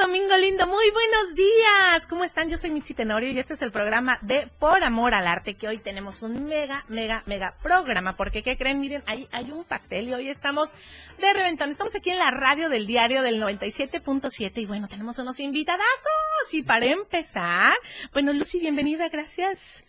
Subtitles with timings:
[0.00, 0.66] Domingo, domingo, lindo.
[0.66, 2.06] Muy buenos días.
[2.06, 2.48] ¿Cómo están?
[2.48, 5.68] Yo soy Mitzi Tenorio y este es el programa de Por Amor al Arte, que
[5.68, 8.16] hoy tenemos un mega, mega, mega programa.
[8.16, 8.80] Porque, ¿qué creen?
[8.80, 10.72] Miren, ahí hay un pastel y hoy estamos
[11.18, 11.70] de reventón.
[11.70, 16.52] Estamos aquí en la radio del diario del 97.7 y bueno, tenemos unos invitadazos.
[16.52, 17.74] Y para empezar,
[18.12, 19.84] bueno, Lucy, bienvenida, gracias.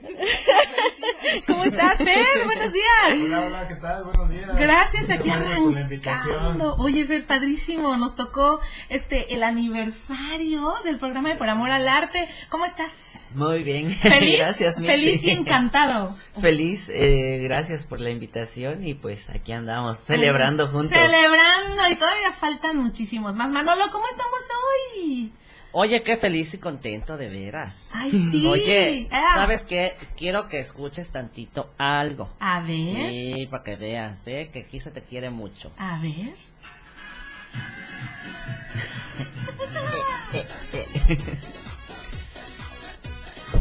[1.46, 2.44] ¿Cómo estás, Fer?
[2.44, 3.18] Buenos días.
[3.24, 4.04] Hola, hola, ¿qué tal?
[4.04, 4.56] Buenos días.
[4.56, 6.34] Gracias, aquí Gracias por la invitación.
[6.36, 6.74] arrancando.
[6.76, 7.96] Oye, Fer, padrísimo.
[7.96, 12.28] Nos tocó este el aniversario del programa de Por Amor al Arte.
[12.48, 13.30] ¿Cómo estás?
[13.34, 14.38] Muy bien, ¿Feliz?
[14.38, 14.78] gracias.
[14.78, 14.90] Mitzi.
[14.90, 16.16] Feliz y encantado.
[16.40, 20.90] Feliz, eh, gracias por la invitación y pues aquí andamos celebrando juntos.
[20.90, 23.50] Celebrando y todavía faltan muchísimos más.
[23.50, 24.40] Manolo, ¿cómo estamos
[24.96, 25.32] hoy?
[25.72, 27.90] Oye, qué feliz y contento de veras.
[27.94, 28.44] Ay, sí.
[28.46, 29.94] Oye, Ah, ¿sabes qué?
[30.16, 32.28] Quiero que escuches tantito algo.
[32.40, 34.50] A ver, Sí, para que veas, ¿eh?
[34.52, 35.70] Que aquí se te quiere mucho.
[35.78, 36.34] a ver.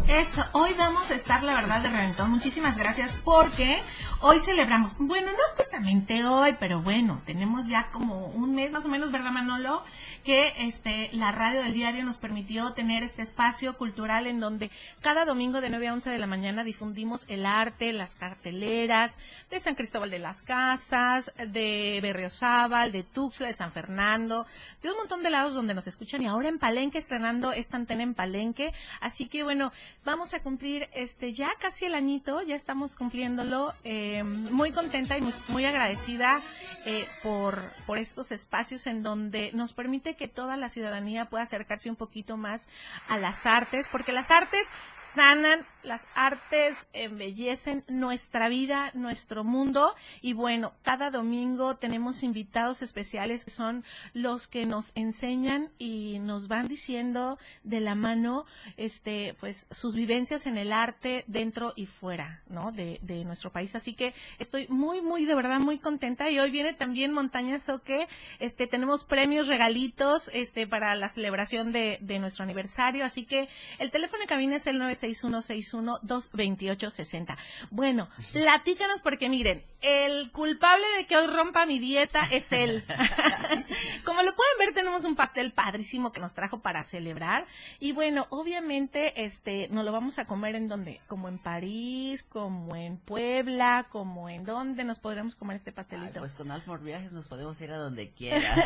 [0.10, 2.32] Eso, hoy vamos a estar, la verdad, de reventón.
[2.32, 3.78] Muchísimas gracias porque
[4.22, 8.90] hoy celebramos, bueno, no justamente hoy, pero bueno, tenemos ya como un mes más o
[8.90, 9.84] menos, ¿verdad, Manolo?
[10.24, 15.26] Que este, la radio del diario nos permitió tener este espacio cultural en donde cada
[15.26, 19.20] domingo de 9 a 11 de la mañana difundimos el arte, las carteleras
[19.52, 24.48] de San Cristóbal de las Casas, de Berriozábal, de Tuxtla, de San Fernando,
[24.82, 28.02] de un montón de lados donde nos escuchan y ahora en Palenque estrenando esta antena
[28.02, 28.74] en Palenque.
[29.02, 29.72] Así que bueno,
[30.10, 33.76] vamos a cumplir este ya casi el añito, ya estamos cumpliéndolo.
[33.84, 36.42] eh, muy contenta y muy, muy agradecida
[36.86, 41.90] eh, por, por estos espacios en donde nos permite que toda la ciudadanía pueda acercarse
[41.90, 42.68] un poquito más
[43.08, 44.68] a las artes, porque las artes
[45.14, 53.46] sanan, las artes embellecen nuestra vida, nuestro mundo y bueno, cada domingo tenemos invitados especiales
[53.46, 53.84] que son
[54.14, 58.46] los que nos enseñan y nos van diciendo de la mano
[58.78, 62.72] este pues sus vivencias en el arte dentro y fuera, ¿no?
[62.72, 63.76] de, de nuestro país.
[63.76, 68.08] Así que estoy muy muy de verdad muy contenta y hoy viene también Montaña Soque,
[68.40, 73.92] este tenemos premios, regalitos este para la celebración de, de nuestro aniversario, así que el
[73.92, 77.38] teléfono de cabina es el 96161-22860.
[77.70, 82.84] Bueno, platícanos porque miren, el culpable de que hoy rompa mi dieta es él.
[84.06, 87.46] Como lo pueden ver, tenemos un pastel padrísimo que nos trajo para celebrar.
[87.80, 92.76] Y bueno, obviamente, este, nos lo vamos a comer en donde, como en París, como
[92.76, 96.20] en Puebla, como en donde nos podremos comer este Ay, pastelito.
[96.20, 98.60] pues con Alfmore Viajes nos podemos ir a donde quieras.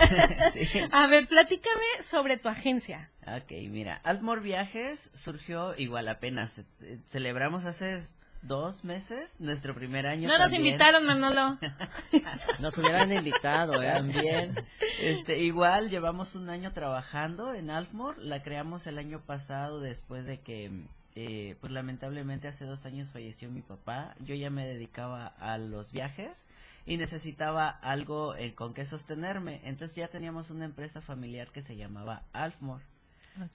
[0.54, 0.68] Sí.
[0.92, 3.12] A ver, platícame sobre tu agencia.
[3.28, 6.60] Ok, mira, Alfmore Viajes surgió igual apenas.
[6.82, 8.02] eh, Celebramos hace
[8.42, 10.28] dos meses nuestro primer año.
[10.28, 11.58] No nos invitaron, Manolo.
[12.60, 13.94] Nos hubieran invitado, ¿eh?
[13.94, 14.56] También,
[15.00, 20.42] este, igual llevamos un año trabajando en Alfmore, la creamos el año pasado después de
[20.42, 20.72] que,
[21.16, 25.92] eh, pues lamentablemente hace dos años falleció mi papá, yo ya me dedicaba a los
[25.92, 26.46] viajes
[26.86, 31.76] y necesitaba algo eh, con que sostenerme, entonces ya teníamos una empresa familiar que se
[31.76, 32.84] llamaba Alfmore.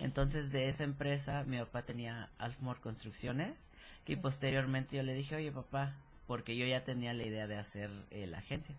[0.01, 3.69] Entonces de esa empresa mi papá tenía Alfmore Construcciones
[4.07, 5.95] y posteriormente yo le dije, oye papá,
[6.27, 8.75] porque yo ya tenía la idea de hacer eh, la agencia.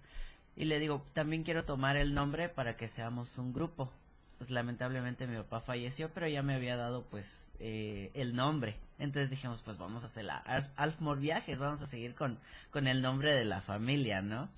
[0.55, 3.91] Y le digo, también quiero tomar el nombre para que seamos un grupo.
[4.39, 8.77] Pues lamentablemente mi papá falleció, pero ya me había dado pues eh, el nombre.
[8.97, 12.39] Entonces dijimos, pues vamos a hacer la Al- Alfmore Viajes, vamos a seguir con,
[12.71, 14.49] con el nombre de la familia, ¿no?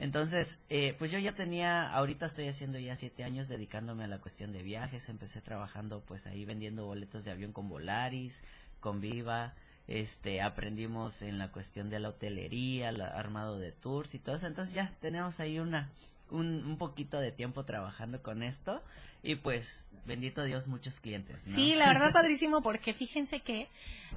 [0.00, 4.18] Entonces, eh, pues yo ya tenía, ahorita estoy haciendo ya siete años dedicándome a la
[4.20, 5.08] cuestión de viajes.
[5.08, 8.42] Empecé trabajando pues ahí vendiendo boletos de avión con Volaris,
[8.80, 9.54] con Viva.
[9.88, 14.46] Este, aprendimos en la cuestión de la hotelería, la, armado de tours y todo eso.
[14.46, 15.90] Entonces ya tenemos ahí una,
[16.30, 18.82] un, un poquito de tiempo trabajando con esto.
[19.22, 21.40] Y pues, bendito Dios, muchos clientes.
[21.44, 23.68] Sí, la verdad padrísimo porque fíjense que,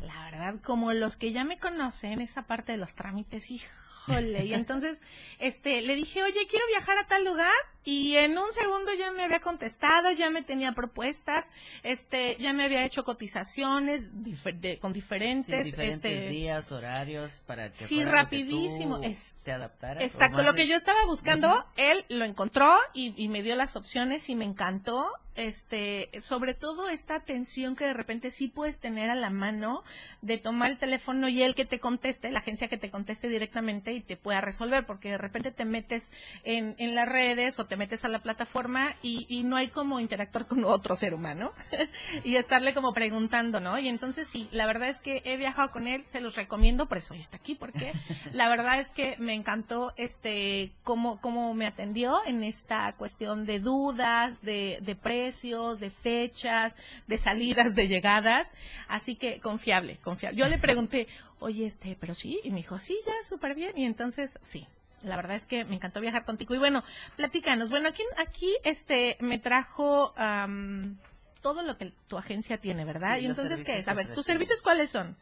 [0.02, 3.50] la verdad, como los que ya me conocen, esa parte de los trámites,
[4.08, 5.02] híjole, y entonces,
[5.40, 7.54] este, le dije, oye, quiero viajar a tal lugar,
[7.84, 11.50] y en un segundo ya me había contestado, ya me tenía propuestas,
[11.82, 17.70] este, ya me había hecho cotizaciones difer- de- con Sí, diferentes, este, días, horarios, para
[17.70, 20.04] que Sí, lo que rapidísimo, tú es- te adaptaras.
[20.04, 23.76] o Exacto, lo que yo estaba buscando, él lo encontró y, y me dio las
[23.76, 29.10] opciones y me encantó este, sobre todo esta atención que de repente sí puedes tener
[29.10, 29.84] a la mano
[30.22, 33.94] de tomar el teléfono y el que te conteste, la agencia que te conteste directamente
[33.94, 36.12] y te pueda resolver, porque de repente te metes
[36.44, 40.00] en, en las redes o te metes a la plataforma y, y no hay como
[40.00, 41.54] interactuar con otro ser humano
[42.24, 43.80] y estarle como preguntando, ¿no?
[43.80, 46.98] Y entonces sí, la verdad es que he viajado con él, se los recomiendo, por
[46.98, 47.94] eso hoy está aquí, porque
[48.34, 53.60] la verdad es que me encantó este cómo, cómo me atendió en esta cuestión de
[53.60, 56.76] dudas, de, de precios, de fechas,
[57.08, 58.54] de salidas, de llegadas,
[58.88, 60.40] así que confiable, confiable.
[60.40, 61.08] Yo le pregunté,
[61.40, 64.68] oye, este, pero sí, y me dijo, sí, ya, súper bien, y entonces sí.
[65.04, 66.54] La verdad es que me encantó viajar contigo.
[66.54, 66.84] Y bueno,
[67.16, 67.72] platícanos.
[67.72, 71.00] Bueno, aquí, aquí este, me trajo am,
[71.42, 73.18] todo lo que tu agencia tiene, ¿verdad?
[73.18, 73.88] Sí, y entonces, ¿qué es?
[73.88, 75.18] A ver, ¿tus servicios cuáles son?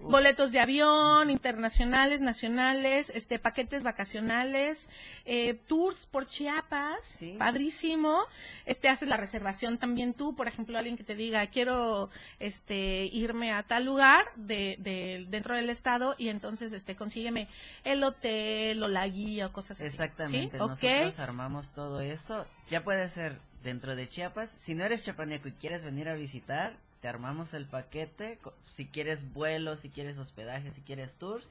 [0.00, 4.88] Boletos de avión, internacionales, nacionales, este, paquetes vacacionales,
[5.24, 7.34] eh, tours por Chiapas, Sí.
[7.38, 8.22] padrísimo.
[8.66, 13.52] Este, haces la reservación también tú, por ejemplo, alguien que te diga, quiero, este, irme
[13.52, 17.48] a tal lugar de, de, dentro del estado y entonces, este, consígueme
[17.84, 19.84] el hotel o la guía o cosas así.
[19.84, 22.46] Exactamente, nosotros armamos todo eso.
[22.70, 24.50] Ya puede ser dentro de Chiapas.
[24.50, 28.38] Si no eres chapaneco y quieres venir a visitar, te armamos el paquete.
[28.70, 31.48] Si quieres vuelos, si quieres hospedaje, si quieres tours,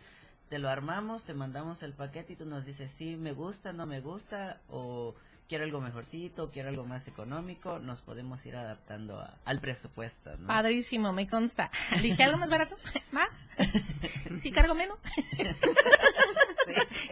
[0.49, 3.85] te lo armamos, te mandamos el paquete y tú nos dices si me gusta, no
[3.85, 5.13] me gusta o
[5.49, 7.79] quiero algo mejorcito, quiero algo más económico.
[7.79, 10.47] Nos podemos ir adaptando a- al presupuesto, ¿no?
[10.47, 11.71] Padrísimo, me consta.
[12.01, 12.75] Dije algo más barato,
[13.11, 13.29] más.
[14.39, 15.01] Si cargo menos.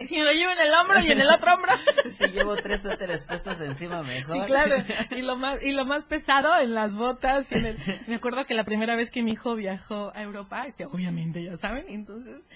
[0.00, 1.72] Y si me lo llevo en el hombro y en el otro hombro.
[2.10, 4.32] Si llevo tres suéteres puestos encima, mejor.
[4.32, 4.76] Sí, claro.
[5.10, 7.50] Y lo más y lo más pesado en las botas.
[7.52, 10.64] Y en el- Me acuerdo que la primera vez que mi hijo viajó a Europa,
[10.66, 12.48] este, obviamente ya saben, entonces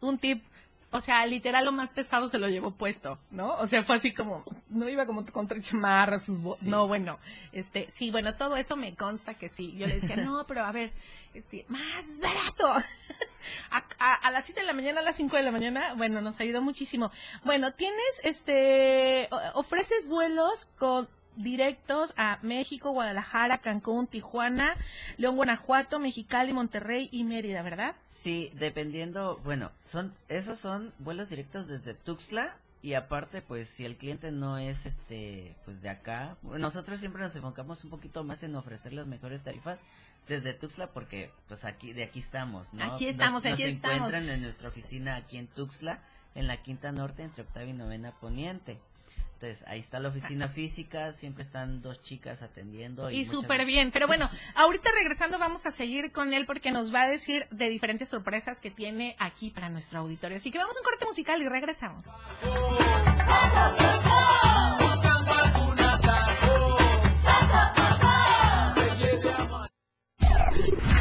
[0.00, 0.42] un tip.
[0.92, 3.54] O sea, literal lo más pesado se lo llevó puesto, ¿no?
[3.56, 6.68] O sea, fue así como, no iba como con tres chamarras, sus Sí.
[6.68, 7.18] no, bueno,
[7.52, 9.74] este, sí, bueno, todo eso me consta que sí.
[9.76, 10.92] Yo le decía, no, pero a ver,
[11.34, 12.84] este, más barato.
[13.70, 16.20] A, a- a las 7 de la mañana, a las 5 de la mañana, bueno,
[16.20, 17.12] nos ayudó muchísimo.
[17.44, 24.76] Bueno, tienes, este, ofreces vuelos con directos a México, Guadalajara, Cancún, Tijuana,
[25.16, 27.94] León, Guanajuato, Mexicali, Monterrey y Mérida, ¿verdad?
[28.06, 33.96] Sí, dependiendo, bueno, son esos son vuelos directos desde Tuxtla y aparte pues si el
[33.96, 38.54] cliente no es este pues de acá, nosotros siempre nos enfocamos un poquito más en
[38.54, 39.78] ofrecer las mejores tarifas
[40.28, 42.84] desde Tuxtla porque pues aquí de aquí estamos, ¿no?
[42.84, 43.96] Aquí estamos, nos, aquí nos estamos.
[43.96, 46.00] encuentran en nuestra oficina aquí en Tuxtla,
[46.34, 48.78] en la Quinta Norte entre Octava y Novena Poniente.
[49.36, 53.10] Entonces, ahí está la oficina física, siempre están dos chicas atendiendo.
[53.10, 53.90] Y muchas súper bien.
[53.92, 57.68] Pero bueno, ahorita regresando vamos a seguir con él porque nos va a decir de
[57.68, 60.38] diferentes sorpresas que tiene aquí para nuestro auditorio.
[60.38, 62.02] Así que vamos a un corte musical y regresamos.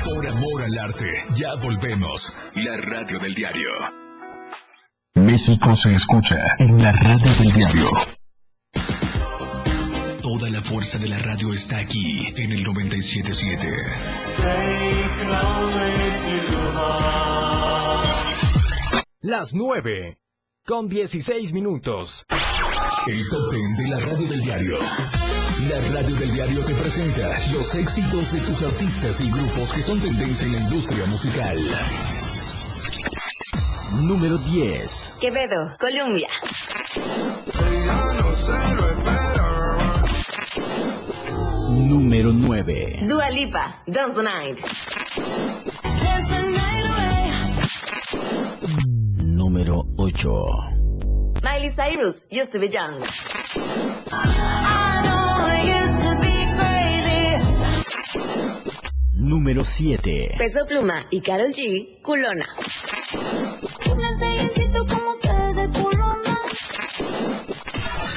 [0.03, 2.37] Por amor al arte, ya volvemos.
[2.55, 3.69] La radio del diario.
[5.15, 8.24] México se escucha en la radio del diario.
[10.25, 13.67] Toda la fuerza de la radio está aquí en el 977.
[19.21, 20.17] Las 9
[20.65, 22.25] con 16 minutos.
[23.05, 24.79] El top de la radio del diario.
[25.69, 29.99] La radio del diario te presenta los éxitos de tus artistas y grupos que son
[29.99, 31.63] tendencia en la industria musical.
[34.01, 35.17] Número 10.
[35.19, 36.29] Quevedo, Colombia.
[41.87, 43.05] Número 9.
[43.07, 44.59] Dua Lipa, Dance the Night.
[49.21, 51.41] Número 8.
[51.43, 52.99] Miley Cyrus, Used to be Young.
[59.13, 60.35] Número 7.
[60.37, 62.47] Peso Pluma y Carol G, Culona.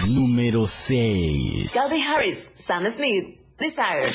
[0.07, 1.73] Número 6.
[1.73, 4.09] Calvin Harris, Sam Smith, Desire.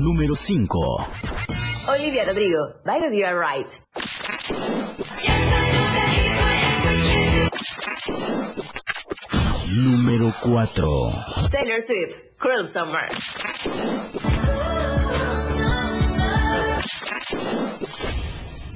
[0.00, 0.68] Número 5.
[1.88, 3.68] Olivia Rodrigo, By the You Are Right.
[9.74, 11.48] Número 4.
[11.50, 13.06] Taylor Swift, Cruel Summer.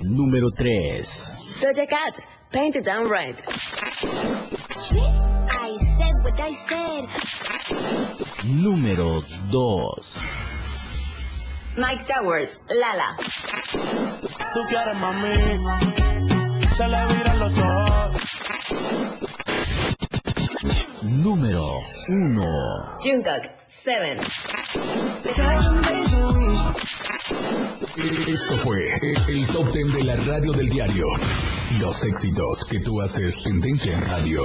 [0.02, 1.38] Número 3.
[1.60, 4.41] Doja Cat, Paint It Down Red.
[4.94, 7.08] I said what I said.
[8.44, 9.92] Número 2.
[11.76, 13.16] Mike Towers, Lala.
[14.52, 15.34] Tú quieres mami,
[16.76, 18.16] se le viran los ojos.
[21.02, 22.98] Número 1.
[23.00, 24.20] Jungkook, 7.
[28.28, 31.06] Esto fue el, el top 10 de la radio del diario.
[31.80, 34.44] Los éxitos que tú haces tendencia en radio.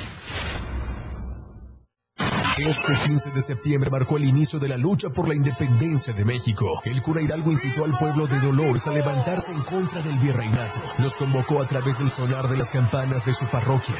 [2.67, 6.79] Este 15 de septiembre marcó el inicio de la lucha por la independencia de México.
[6.85, 10.79] El cura Hidalgo incitó al pueblo de Dolores a levantarse en contra del virreinato.
[10.99, 13.95] Los convocó a través del sonar de las campanas de su parroquia.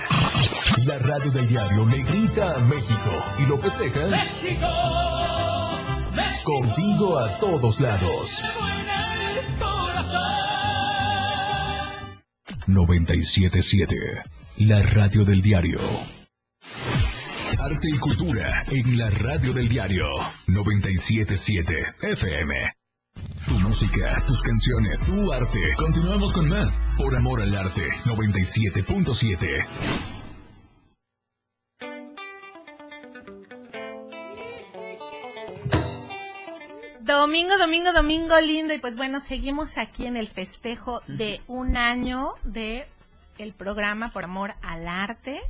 [0.85, 4.07] La radio del diario le grita a México y lo festeja.
[4.07, 4.67] ¡México!
[6.43, 8.43] Contigo a todos lados.
[12.67, 13.95] 977
[14.57, 15.79] La radio del diario.
[17.63, 20.07] Arte y cultura en la radio del diario
[20.47, 22.55] 977 FM.
[23.47, 25.59] Tu música, tus canciones, tu arte.
[25.77, 26.87] Continuamos con más.
[26.97, 29.67] Por amor al arte 97.7.
[37.01, 38.73] Domingo, domingo, domingo lindo.
[38.73, 42.87] Y pues bueno, seguimos aquí en el festejo de un año de
[43.37, 45.41] el programa Por Amor al Arte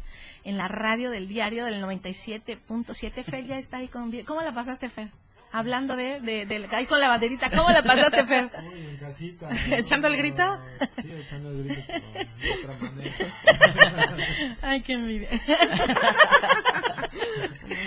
[0.43, 3.23] en la radio del diario del 97.7.
[3.23, 4.11] Fer ya está ahí con...
[4.23, 5.09] ¿Cómo la pasaste, Fer?
[5.53, 8.49] Hablando de, de, de, ahí con la banderita, ¿cómo la pasaste, Fer?
[8.71, 9.49] Uy, en casita.
[9.71, 10.43] ¿Echando el grito?
[11.01, 14.57] Sí, echando el grito pero de otra manera.
[14.61, 15.29] Ay, qué envidia.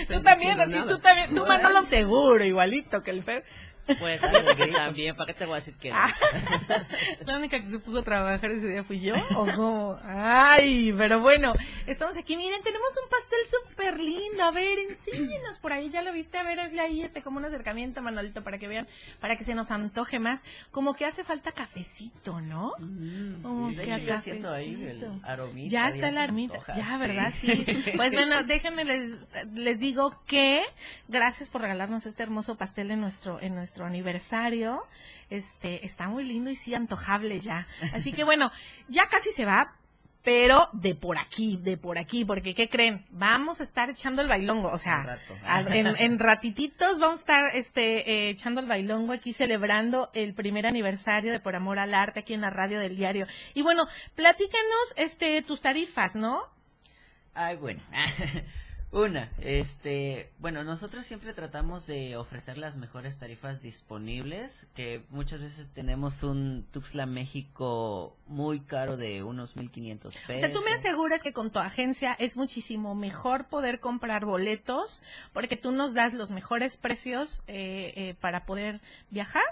[0.08, 3.44] tú también, así, tú también, tú Manolo seguro, igualito que el Fer.
[3.98, 4.26] Pues sí,
[4.72, 5.96] también, ¿para qué te voy a decir que no?
[7.26, 9.14] La única que se puso a trabajar ese día fui yo.
[9.36, 9.98] ¿O cómo?
[10.04, 11.52] Ay, pero bueno,
[11.86, 12.36] estamos aquí.
[12.36, 14.42] Miren, tenemos un pastel súper lindo.
[14.44, 15.90] A ver, enséñenos por ahí.
[15.90, 16.38] Ya lo viste.
[16.38, 18.86] A ver, hazle ahí este como un acercamiento, Manolito, para que vean,
[19.20, 20.44] para que se nos antoje más.
[20.70, 22.72] Como que hace falta cafecito, ¿no?
[23.42, 25.20] Como Sí, de que yo siento ahí el cafecito.
[25.26, 26.54] aromita, Ya está armita.
[26.54, 26.98] antoja, Ya, sí.
[26.98, 27.32] ¿verdad?
[27.34, 27.82] Sí.
[27.96, 29.12] Pues bueno, déjenme les,
[29.52, 30.62] les digo que
[31.08, 34.84] gracias por regalarnos este hermoso pastel en nuestro en nuestro aniversario.
[35.30, 37.66] Este está muy lindo y sí antojable ya.
[37.92, 38.52] Así que bueno,
[38.88, 39.74] ya casi se va.
[40.22, 43.04] Pero de por aquí, de por aquí, porque ¿qué creen?
[43.10, 48.30] Vamos a estar echando el bailongo, o sea, en ratititos vamos a estar este, eh,
[48.30, 52.40] echando el bailongo aquí celebrando el primer aniversario de Por Amor al Arte aquí en
[52.40, 53.26] la radio del diario.
[53.52, 56.40] Y bueno, platícanos este, tus tarifas, ¿no?
[57.34, 57.82] Ay, bueno.
[58.94, 65.68] Una, este, bueno, nosotros siempre tratamos de ofrecer las mejores tarifas disponibles, que muchas veces
[65.74, 70.36] tenemos un Tuxtla México muy caro de unos 1500 pesos.
[70.36, 75.02] O sea, tú me aseguras que con tu agencia es muchísimo mejor poder comprar boletos
[75.32, 79.42] porque tú nos das los mejores precios eh, eh, para poder viajar.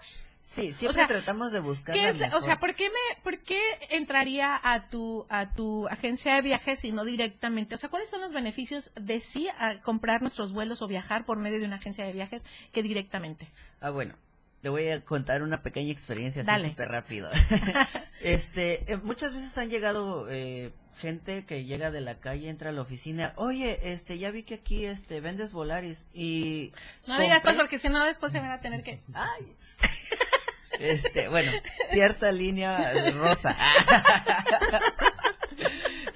[0.43, 3.39] Sí, siempre o sea, tratamos de buscar ¿Qué la o sea, ¿por qué me, por
[3.39, 7.77] qué entraría a tu, a tu agencia de viajes y no directamente?
[7.77, 11.39] O sea, ¿cuáles son los beneficios de sí a comprar nuestros vuelos o viajar por
[11.39, 13.49] medio de una agencia de viajes que directamente?
[13.81, 14.15] Ah, bueno,
[14.63, 16.71] te voy a contar una pequeña experiencia así Dale.
[16.71, 17.31] súper rápido.
[18.21, 20.73] este, eh, muchas veces han llegado eh,
[21.03, 24.55] gente que llega de la calle, entra a la oficina, oye, este, ya vi que
[24.55, 26.73] aquí, este, vendes Volaris y...
[27.09, 29.01] No digas pues porque si no después se van a tener que...
[29.13, 29.53] Ay.
[30.79, 31.53] Este, bueno,
[31.91, 33.55] cierta línea rosa.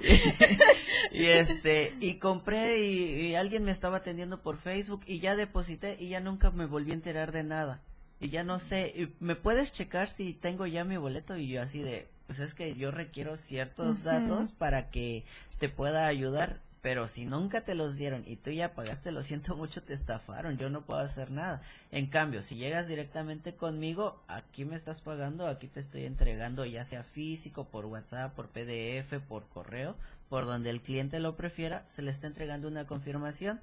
[1.12, 5.36] y, y este, y compré y, y alguien me estaba atendiendo por Facebook y ya
[5.36, 7.82] deposité y ya nunca me volví a enterar de nada.
[8.18, 11.36] Y ya no sé, ¿me puedes checar si tengo ya mi boleto?
[11.36, 15.24] Y yo así de, pues es que yo requiero ciertos datos para que
[15.58, 16.60] te pueda ayudar.
[16.82, 20.56] Pero si nunca te los dieron y tú ya pagaste, lo siento mucho, te estafaron,
[20.56, 21.60] yo no puedo hacer nada.
[21.90, 26.84] En cambio, si llegas directamente conmigo, aquí me estás pagando, aquí te estoy entregando ya
[26.84, 29.96] sea físico, por WhatsApp, por PDF, por correo,
[30.28, 33.60] por donde el cliente lo prefiera, se le está entregando una confirmación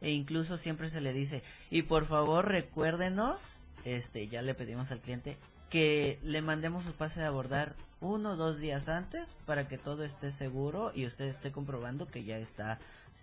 [0.00, 5.00] e incluso siempre se le dice, y por favor recuérdenos, este, ya le pedimos al
[5.00, 5.36] cliente
[5.70, 10.04] que le mandemos su pase de abordar uno o dos días antes para que todo
[10.04, 12.78] esté seguro y usted esté comprobando que ya está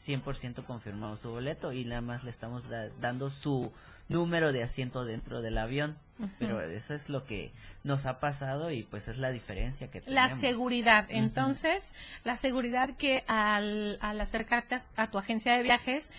[0.08, 3.72] 100% confirmado su boleto y nada más le estamos da- dando su
[4.10, 5.98] número de asiento dentro del avión.
[6.38, 7.52] Pero eso es lo que
[7.84, 10.40] nos ha pasado y pues es la diferencia que La tenemos.
[10.40, 11.06] seguridad.
[11.10, 16.12] Entonces, la seguridad que al, al acercarte a, a tu agencia de viajes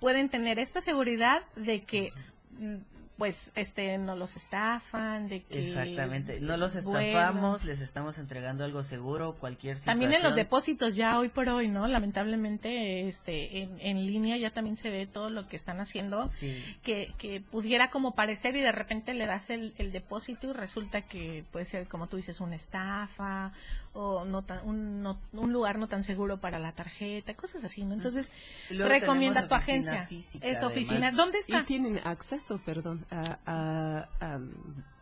[0.00, 2.12] pueden tener esta seguridad de que
[2.58, 2.76] mm,
[3.16, 7.00] pues este no los estafan, de que Exactamente, no los bueno.
[7.00, 10.00] estafamos, les estamos entregando algo seguro, cualquier situación.
[10.00, 11.88] También en los depósitos ya hoy por hoy, ¿no?
[11.88, 16.62] Lamentablemente, este, en, en línea ya también se ve todo lo que están haciendo, Sí.
[16.82, 21.02] que, que pudiera como parecer y de repente le das el, el depósito y resulta
[21.02, 23.52] que puede ser, como tú dices, una estafa
[23.96, 27.84] o no tan- un, no- un lugar no tan seguro para la tarjeta, cosas así,
[27.84, 27.94] ¿no?
[27.94, 28.30] Entonces,
[28.70, 30.06] luego recomiendas tu agencia.
[30.06, 30.72] física, Esa además.
[30.72, 31.60] oficina, ¿dónde está?
[31.60, 34.50] ¿Y tienen acceso, perdón, a, a- a, um,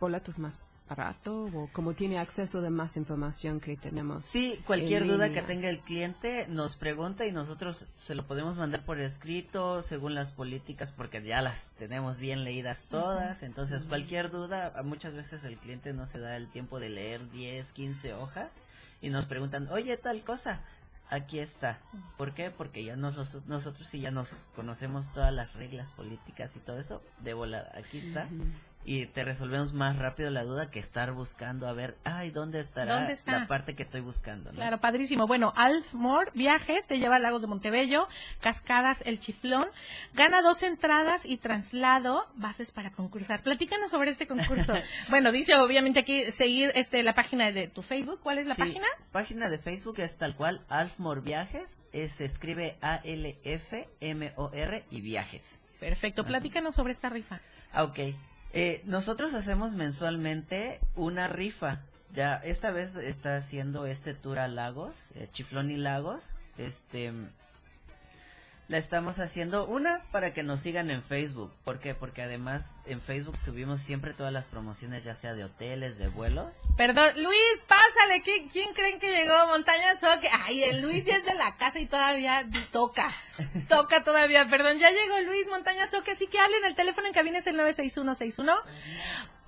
[0.01, 4.23] boletos más barato o como tiene acceso de más información que tenemos?
[4.27, 8.85] Sí, cualquier duda que tenga el cliente nos pregunta y nosotros se lo podemos mandar
[8.85, 13.43] por escrito según las políticas porque ya las tenemos bien leídas todas.
[13.43, 17.73] Entonces, cualquier duda, muchas veces el cliente no se da el tiempo de leer 10,
[17.73, 18.53] 15 hojas
[19.05, 20.61] y nos preguntan, oye, tal cosa.
[21.11, 21.79] Aquí está.
[22.17, 22.51] ¿Por qué?
[22.51, 27.03] Porque ya nos, nosotros sí ya nos conocemos todas las reglas políticas y todo eso
[27.19, 27.71] de volada.
[27.77, 28.27] Aquí está.
[28.87, 32.97] Y te resolvemos más rápido la duda que estar buscando a ver, ay, ¿dónde estará
[32.99, 33.39] ¿Dónde está?
[33.41, 34.51] la parte que estoy buscando?
[34.53, 34.57] ¿no?
[34.57, 35.27] Claro, padrísimo.
[35.27, 38.07] Bueno, Alfmore Viajes te lleva a Lagos de Montebello,
[38.41, 39.67] Cascadas El Chiflón,
[40.13, 43.43] gana dos entradas y traslado, bases para concursar.
[43.43, 44.75] Platícanos sobre este concurso.
[45.09, 48.21] bueno, dice obviamente aquí seguir este la página de tu Facebook.
[48.23, 48.87] ¿Cuál es la Sí, página?
[49.13, 52.77] página de Facebook es tal cual, Alfmore Viajes, eh, se escribe
[53.75, 55.59] A-L-F-M-O-R y Viajes.
[55.81, 57.41] Perfecto, platícanos sobre esta rifa.
[57.73, 57.99] Ah, ok.
[58.57, 61.81] Eh, nosotros hacemos mensualmente una rifa.
[62.15, 66.33] Ya, esta vez está haciendo este tour a Lagos, eh, Chiflón y Lagos.
[66.57, 67.13] Este,
[68.69, 71.53] la estamos haciendo una para que nos sigan en Facebook.
[71.65, 71.95] ¿Por qué?
[71.95, 76.57] Porque además en Facebook subimos siempre todas las promociones, ya sea de hoteles, de vuelos.
[76.77, 78.23] Perdón, Luis, pásale.
[78.23, 79.49] ¿Qui- ¿Quién creen que llegó?
[79.49, 80.29] Montaña Soque.
[80.47, 83.13] Ay, el Luis ya es de la casa y todavía toca.
[83.69, 84.49] Toca todavía.
[84.49, 86.13] Perdón, ya llegó Luis Montaña Soque.
[86.13, 86.65] Así que hablen.
[86.65, 88.55] El teléfono en cabina es el 96161.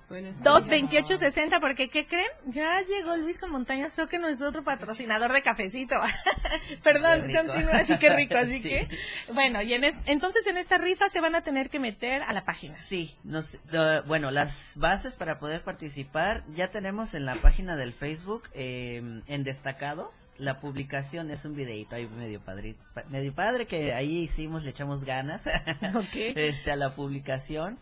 [0.09, 2.27] Buenas 22860, porque ¿qué creen?
[2.45, 5.95] Ya llegó Luis con Montaña Soque, nuestro otro patrocinador de cafecito.
[6.83, 7.43] Perdón, Qué rico.
[7.45, 8.69] continúa, así que rico, así Sí.
[8.69, 8.87] que.
[9.33, 12.31] Bueno, y en es- entonces en esta rifa se van a tener que meter a
[12.31, 12.77] la página.
[12.77, 17.91] Sí, nos, do- bueno, las bases para poder participar ya tenemos en la página del
[17.91, 23.67] Facebook, eh, en destacados, la publicación es un videito ahí medio padre, pa- medio padre
[23.67, 25.43] que ahí hicimos, le echamos ganas,
[26.13, 27.77] este, a la publicación.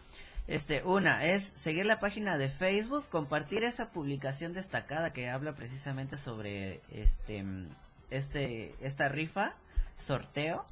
[0.48, 6.18] Este, una es seguir la página de Facebook, compartir esa publicación destacada que habla precisamente
[6.18, 7.44] sobre este,
[8.12, 9.56] este, esta rifa,
[9.98, 10.66] sorteo.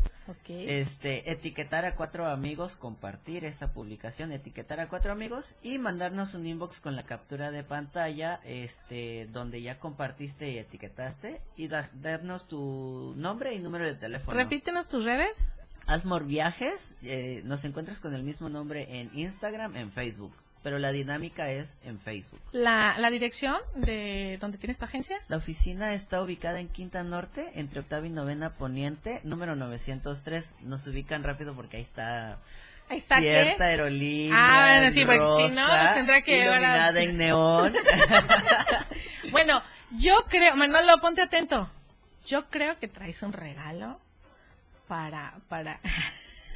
[0.69, 6.45] Este, etiquetar a cuatro amigos, compartir esa publicación, etiquetar a cuatro amigos y mandarnos un
[6.45, 12.47] inbox con la captura de pantalla, este, donde ya compartiste y etiquetaste y da- darnos
[12.47, 14.37] tu nombre y número de teléfono.
[14.37, 15.47] Repítenos tus redes.
[15.87, 20.91] Almor Viajes, eh, nos encuentras con el mismo nombre en Instagram, en Facebook, pero la
[20.91, 22.39] dinámica es en Facebook.
[22.53, 25.17] La, la dirección de donde tienes tu agencia.
[25.27, 30.55] La oficina está ubicada en Quinta Norte, entre Octava y Novena Poniente, número 903.
[30.61, 32.39] Nos ubican rápido porque ahí está
[32.89, 33.23] Ahí está, ¿qué?
[33.31, 35.19] cierta aerolínea Ah, bueno, sí, porque
[35.49, 37.73] si no, tendrá que ahora- iluminada en neón.
[39.31, 41.69] Bueno, yo creo, Manolo, ponte atento.
[42.25, 43.99] Yo creo que traes un regalo
[44.93, 45.79] para, para,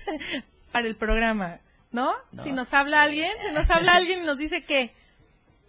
[0.72, 1.60] para el programa,
[1.92, 2.14] ¿no?
[2.32, 3.04] No si nos habla sé.
[3.04, 4.94] alguien, si nos habla alguien y nos dice que,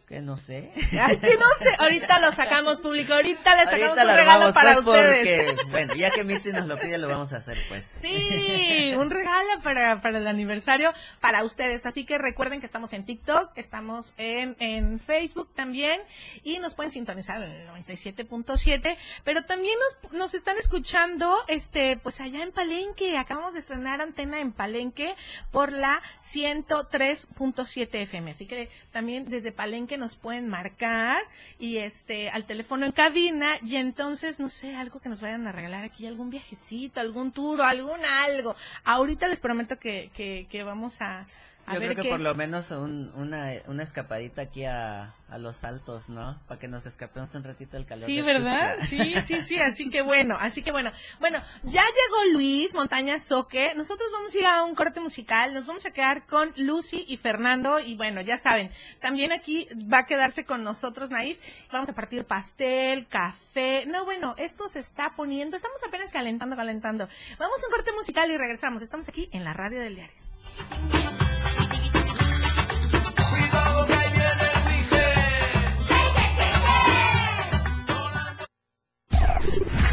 [0.08, 0.72] que no sé.
[0.98, 4.80] ay, que no sé, ahorita lo sacamos público, ahorita le sacamos Ahorita un regalo para
[4.80, 5.52] pues, ustedes.
[5.52, 7.84] porque, bueno, ya que Mitzi nos lo pide, lo vamos a hacer, pues.
[7.84, 11.84] Sí, un regalo para, para el aniversario para ustedes.
[11.84, 16.00] Así que recuerden que estamos en TikTok, estamos en, en Facebook también
[16.42, 22.20] y nos pueden sintonizar en el 97.7, pero también nos, nos están escuchando este pues
[22.20, 23.18] allá en Palenque.
[23.18, 25.14] Acabamos de estrenar antena en Palenque
[25.50, 28.30] por la 103.7 FM.
[28.30, 31.20] Así que también desde Palenque nos pueden marcar
[31.58, 35.52] y este al teléfono en cabina y entonces no sé, algo que nos vayan a
[35.52, 38.56] regalar aquí, algún viajecito, algún tour algún algo.
[38.84, 41.26] Ahorita les prometo que, que, que vamos a,
[41.68, 45.38] a Yo ver creo que por lo menos un- una, una escapadita aquí a, a
[45.38, 46.40] los altos, ¿no?
[46.48, 48.06] Para que nos escapemos un ratito del calor.
[48.06, 48.76] Sí, de ¿verdad?
[48.80, 50.90] Sí, sí, sí, así que bueno, así que bueno.
[51.20, 55.66] Bueno, ya llegó Luis Montaña Soque, nosotros vamos a ir a un corte musical, nos
[55.66, 60.06] vamos a quedar con Lucy y Fernando y bueno, ya saben, también aquí va a
[60.06, 61.38] quedarse con nosotros Naif,
[61.70, 67.08] vamos a partir pastel, café, no bueno, esto se está poniendo, estamos apenas calentando, calentando.
[67.38, 71.27] Vamos a un corte musical y regresamos, estamos aquí en la radio del diario.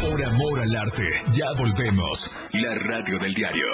[0.08, 2.36] Por amor al arte, ya volvemos.
[2.52, 3.66] La radio del diario.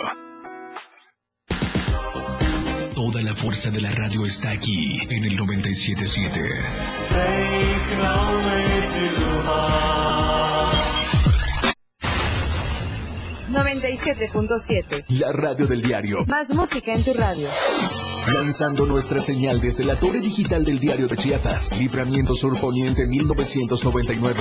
[2.94, 6.40] Toda la fuerza de la radio está aquí en el 977.
[13.50, 15.04] 97.7.
[15.08, 16.24] La radio del diario.
[16.24, 17.48] Más música en tu radio.
[18.32, 24.40] Lanzando nuestra señal desde la torre digital del diario de Chiapas, Libramiento Sur Poniente 1999.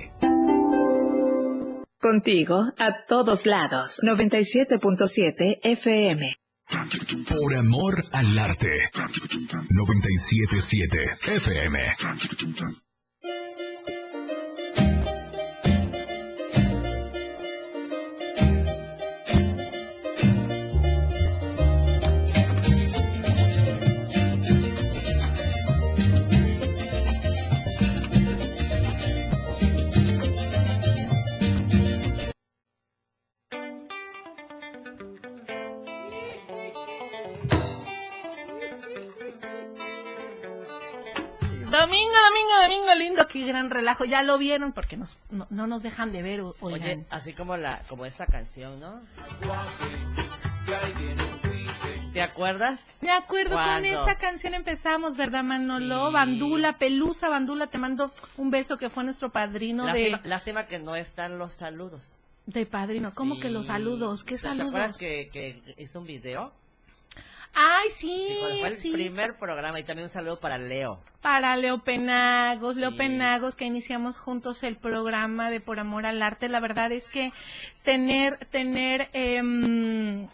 [2.01, 3.99] Contigo a todos lados.
[4.03, 6.35] 97.7 FM.
[7.29, 8.89] Por amor al arte.
[9.69, 10.97] 977
[11.35, 11.79] FM.
[43.61, 44.05] Gran relajo.
[44.05, 46.41] Ya lo vieron porque nos, no, no nos dejan de ver.
[46.41, 46.81] oigan.
[46.81, 49.01] Oye, así como la como esta canción, ¿no?
[52.13, 52.97] ¿Te acuerdas?
[53.01, 53.87] Me acuerdo con ¿Cuándo?
[53.87, 56.11] esa canción empezamos, ¿verdad, Manolo?
[56.11, 60.79] Bandula, Pelusa, Bandula, te mando un beso que fue nuestro padrino Lástima, de, lástima que
[60.79, 62.19] no están los saludos.
[62.45, 63.11] de padrino.
[63.15, 63.67] ¿Cómo que los Sí.
[63.67, 64.23] saludos?
[64.25, 64.97] ¿Qué ¿Te acuerdas saludos?
[64.97, 66.51] que, que hizo un video?
[67.53, 68.91] Ay, sí, Sí, fue- fue el sí.
[68.91, 70.99] primer programa y también un saludo para Leo.
[71.21, 72.97] Para Leo Penagos, Leo Sí.
[72.97, 76.47] Penagos, que iniciamos juntos el programa de Por Amor al Arte.
[76.49, 77.31] La verdad es que
[77.83, 80.27] tener, tener, em,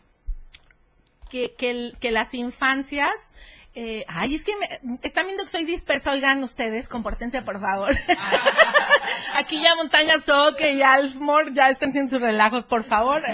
[1.30, 3.34] que, que, que las infancias,
[3.80, 7.96] eh, ay, es que me- están viendo que soy dispersa, oigan ustedes, compórtense por favor.
[9.36, 13.22] Aquí ya Montaña Soque y Alfmore ya están haciendo sus relajos, por favor.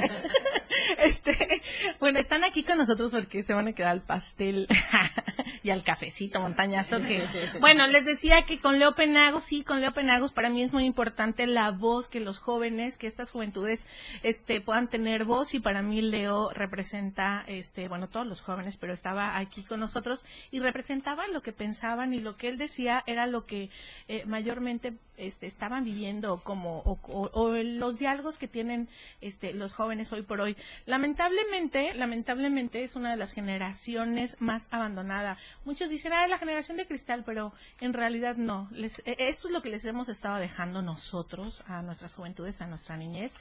[0.98, 1.62] Este,
[2.00, 4.68] bueno, están aquí con nosotros porque se van a quedar al pastel
[5.64, 7.00] y al cafecito, montañazo.
[7.02, 7.24] Que,
[7.60, 10.86] bueno, les decía que con Leo Penagos, sí, con Leo Penagos, para mí es muy
[10.86, 13.88] importante la voz que los jóvenes, que estas juventudes,
[14.24, 18.94] este, puedan tener voz y para mí Leo representa, este, bueno, todos los jóvenes, pero
[18.94, 23.28] estaba aquí con nosotros y representaba lo que pensaban y lo que él decía era
[23.28, 23.70] lo que
[24.08, 28.88] eh, mayormente este, estaban viviendo como o, los diálogos que tienen
[29.22, 30.56] este, los jóvenes hoy por hoy.
[30.86, 35.38] Lamentablemente, lamentablemente es una de las generaciones más abandonada.
[35.66, 38.68] Muchos dicen, ah, la generación de cristal, pero en realidad no.
[38.72, 42.68] Les- eh, esto es lo que les hemos estado dejando nosotros a nuestras juventudes, a
[42.68, 43.36] nuestra niñez.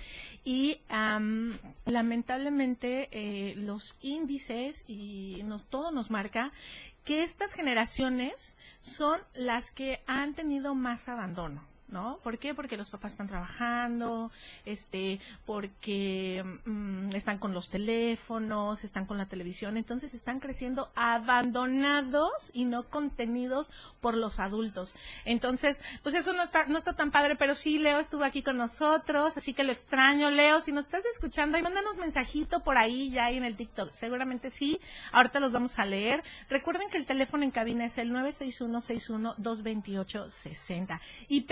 [0.44, 6.52] Y am, lamentablemente eh, los índices y todo nos marca
[7.04, 11.71] que estas generaciones son las que han tenido más abandono.
[11.92, 12.18] ¿No?
[12.22, 12.54] ¿Por qué?
[12.54, 14.30] Porque los papás están trabajando,
[14.64, 22.50] este, porque mm, están con los teléfonos, están con la televisión, entonces están creciendo abandonados
[22.54, 24.94] y no contenidos por los adultos.
[25.26, 28.56] Entonces, pues eso no está, no está tan padre, pero sí, Leo estuvo aquí con
[28.56, 33.10] nosotros, así que lo extraño, Leo, si nos estás escuchando, ahí mándanos mensajito por ahí
[33.10, 34.80] ya ahí en el TikTok, seguramente sí,
[35.12, 36.24] ahorita los vamos a leer.
[36.48, 40.98] Recuerden que el teléfono en cabina es el 961-61-228-60.
[41.28, 41.42] Y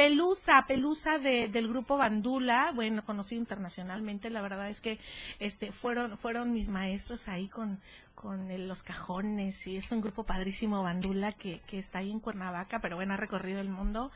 [0.66, 4.98] Pelusa, de, del grupo Bandula, bueno, conocido internacionalmente, la verdad es que
[5.38, 7.80] este fueron fueron mis maestros ahí con
[8.14, 12.80] con los cajones y es un grupo padrísimo Bandula que, que está ahí en Cuernavaca,
[12.80, 14.10] pero bueno, ha recorrido el mundo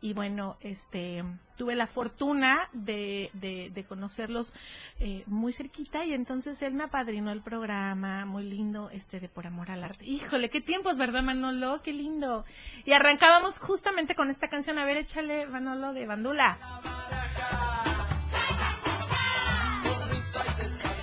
[0.00, 1.24] y bueno, este
[1.56, 4.54] tuve la fortuna de, de, de conocerlos
[4.98, 9.46] eh, muy cerquita y entonces él me apadrinó el programa, muy lindo, este de Por
[9.46, 10.06] Amor al Arte.
[10.06, 11.82] Híjole, qué tiempos, ¿verdad, Manolo?
[11.82, 12.46] Qué lindo.
[12.86, 16.58] Y arrancábamos justamente con esta canción, a ver, échale, Manolo, de Bandula.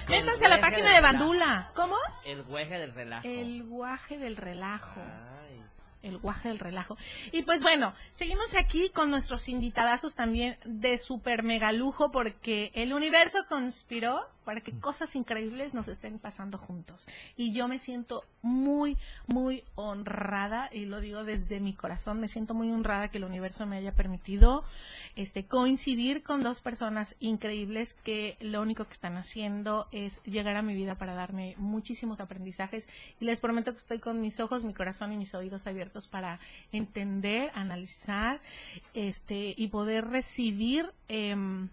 [0.09, 1.01] Métanse a la guaje página de.
[1.01, 1.69] Bandula.
[1.75, 1.95] ¿Cómo?
[2.25, 3.27] El güeje del relajo.
[3.27, 5.01] El guaje del relajo.
[5.01, 5.63] Ay.
[6.03, 6.97] El guaje del relajo.
[7.31, 12.93] Y pues bueno, seguimos aquí con nuestros invitadazos también de super mega lujo porque el
[12.93, 17.05] universo conspiró para que cosas increíbles nos estén pasando juntos.
[17.35, 18.95] Y yo me siento muy,
[19.27, 23.65] muy honrada, y lo digo desde mi corazón, me siento muy honrada que el universo
[23.65, 24.63] me haya permitido
[25.17, 30.61] este coincidir con dos personas increíbles que lo único que están haciendo es llegar a
[30.61, 32.87] mi vida para darme muchísimos aprendizajes
[33.19, 36.39] y les prometo que estoy con mis ojos, mi corazón y mis oídos abiertos para
[36.71, 38.39] entender, analizar
[38.93, 41.69] este y poder recibir em,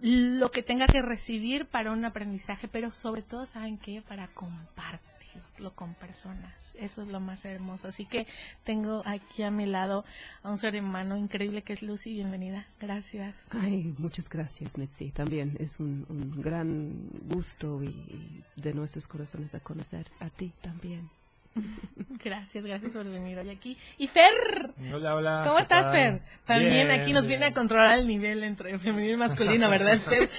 [0.00, 4.02] lo que tenga que recibir para un aprendizaje, pero sobre todo, ¿saben qué?
[4.02, 6.76] Para compartirlo con personas.
[6.78, 7.88] Eso es lo más hermoso.
[7.88, 8.26] Así que
[8.64, 10.04] tengo aquí a mi lado
[10.42, 12.14] a un ser humano increíble que es Lucy.
[12.14, 12.66] Bienvenida.
[12.80, 13.48] Gracias.
[13.50, 15.10] Ay, muchas gracias, Mitzi.
[15.10, 21.08] También es un, un gran gusto y de nuestros corazones a conocer a ti también.
[22.24, 23.76] Gracias, gracias por venir hoy aquí.
[23.98, 25.42] Y Fer, Hola, hola.
[25.44, 25.92] ¿cómo ¿qué estás, tal?
[25.92, 26.22] Fer?
[26.46, 30.30] También Bien, aquí nos viene a controlar el nivel entre femenino y masculino, ¿verdad, Fer?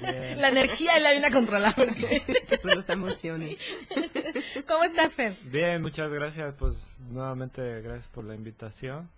[0.00, 0.40] Bien.
[0.40, 1.74] La energía la viene a controlar.
[1.74, 2.22] porque-
[2.64, 3.58] las emociones.
[4.66, 5.32] ¿Cómo estás, Fer?
[5.46, 6.54] Bien, muchas gracias.
[6.58, 9.08] Pues nuevamente gracias por la invitación.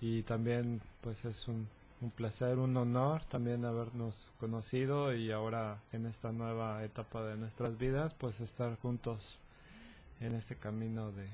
[0.00, 1.68] Y también pues es un,
[2.00, 7.78] un placer, un honor también habernos conocido y ahora en esta nueva etapa de nuestras
[7.78, 9.40] vidas pues estar juntos
[10.20, 11.28] en este camino de,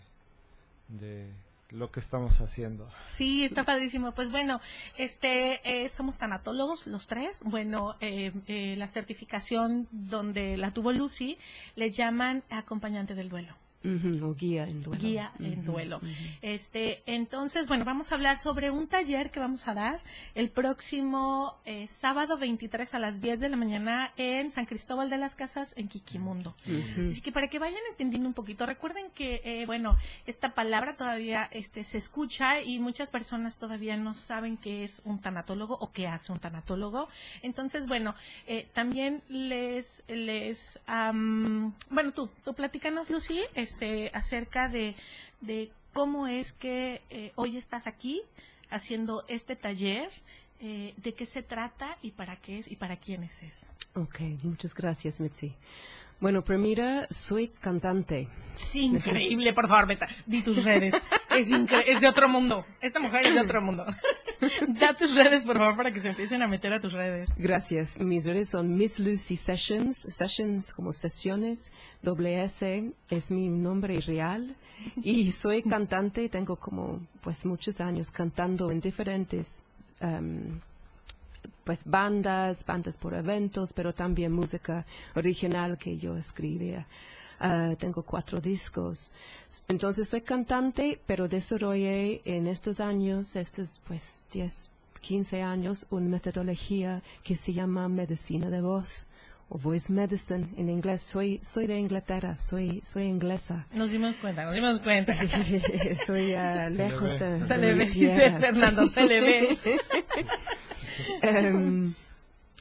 [0.89, 1.33] de
[1.73, 2.89] lo que estamos haciendo.
[3.05, 4.13] Sí, está padrísimo.
[4.13, 4.61] Pues bueno,
[4.99, 7.43] este, eh, somos tanatólogos los tres.
[7.45, 11.39] Bueno, eh, eh, la certificación donde la tuvo Lucy
[11.77, 13.57] le llaman acompañante del duelo.
[13.85, 15.03] O guía en duelo.
[15.03, 16.01] guía en duelo.
[16.41, 20.01] Este, entonces, bueno, vamos a hablar sobre un taller que vamos a dar
[20.35, 25.19] el próximo eh, sábado 23 a las 10 de la mañana en San Cristóbal de
[25.19, 26.55] las Casas, en Quiquimundo.
[27.09, 31.49] Así que para que vayan entendiendo un poquito, recuerden que, eh, bueno, esta palabra todavía
[31.53, 36.07] este, se escucha y muchas personas todavía no saben qué es un tanatólogo o qué
[36.07, 37.09] hace un tanatólogo.
[37.43, 38.15] Entonces, bueno,
[38.47, 43.41] eh, también les, les, am, bueno, tú, tú platícanos, Lucy,
[43.73, 44.95] este, acerca de,
[45.93, 48.23] cómo es que eh, hoy estás aquí
[48.71, 50.11] haciendo este taller,
[50.61, 53.67] eh, de qué se trata y para qué es y para quiénes es.
[53.95, 55.55] Ok, muchas gracias, Mitzi.
[56.23, 58.29] Bueno, primero, soy cantante.
[58.55, 60.07] Sí, increíble, por favor, Beta.
[60.25, 60.95] Di tus redes.
[61.31, 62.65] Es, es de otro mundo.
[62.81, 63.85] Esta mujer es de otro mundo.
[64.81, 67.31] da tus redes, por favor, para que se empiecen a meter a tus redes.
[67.37, 67.99] Gracias.
[67.99, 74.55] Mis redes son Miss Lucy Sessions, Sessions como sesiones, doble S es mi nombre real
[75.03, 79.65] y soy cantante, tengo como pues muchos años cantando en diferentes
[79.99, 80.61] em,
[81.65, 86.87] pues bandas, bandas por eventos, pero también música original que yo escribía.
[87.41, 89.13] Ah, tengo cuatro discos.
[89.69, 94.71] Entonces soy cantante, pero desarrollé en estos años, estos pues 10,
[95.01, 99.07] 15 años, una metodología que se llama medicina de voz
[99.53, 101.03] o voice medicine en inglés.
[101.03, 103.67] Soy, soy de Inglaterra, soy, soy inglesa.
[103.75, 105.15] Nos dimos cuenta, nos dimos cuenta.
[106.07, 108.31] soy ah, le lejos de, Se le ve, dice.
[108.41, 109.59] Fernando, se le ve.
[111.23, 111.95] Em,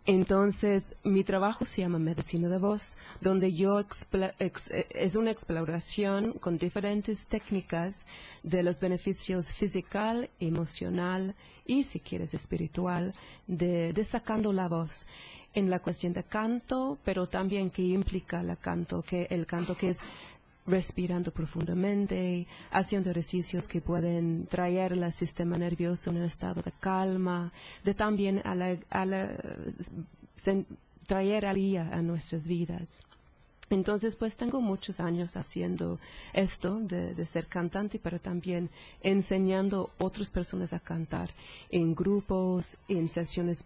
[0.06, 6.34] entonces, mi trabajo se llama Medicina de Voz, donde yo ex- eh, es una exploración
[6.34, 8.06] con diferentes técnicas
[8.42, 13.14] de los beneficios física, emocional y, si quieres, espiritual
[13.48, 15.08] de, de sacando la voz
[15.54, 19.90] en la cuestión de canto, pero también que implica la canto, que el canto que
[19.90, 20.00] es
[20.68, 27.52] respirando profundamente, haciendo ejercicios que pueden traer al sistema nervioso en un estado de calma,
[27.84, 29.36] de también a la, a la-
[31.08, 33.04] traer alegría a nuestras vidas.
[33.72, 35.98] Entonces, pues tengo muchos años haciendo
[36.34, 38.70] esto de, ser cantante, pero también
[39.02, 41.30] enseñando otras personas a cantar
[41.70, 43.66] en grupos, en sesiones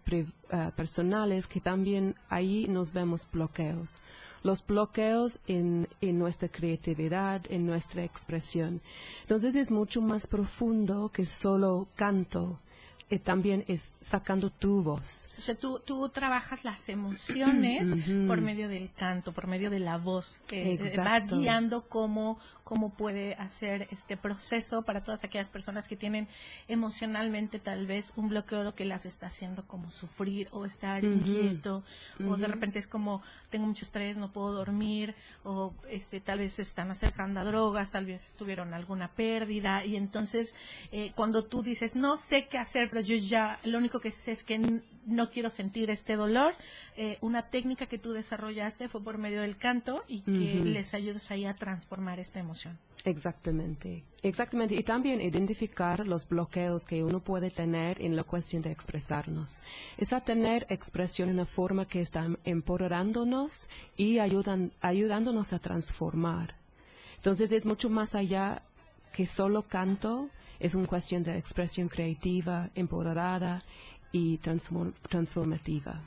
[0.52, 3.98] ah, personales, que también ahí nos vemos bloqueos.
[4.44, 8.80] Los bloqueos en, en nuestra creatividad, en nuestra expresión.
[9.22, 12.60] Entonces es mucho más profundo que solo canto
[13.08, 15.28] eh, también es sacando tu voz.
[15.38, 17.94] O sea, tú, tú trabajas las emociones
[18.26, 20.38] por medio del canto, por medio de la voz.
[20.50, 21.02] Eh, Exacto.
[21.04, 26.26] vas guiando cómo, cómo puede hacer este proceso para todas aquellas personas que tienen
[26.66, 31.84] emocionalmente tal vez un bloqueo que las está haciendo como sufrir o estar inquieto
[32.28, 36.54] o de repente es como tengo mucho estrés, no puedo dormir o este tal vez
[36.54, 40.56] se están acercando a drogas, tal vez tuvieron alguna pérdida y entonces
[40.90, 44.32] eh, cuando tú dices no sé qué hacer, pero yo ya lo único que sé
[44.32, 46.54] es que no quiero sentir este dolor,
[46.96, 51.30] eh, una técnica que tú desarrollaste fue por medio del canto y que les ayudas
[51.30, 52.55] ahí a transformar esta emoción.
[53.04, 54.74] Exactamente, exactamente.
[54.74, 59.62] Y también identificar los bloqueos que uno puede tener en la cuestión de expresarnos.
[59.96, 66.56] Es a tener expresión en una forma que está empoderándonos y ayudan, ayudándonos a transformar.
[67.16, 68.62] Entonces es mucho más allá
[69.12, 73.62] que solo canto, es una cuestión de expresión creativa, empoderada
[74.10, 76.02] y transform- transformativa.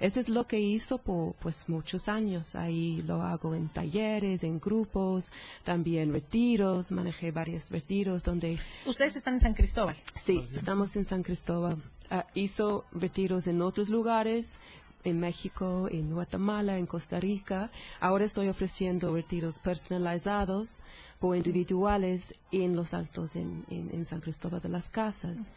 [0.00, 2.54] Eso es lo que hizo por pues muchos años.
[2.54, 5.32] Ahí lo hago en talleres, en grupos,
[5.64, 9.96] también retiros, manejé varios retiros donde Ustedes están en San Cristóbal.
[10.14, 11.82] Sí, estamos en San Cristóbal.
[12.10, 14.58] Ah, hizo retiros en otros lugares,
[15.04, 17.70] en México, en Guatemala, en Costa Rica.
[18.00, 20.82] Ahora estoy ofreciendo retiros personalizados
[21.18, 25.50] por individuales en los altos en, en- en San Cristóbal de las Casas.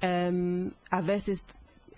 [0.00, 1.44] Em, a veces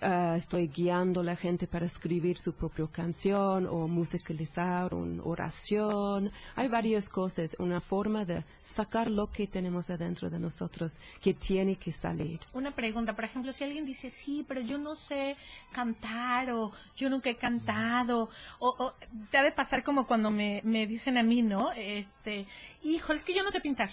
[0.03, 6.31] ah, estoy guiando a la gente para escribir su propia canción o musicalizar una oración.
[6.55, 11.77] Hay varias cosas, una forma de sacar lo que tenemos adentro de nosotros que tiene
[11.77, 12.39] que salir.
[12.53, 15.35] Una pregunta, por ejemplo, si alguien dice, sí, pero yo no sé
[15.71, 18.93] cantar o yo nunca he cantado, o, o
[19.31, 21.71] te ha de pasar como cuando me, me dicen a mí, ¿no?
[21.71, 22.45] Este,
[22.83, 23.89] híjole, es que yo no sé pintar.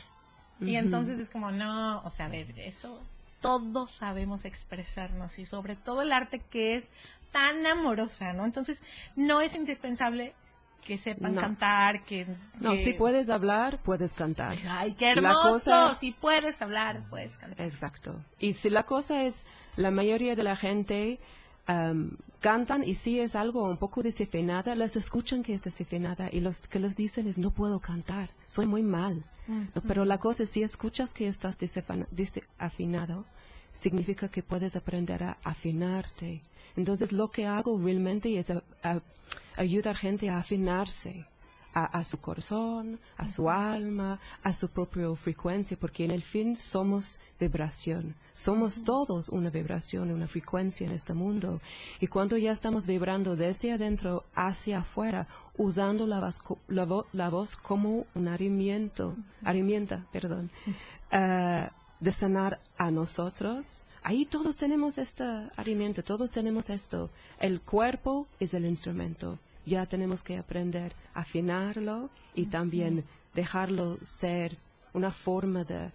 [0.61, 3.01] Y entonces es como, no, o sea, a ver, eso
[3.41, 6.91] todos sabemos expresarnos y sobre todo el arte que es
[7.33, 8.45] tan amorosa, ¿no?
[8.45, 8.85] Entonces,
[9.17, 10.35] no es indispensable
[10.85, 11.41] que sepan No.
[11.43, 12.27] cantar, que...
[12.59, 14.57] No, si puedes hablar, puedes cantar.
[14.69, 17.67] Ay, qué La hermoso, cosa- si puedes hablar, puedes cantar.
[17.67, 18.17] Exacto.
[18.39, 19.45] Y si la cosa es,
[19.77, 21.21] la mayoría de la gente
[21.67, 26.41] am, cantan y si es algo un poco desafinada, les escuchan que es desafinada y
[26.41, 29.23] los que les dicen es no puedo cantar, soy muy mal.
[29.75, 31.59] No, pero la cosa es si escuchas que estás
[32.11, 33.25] desafinado,
[33.73, 36.41] significa que puedes aprender a afinarte.
[36.77, 39.01] Entonces lo que hago realmente es a- a-
[39.57, 41.27] ayudar gente a afinarse.
[41.73, 46.57] A, a su corazón, a su alma, a su propia frecuencia, porque en el fin
[46.57, 48.17] somos vibración.
[48.33, 51.61] Somos todos una vibración, una frecuencia en este mundo.
[52.01, 57.07] Y cuando ya estamos vibrando desde adentro hacia afuera, usando la voz, co- la vo-
[57.13, 60.51] la voz como un herramienta, herramienta, perdón,
[61.13, 65.23] ah, de sanar a nosotros, ahí todos tenemos este
[65.57, 67.11] herramienta, todos tenemos esto.
[67.39, 69.39] El cuerpo es el instrumento.
[69.67, 74.59] Ya tenemos que aprender a afinarlo y también dejarlo ser
[74.93, 75.91] una forma de,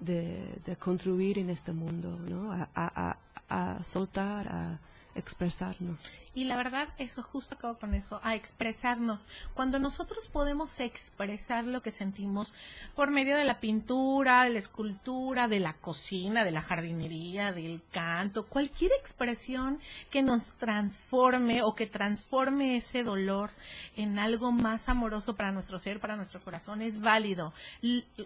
[0.00, 2.52] de, de construir en este mundo, ¿no?
[2.52, 3.16] A, a,
[3.48, 4.78] a, a soltar, a
[5.16, 6.20] expresarnos.
[6.34, 9.26] Y la verdad, eso justo acabo con eso, a expresarnos.
[9.54, 12.52] Cuando nosotros podemos expresar lo que sentimos
[12.94, 17.80] por medio de la pintura, de la escultura, de la cocina, de la jardinería, del
[17.90, 23.50] canto, cualquier expresión que nos transforme o que transforme ese dolor
[23.96, 27.54] en algo más amoroso para nuestro ser, para nuestro corazón, es válido.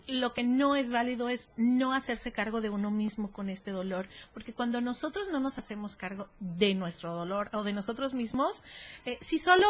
[0.09, 4.09] Lo que no es válido es no hacerse cargo de uno mismo con este dolor,
[4.35, 8.65] porque cuando nosotros no nos hacemos cargo de nuestro dolor o de nosotros mismos,
[9.05, 9.67] eh, si solo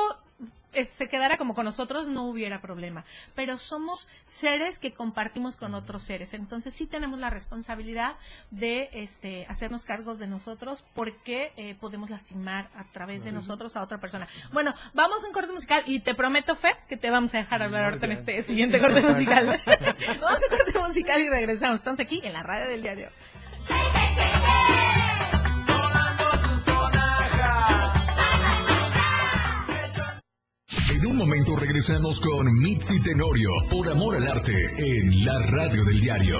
[0.73, 5.75] eh, se quedara como con nosotros no hubiera problema, pero somos seres que compartimos con
[5.75, 8.15] otros seres, entonces sí tenemos la responsabilidad
[8.53, 13.83] de este hacernos cargos de nosotros porque eh, podemos lastimar a través de nosotros a
[13.83, 14.29] otra persona.
[14.53, 17.63] Bueno, vamos a un corte musical y te prometo, Fe, que te vamos a dejar
[17.65, 19.47] hablar ahorita en este siguiente corte musical.
[19.67, 21.77] vamos a un corte musical y regresamos.
[21.77, 23.11] Estamos aquí en la radio del diario.
[31.01, 35.99] En un momento regresamos con Mitzi Tenorio por Amor al Arte en la radio del
[35.99, 36.37] diario.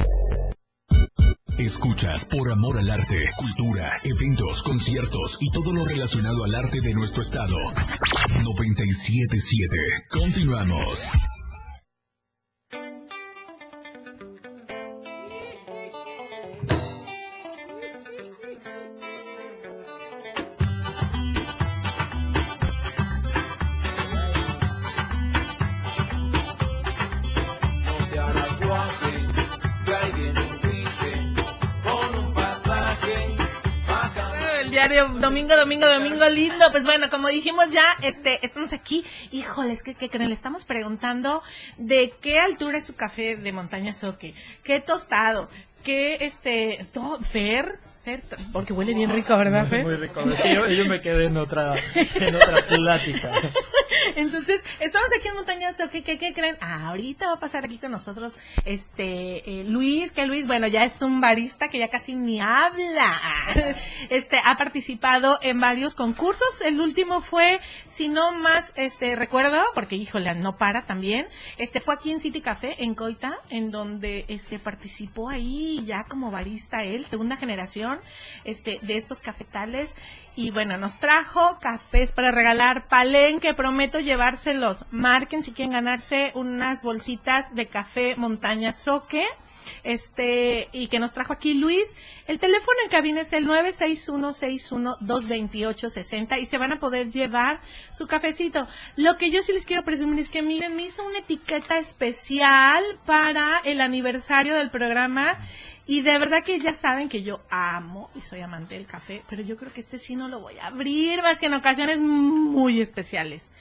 [1.58, 6.92] Escuchas por amor al arte, cultura, eventos, conciertos y todo lo relacionado al arte de
[6.92, 7.56] nuestro estado.
[8.42, 9.74] 977.
[10.10, 11.06] Continuamos.
[34.96, 36.64] Domingo, domingo, domingo lindo.
[36.70, 39.04] Pues bueno, como dijimos ya, este, estamos aquí.
[39.30, 40.30] Híjoles, ¿qué, qué creen?
[40.30, 41.42] Le estamos preguntando
[41.76, 44.32] de qué altura es su café de montaña soque,
[44.62, 45.50] qué tostado,
[45.82, 47.18] qué este, todo,
[48.06, 49.82] Fer, porque huele bien rico, ¿verdad, Fer?
[49.82, 50.22] Muy rico.
[50.24, 51.74] Yo, yo me quedé en otra,
[52.14, 53.32] en otra plática.
[54.14, 56.56] Entonces, estamos aquí en Montaña Soque, ¿qué, qué creen?
[56.60, 60.84] Ah, ahorita va a pasar aquí con nosotros este eh, Luis, que Luis, bueno, ya
[60.84, 63.20] es un barista que ya casi ni habla.
[64.08, 66.60] Este, ha participado en varios concursos.
[66.60, 71.26] El último fue, si no más, este, recuerdo, porque híjole, no para también.
[71.58, 76.30] Este, fue aquí en City Café, en Coita, en donde este participó ahí ya como
[76.30, 77.95] barista él, segunda generación,
[78.44, 79.94] este, de estos cafetales.
[80.34, 84.86] Y bueno, nos trajo cafés para regalar, palenque, prometo llevárselos.
[84.90, 89.26] Marquen si quieren ganarse unas bolsitas de café montaña soque.
[89.82, 91.96] Este, y que nos trajo aquí Luis.
[92.26, 98.68] El teléfono en cabina es el 961-61-228-60 y se van a poder llevar su cafecito.
[98.96, 102.84] Lo que yo sí les quiero presumir es que miren, me hizo una etiqueta especial
[103.04, 105.36] para el aniversario del programa
[105.86, 109.42] y de verdad que ya saben que yo amo y soy amante del café, pero
[109.42, 112.80] yo creo que este sí no lo voy a abrir más que en ocasiones muy
[112.80, 113.52] especiales.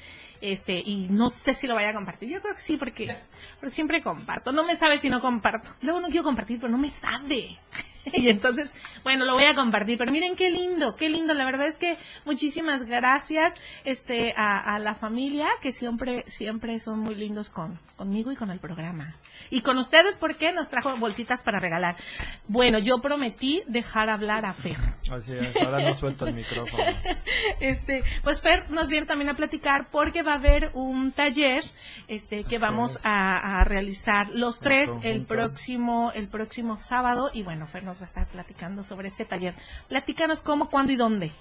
[0.42, 2.30] Este, y no sé si lo vaya a compartir.
[2.30, 3.16] Yo creo que sí, porque,
[3.60, 4.52] porque siempre comparto.
[4.52, 5.74] No me sabe si no comparto.
[5.82, 7.58] Luego no quiero compartir, pero no me sabe.
[8.14, 8.72] y entonces,
[9.04, 9.98] bueno, lo voy a compartir.
[9.98, 11.34] Pero miren qué lindo, qué lindo.
[11.34, 17.00] La verdad es que muchísimas gracias este, a, a la familia, que siempre, siempre son
[17.00, 19.16] muy lindos con, conmigo y con el programa.
[19.50, 21.96] Y con ustedes, porque nos trajo bolsitas para regalar.
[22.48, 24.78] Bueno, yo prometí dejar hablar a Fer.
[25.12, 26.84] Así es, ahora no suelto el micrófono.
[27.60, 31.64] Este, pues Fer nos viene también a platicar porque va a haber un taller
[32.08, 37.68] este que vamos a, a realizar los tres el próximo el próximo sábado y bueno,
[37.68, 39.56] Fer nos va a estar platicando sobre este taller.
[39.88, 41.32] Platícanos cómo, cuándo y dónde.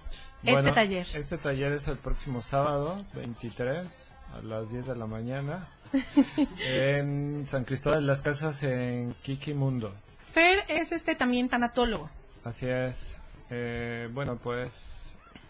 [0.43, 1.07] este taller.
[1.15, 3.87] Este taller es el próximo sábado, 23,
[4.35, 5.69] a las 10 de la mañana,
[6.67, 9.95] en San Cristóbal de las Casas, en Kiki Mundo.
[10.33, 12.11] Fer es este también tanatólogo.
[12.45, 13.17] Así es.
[13.51, 15.05] Eh, bueno, pues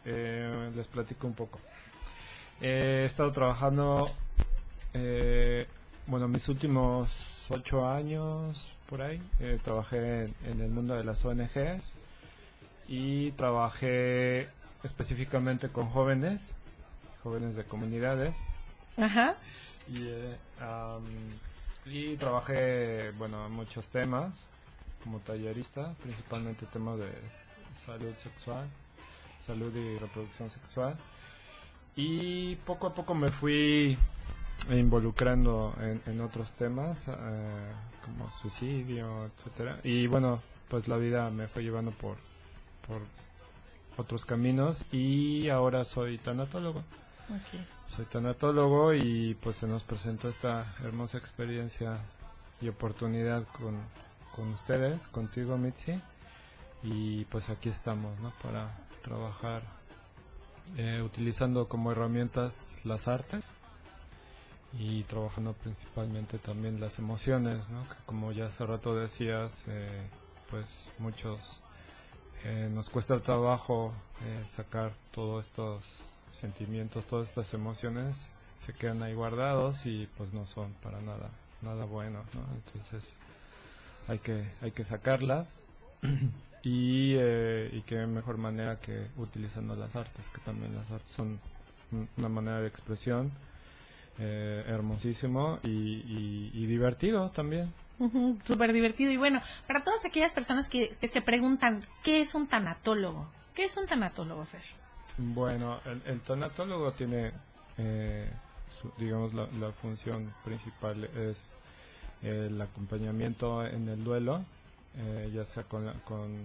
[0.05, 1.61] eh, les platico un poco.
[2.61, 4.11] Eh, he estado trabajando,
[4.93, 5.67] eh,
[6.07, 9.21] bueno, mis últimos ocho años por ahí.
[9.41, 11.93] eh, trabajé en, en el mundo de las ONGs
[12.89, 14.49] y trabajé
[14.83, 16.55] específicamente con jóvenes,
[17.23, 18.35] jóvenes de comunidades.
[18.97, 19.37] Ajá.
[19.89, 20.37] Y, eh,
[21.87, 24.33] y trabajé, bueno, en muchos temas
[25.03, 27.11] como tallerista, principalmente temas de
[27.85, 28.67] salud sexual,
[29.47, 30.97] salud y reproducción sexual.
[31.97, 33.99] Y poco a poco me fui
[34.71, 37.13] involucrando en, en otros temas, eh,
[38.05, 39.81] como suicidio, etcétera.
[39.83, 42.17] Y bueno, pues la vida me fue llevando por,
[42.87, 42.99] por
[43.97, 46.83] otros caminos y ahora soy tanatólogo.
[47.89, 51.99] Soy tanatólogo y pues se nos presentó esta hermosa experiencia
[52.61, 53.79] y oportunidad con,
[54.35, 56.01] con ustedes, contigo Mitzi.
[56.83, 58.31] Y pues aquí estamos, ¿no?
[58.43, 59.63] Para trabajar
[60.77, 63.51] eh, utilizando como herramientas las artes
[64.79, 67.83] y trabajando principalmente también las emociones, ¿no?
[67.89, 69.89] Que como ya hace rato decías, eh,
[70.51, 71.61] pues muchos
[72.45, 73.93] eh, nos cuesta trabajo
[74.25, 76.01] eh, sacar todos estos
[76.33, 78.33] sentimientos, todas estas emociones
[78.67, 81.31] se quedan ahí guardados y pues no son para nada
[81.63, 82.43] nada bueno, ¿no?
[82.55, 83.17] Entonces
[84.09, 85.59] hay que hay que sacarlas
[86.63, 91.39] y eh, y qué mejor manera que utilizando las artes, que también las artes son
[91.93, 93.31] un- una manera de expresión
[94.19, 97.73] eh, hermosísimo y, y- y divertido también.
[98.45, 99.13] Súper divertido.
[99.13, 103.29] Y bueno, para todas aquellas personas que, que se preguntan, ¿qué es un tanatólogo?
[103.55, 104.63] ¿Qué es un tanatólogo, Fer?
[105.19, 107.33] Bueno, el, el tanatólogo tiene,
[107.79, 108.29] eh,
[108.81, 111.57] su- digamos, la, la función principal es
[112.23, 114.45] el acompañamiento en el duelo,
[114.97, 116.37] eh, ya sea con, la- con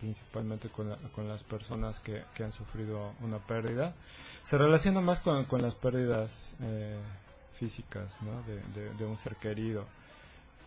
[0.00, 3.94] principalmente con, la- con las personas que, que han sufrido una pérdida.
[4.46, 6.98] Se relaciona más con, con las pérdidas eh,
[7.54, 8.20] físicas
[8.74, 9.84] de, de- un ser querido,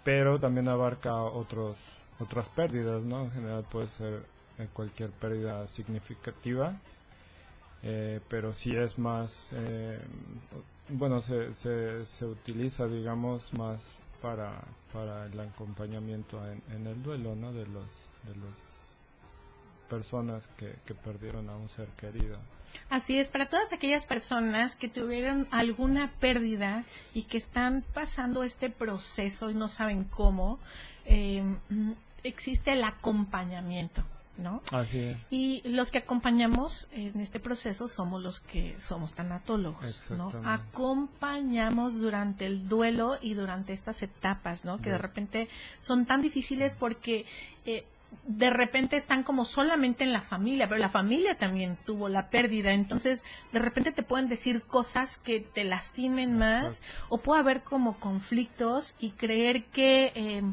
[0.03, 3.21] pero también abarca otros otras pérdidas, ¿no?
[3.23, 4.25] En general puede ser
[4.57, 6.73] eh, cualquier pérdida significativa,
[7.83, 9.53] eh, pero sí es más,
[10.89, 14.59] bueno, se, se, se utiliza, digamos, más para,
[14.91, 17.53] para el acompañamiento en, en el duelo, ¿no?
[17.53, 18.88] De los, de los
[19.89, 22.37] personas que, que perdieron a un ser querido.
[22.89, 26.83] Así es, para todas aquellas personas que tuvieron alguna pérdida
[27.13, 30.59] y que están pasando este proceso y no saben cómo,
[31.05, 31.43] eh,
[32.23, 34.03] existe el acompañamiento,
[34.37, 34.61] ¿no?
[34.71, 35.17] Así es.
[35.29, 40.31] Y los que acompañamos en este proceso somos los que somos tanatólogos, ¿no?
[40.43, 44.79] Acompañamos durante el duelo y durante estas etapas, ¿no?
[44.79, 47.25] Que de repente son tan difíciles porque
[47.65, 47.85] eh,
[48.25, 52.73] de repente están como solamente en la familia, pero la familia también tuvo la pérdida,
[52.73, 57.99] entonces de repente te pueden decir cosas que te lastimen más o puede haber como
[57.99, 60.11] conflictos y creer que...
[60.15, 60.43] eh,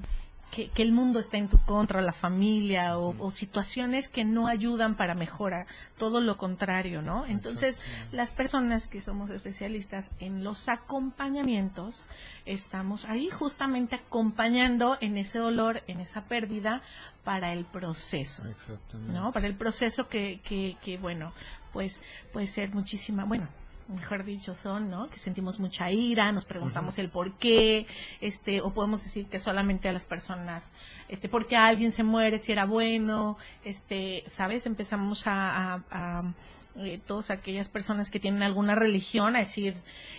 [0.57, 4.47] que, que el mundo está en tu contra, la familia o, o situaciones que no
[4.47, 5.67] ayudan para mejorar,
[5.99, 7.27] todo lo contrario, ¿no?
[7.27, 7.79] Entonces,
[8.11, 12.07] las personas que somos especialistas en los acompañamientos,
[12.47, 16.81] estamos ahí justamente acompañando en ese dolor, en esa pérdida,
[17.23, 18.43] para el proceso.
[19.13, 19.33] ¿no?
[19.33, 21.35] Para el proceso que, que, que bueno,
[21.75, 22.01] pues
[22.33, 23.47] puede ser muchísima, bueno,
[23.89, 25.09] mejor dicho son, ¿no?
[25.11, 27.87] Que sentimos mucha ira, nos preguntamos el por qué,
[28.21, 30.73] este, o podemos decir que solamente a las personas,
[31.09, 34.67] este, porque alguien se muere si era bueno, este, ¿sabes?
[34.67, 36.23] Empezamos a, a- a,
[36.79, 39.77] eh, todas aquellas personas que tienen alguna religión a decir,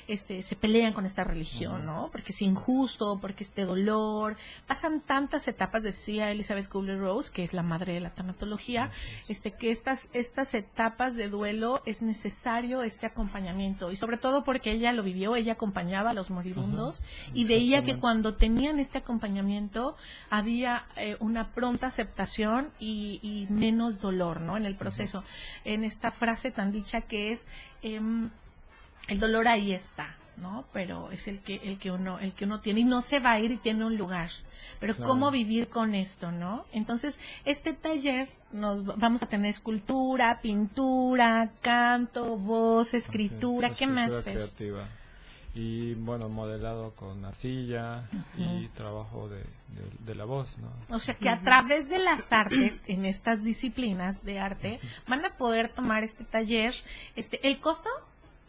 [0.07, 2.09] este, se pelean con esta religión, ¿no?
[2.11, 7.63] Porque es injusto, porque este dolor, pasan tantas etapas, decía Elizabeth Kubler-Rose, que es la
[7.63, 8.89] madre de la tanatología,
[9.27, 14.71] este, que estas, estas etapas de duelo es necesario este acompañamiento, y sobre todo porque
[14.71, 17.03] ella lo vivió, ella acompañaba a los moribundos,
[17.33, 19.95] y veía que cuando tenían este acompañamiento
[20.29, 24.57] había eh, una pronta aceptación y, y menos dolor, ¿no?
[24.57, 25.23] En el proceso.
[25.63, 27.47] En esta frase tan dicha que es
[27.81, 28.29] em,
[29.07, 30.65] el dolor ahí está, ¿no?
[30.73, 33.31] Pero es el que el que uno el que uno tiene y no se va
[33.33, 34.29] a ir y tiene un lugar.
[34.79, 35.09] Pero Claro.
[35.09, 36.65] cómo vivir con esto, ¿no?
[36.73, 44.21] Entonces, este taller nos va- vamos a tener escultura, pintura, canto, voz, escritura, ¿qué más?
[44.23, 44.33] Fer?
[44.35, 44.87] creativa.
[45.59, 50.71] Y bueno, modelado con arcilla y trabajo de, de- de la voz, ¿no?
[50.95, 55.31] O sea que a través de las artes, en estas disciplinas de arte, van a
[55.35, 56.75] poder tomar este taller.
[57.15, 57.89] Este, ¿El costo?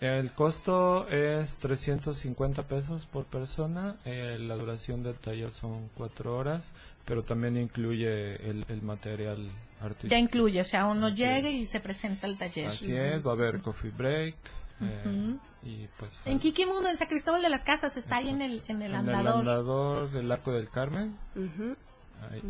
[0.01, 3.97] El costo es 350 pesos por persona.
[4.05, 6.75] eh, la duración del taller son cuatro horas,
[7.07, 9.51] pero también incluye el, el material
[9.81, 10.11] artístico.
[10.11, 12.69] Ya incluye, o sea, uno Así llega y se presenta el taller.
[12.69, 14.37] Así es, va a haber coffee break.
[14.81, 15.39] Eh, Ujú.
[15.63, 18.83] y pues En Kikimundo, en San Cristóbal de las Casas, está ahí en el, en
[18.83, 19.41] el en el andador.
[19.41, 21.17] andador del Arco del Carmen.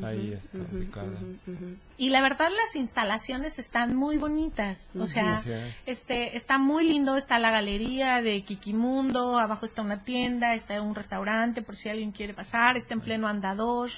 [0.02, 1.08] Ahí, está ubicada.
[1.46, 1.76] ujú.
[1.98, 4.90] Y la verdad, las instalaciones están muy bonitas.
[4.98, 5.74] O sea, Sí, sí.
[5.84, 7.16] este, está muy lindo.
[7.18, 12.12] Está la galería de Kikimundo, abajo está una tienda, está un restaurante por si alguien
[12.12, 13.90] quiere pasar, está en pleno andador.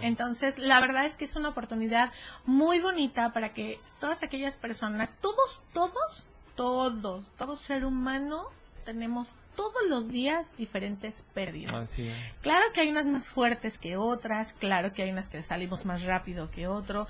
[0.00, 2.10] Entonces, la verdad es que es una oportunidad
[2.46, 6.26] muy bonita para que todas aquellas personas, todos, todos,
[6.58, 8.48] todos, todo ser humano,
[8.84, 11.88] tenemos todos los días diferentes pérdidas.
[12.42, 16.02] Claro que hay unas más fuertes que otras, claro que hay unas que salimos más
[16.02, 17.06] rápido que otro.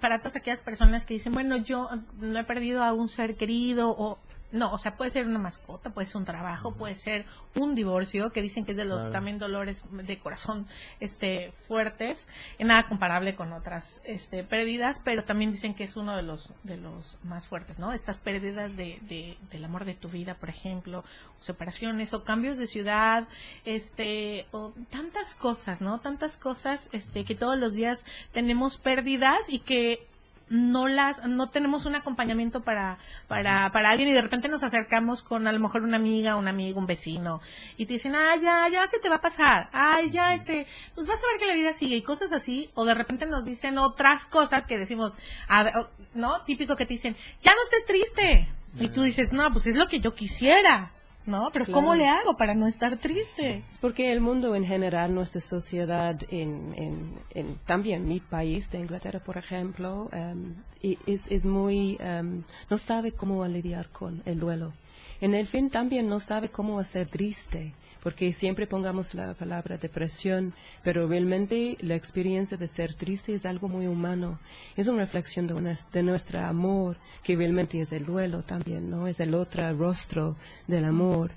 [0.00, 1.90] Para todas aquellas personas que dicen, bueno, yo
[2.20, 4.18] no he perdido a un ser querido o
[4.52, 8.30] no, o sea, puede ser una mascota, puede ser un trabajo, puede ser un divorcio,
[8.30, 9.12] que dicen que es de los Claro.
[9.12, 10.66] también dolores de corazón
[11.00, 12.28] este fuertes,
[12.58, 16.76] nada comparable con otras este pérdidas, pero también dicen que es uno de los de
[16.76, 17.92] los más fuertes, ¿no?
[17.92, 21.00] Estas pérdidas de, de- del amor de tu vida, por ejemplo,
[21.40, 23.26] o separaciones o cambios de ciudad,
[23.64, 26.00] este o tantas cosas, ¿no?
[26.00, 30.06] Tantas cosas este que todos los días tenemos pérdidas y que
[30.48, 35.22] no las no tenemos un acompañamiento para para para alguien y de repente nos acercamos
[35.22, 37.40] con a lo mejor una amiga un amigo un vecino
[37.76, 39.68] y te dicen ah ya ya se te va a pasar.
[39.72, 42.70] Ay ya este pues vas a ver que la vida sigue y cosas así.
[42.74, 45.16] O de repente nos dicen otras cosas que decimos
[45.48, 49.66] a no típico que te dicen ya no estés triste y tú dices no pues
[49.66, 50.92] es lo que yo quisiera
[51.26, 51.50] ¿no?
[51.52, 51.80] Pero Claro.
[51.80, 53.62] ¿cómo le hago para no estar triste?
[53.80, 59.20] Porque el mundo en general, nuestra sociedad, en, en, en- también mi país de Inglaterra,
[59.20, 64.72] por ejemplo, em, es muy, em, no sabe cómo lidiar con el duelo.
[65.20, 67.74] En el fin también no sabe cómo hacer triste,
[68.06, 70.54] porque siempre pongamos la palabra depresión,
[70.84, 74.38] pero realmente la experiencia de ser triste es algo muy humano.
[74.76, 79.08] Es una reflexión de, nues- de nuestro amor, que realmente es el duelo también, ¿no?
[79.08, 80.36] Es el otro rostro
[80.68, 81.32] del amor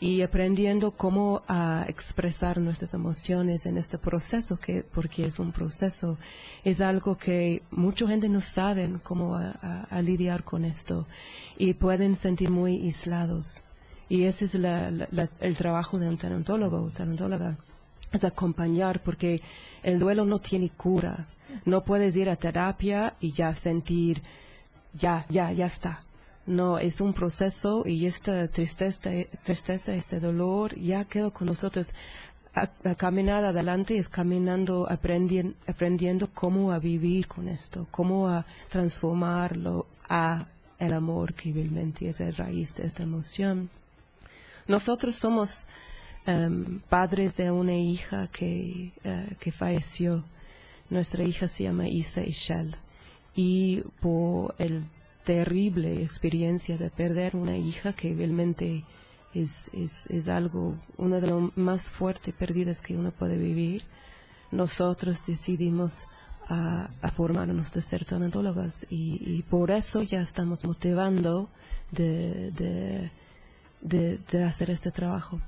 [0.00, 6.16] y aprendiendo cómo a expresar nuestras emociones en este proceso, que porque es un proceso,
[6.64, 11.06] es algo que mucha gente no sabe cómo a, a- a lidiar con esto
[11.58, 13.65] y pueden sentir muy aislados.
[14.08, 16.90] Y ese es la- la- el trabajo de un tanatólogo o
[18.12, 19.42] es acompañar, porque
[19.82, 21.26] el duelo no tiene cura.
[21.64, 24.22] No puedes ir a terapia y ya sentir,
[24.92, 26.02] ya, ya, ya está.
[26.46, 29.10] No, es un proceso y esta tristeza,
[29.44, 31.92] tristeza este dolor ya quedó con nosotros.
[32.54, 38.46] A, a caminar adelante es caminando, aprendien- aprendiendo cómo a vivir con esto, cómo a
[38.70, 40.46] transformarlo a
[40.78, 43.68] el amor que realmente es la raíz de esta emoción.
[44.68, 45.66] Nosotros somos
[46.26, 50.24] em, padres de una hija que, eh, que falleció.
[50.90, 52.76] Nuestra hija se llama Isa Ishel.
[53.34, 54.84] Y por el
[55.24, 58.84] terrible experiencia de perder una hija que realmente
[59.34, 63.84] es, es, es algo, una de las más fuertes pérdidas que uno puede vivir,
[64.50, 66.08] nosotros decidimos
[66.48, 71.48] a, formarnos de ser tanatólogas y, y por eso ya estamos motivando
[71.90, 73.10] de, de,
[73.80, 75.40] de, de hacer este trabajo.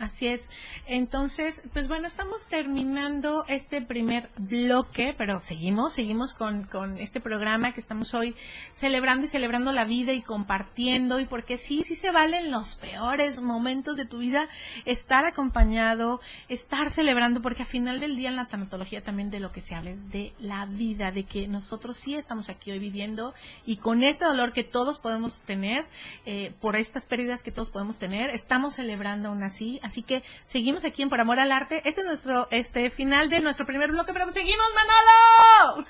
[0.00, 0.50] Así es.
[0.86, 7.72] Entonces, pues bueno, estamos terminando este primer bloque, pero seguimos, seguimos con, con este programa
[7.74, 8.34] que estamos hoy
[8.72, 13.42] celebrando y celebrando la vida y compartiendo, y porque sí, sí se valen los peores
[13.42, 14.48] momentos de tu vida
[14.86, 19.52] estar acompañado, estar celebrando, porque al final del día en la tanatología también de lo
[19.52, 23.34] que se habla es de la vida, de que nosotros sí estamos aquí hoy viviendo
[23.66, 25.84] y con este dolor que todos podemos tener,
[26.24, 29.69] eh, por estas pérdidas que todos podemos tener, estamos celebrando aún así.
[29.82, 31.82] Así que seguimos aquí en Por Amor al Arte.
[31.84, 35.86] Este es nuestro este final de nuestro primer bloque, pero seguimos, Manolo.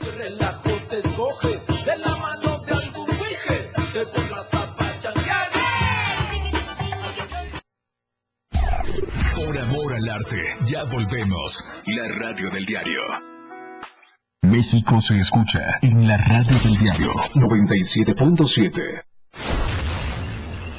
[0.16, 2.74] relajo te escoge de la mano de.
[3.94, 5.48] Te pondrás a pachanguear.
[9.36, 11.72] Por amor al arte, ya volvemos.
[11.86, 13.00] La radio del diario.
[14.42, 19.13] México se escucha en la radio del diario 97.7.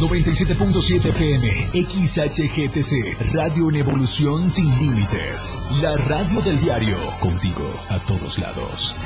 [0.00, 5.60] 97.7 FM, XHGTC, Radio en Evolución Sin Límites.
[5.80, 8.96] La radio del diario, contigo a todos lados.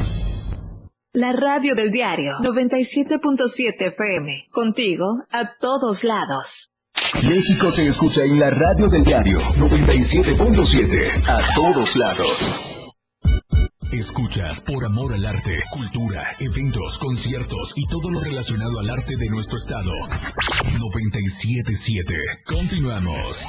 [1.12, 4.48] La radio del diario 97.7 FM.
[4.50, 6.70] Contigo a todos lados.
[7.22, 11.24] México se escucha en la radio del diario 97.7.
[11.26, 12.67] A todos lados.
[13.92, 19.30] Escuchas por amor al arte, cultura, eventos, conciertos y todo lo relacionado al arte de
[19.30, 19.92] nuestro estado.
[20.78, 22.44] 97.7.
[22.44, 23.46] Continuamos.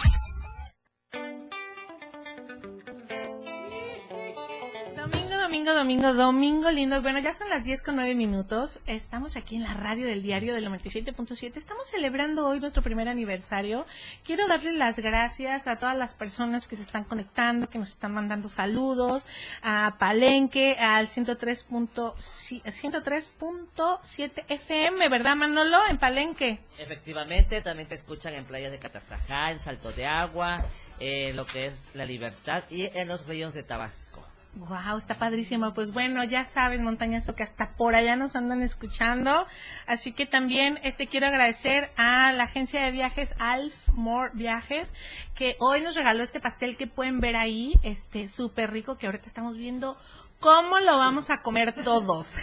[5.76, 7.02] Domingo, domingo, domingo, lindo.
[7.02, 8.80] Bueno, ya son las 10 con 9 minutos.
[8.88, 11.58] Estamos aquí en la radio del diario del 97.7.
[11.58, 13.86] Estamos celebrando hoy nuestro primer aniversario.
[14.24, 18.14] Quiero darle las gracias a todas las personas que se están conectando, que nos están
[18.14, 19.26] mandando saludos,
[19.62, 21.64] a Palenque, al 103.
[21.64, 25.78] punto si- 103.7 FM, ¿verdad, Manolo?
[25.90, 26.60] En Palenque.
[26.78, 30.64] Efectivamente, también te escuchan en playas de Catazajá, en Salto de Agua,
[31.00, 34.26] en lo que es La Libertad y en los ríos de Tabasco.
[34.56, 35.74] Wow, está padrísimo.
[35.74, 39.46] Pues bueno, ya sabes, montañazo, que hasta por allá nos andan escuchando.
[39.86, 44.94] Así que también este quiero agradecer a la agencia de viajes Alf More Viajes,
[45.36, 49.28] que hoy nos regaló este pastel que pueden ver ahí, este súper rico, que ahorita
[49.28, 49.98] estamos viendo
[50.40, 52.36] ¿Cómo lo vamos a comer todos?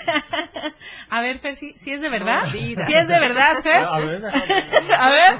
[1.10, 2.44] a ver, Fer, si es de verdad?
[2.52, 3.84] ¿Sí es de verdad, Fer?
[3.84, 4.22] A ver,
[4.98, 5.36] A ver.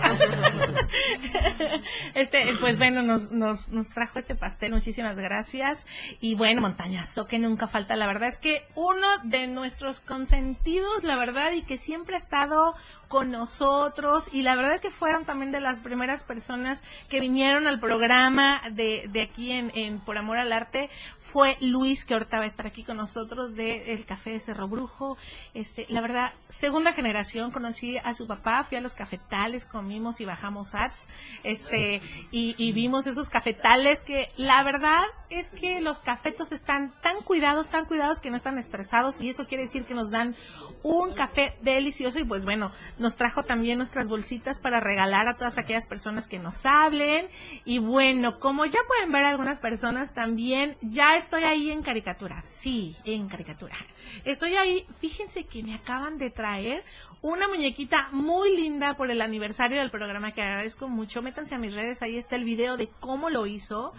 [2.14, 5.86] Este, pues bueno, nos, nos, nos trajo este pastel, muchísimas gracias.
[6.20, 7.94] Y bueno, montañazo que nunca falta.
[7.94, 12.74] La verdad es que uno de nuestros consentidos, la verdad, y que siempre ha estado
[13.08, 14.28] con nosotros.
[14.32, 18.60] Y la verdad es que fueron también de las primeras personas que vinieron al programa
[18.70, 20.90] de, de aquí en, en Por Amor al Arte.
[21.18, 24.68] Fue Luis, que ahorita va a estar aquí con nosotros, de El Café de Cerro
[24.68, 25.16] Brujo.
[25.54, 30.24] Este, la verdad, segunda generación, conocí a su papá, fui a los cafetales, comimos y
[30.24, 31.06] bajamos ads,
[31.42, 37.20] este, y, y vimos esos cafetales que la verdad es que los cafetos están tan
[37.22, 40.36] cuidados, tan cuidados que no están estresados y eso quiere decir que nos dan
[40.82, 45.58] un café delicioso y pues bueno, nos trajo también nuestras bolsitas para regalar a todas
[45.58, 47.28] aquellas personas que nos hablen
[47.64, 52.96] y bueno, como ya pueden ver algunas personas también, ya estoy ahí en caricatura, sí,
[53.04, 53.76] en caricatura.
[54.24, 56.84] Estoy ahí, fíjense que me acaban de traer
[57.22, 61.22] una muñequita muy linda por el aniversario del programa que agradezco mucho.
[61.22, 63.92] Métanse a mis redes, ahí está el video de cómo lo hizo.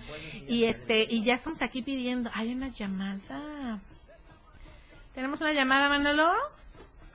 [0.48, 2.30] Y este, y ya estamos aquí pidiendo.
[2.34, 3.80] Hay una llamada.
[5.14, 6.32] ¿Tenemos una llamada, Manolo?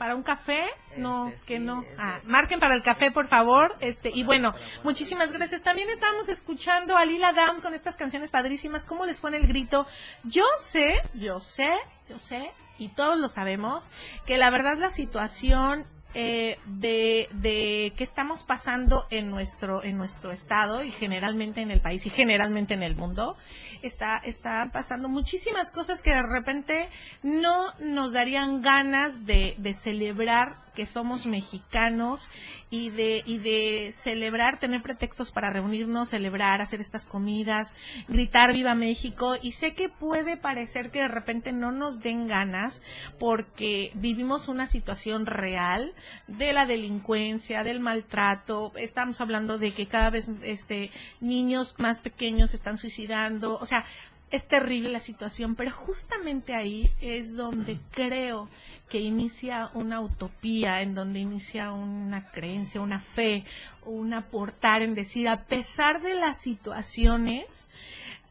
[0.03, 0.65] ¿Para un café?
[0.97, 1.85] No, que no.
[1.97, 3.77] Ah, marquen para el café, por favor.
[3.79, 5.63] Este, y bueno, muchísimas gracias.
[5.63, 8.85] También estábamos escuchando a Lila Down con estas canciones padrísimas.
[8.85, 9.87] ¿Cómo les fue en el grito?
[10.25, 11.79] Yo sé, yo sé,
[12.09, 13.91] yo sé, y todos lo sabemos,
[14.27, 20.31] que la verdad la situación eh, de, de qué estamos pasando en nuestro en nuestro
[20.31, 23.37] estado y generalmente en el país y generalmente en el mundo.
[23.83, 26.89] Está está pasando muchísimas cosas que de repente
[27.23, 32.31] no nos darían ganas de, de celebrar que somos mexicanos
[32.71, 37.75] y de y de celebrar tener pretextos para reunirnos celebrar hacer estas comidas
[38.09, 42.83] gritar viva México y sé que puede parecer que de repente no nos den ganas
[43.19, 45.93] porque vivimos una situación real
[46.27, 50.91] de la delincuencia, del maltrato, estamos hablando de que cada vez este
[51.21, 53.85] niños más pequeños se están suicidando, o sea,
[54.33, 58.49] es terrible la situación, pero justamente ahí es donde creo
[58.89, 63.45] que inicia una utopía, en donde inicia una creencia, una fe,
[63.85, 67.67] un aportar en decir, a pesar de las situaciones,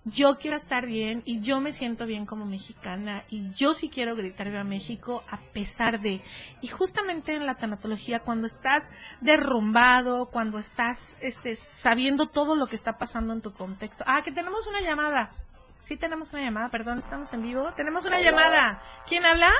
[0.03, 4.15] yo quiero estar bien y yo me siento bien como mexicana y yo sí quiero
[4.15, 6.21] gritar viva México a pesar de
[6.61, 8.91] y justamente en la tanatología cuando estás
[9.21, 14.31] derrumbado cuando estás este sabiendo todo lo que está pasando en tu contexto ah que
[14.31, 15.29] tenemos una llamada
[15.77, 18.25] sí tenemos una llamada perdón estamos en vivo tenemos una Hola.
[18.25, 19.51] llamada quién habla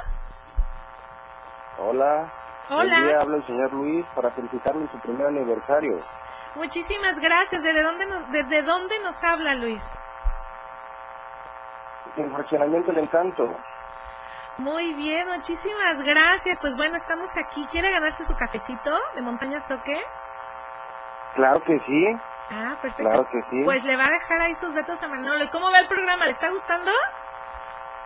[1.80, 2.32] Hola.
[2.70, 2.96] Hola.
[3.00, 6.00] Buen día, habla el señor Luis para felicitarle en su primer aniversario.
[6.56, 9.84] muchísimas gracias desde dónde nos desde dónde nos habla Luis
[12.18, 13.56] En fraccionamiento El Encanto.
[14.58, 16.60] Muy bien, muchísimas gracias.
[16.60, 17.66] Pues bueno, estamos aquí.
[17.72, 19.98] ¿Quiere ganarse su cafecito de Montaña Soque?
[21.36, 22.18] Claro que sí.
[22.52, 23.10] Ah, perfecto.
[23.10, 23.64] Claro que sí.
[23.64, 25.44] Pues le va a dejar ahí sus datos a Manolo.
[25.44, 26.26] ¿Y cómo va el programa?
[26.26, 26.92] ¿Le está gustando?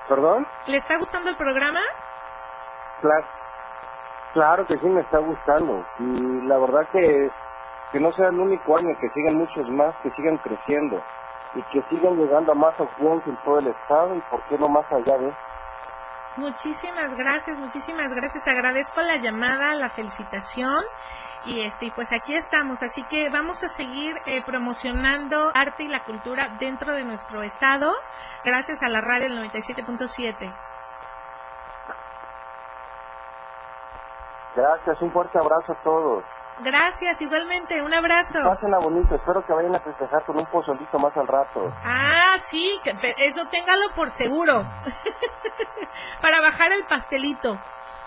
[0.08, 0.47] ¿Perdón?
[0.68, 1.80] ¿Le está gustando el programa?
[3.01, 3.26] Claro.
[4.34, 5.84] Claro que sí me está gustando.
[5.97, 7.32] Y la verdad que,
[7.91, 11.01] que no sea el único año, que sigan muchos más, que sigan creciendo.
[11.56, 14.68] Y que sigan llegando a más audiencia en todo el estado y por qué no
[14.68, 15.34] más allá de...
[16.38, 18.45] Muchísimas gracias, muchísimas gracias.
[18.47, 20.84] Agradezco la llamada, la felicitación.
[21.45, 22.84] Y este, pues aquí estamos.
[22.84, 27.91] Así que vamos a seguir eh, promocionando arte y la cultura dentro de nuestro estado.
[28.43, 30.53] Gracias a la radio del 97.7.
[34.56, 36.24] Gracias, un fuerte abrazo a todos.
[36.60, 37.82] Gracias, igualmente.
[37.82, 38.39] Un abrazo.
[38.43, 41.72] Pásenla bonito, espero que vayan a festejar con un pozolito más al rato.
[41.84, 42.80] Ah, sí,
[43.18, 44.64] eso téngalo por seguro.
[46.22, 47.60] Para bajar el pastelito.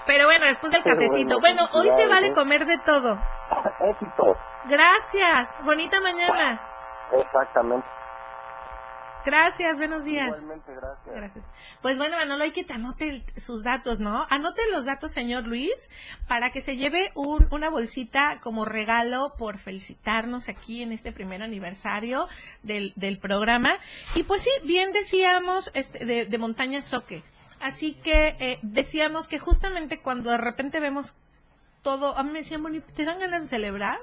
[0.06, 1.40] Pero bueno, después del Pero cafecito.
[1.40, 2.32] bueno, Bueno, hoy se vale ¿eh?
[2.32, 3.18] comer de todo.
[3.80, 4.36] Éxito.
[4.64, 5.54] Gracias.
[5.62, 6.60] Bonita mañana.
[7.12, 7.86] Exactamente.
[9.24, 10.28] Gracias, buenos días.
[10.28, 11.14] Igualmente, gracias.
[11.14, 11.44] Gracias.
[11.82, 14.26] Pues bueno, Manolo, hay que te anote sus datos, ¿no?
[14.30, 15.90] Anote los datos, señor Luis,
[16.28, 21.42] para que se lleve un- una bolsita como regalo por felicitarnos aquí en este primer
[21.42, 22.26] aniversario
[22.62, 23.76] del, del programa.
[24.14, 27.22] Y pues sí, bien decíamos este, de, de Montaña Soque.
[27.60, 31.14] Así que eh, decíamos que justamente cuando de repente vemos
[31.82, 33.98] todo, a mí me decían, bueno, ¿y ¿te dan ganas de celebrar?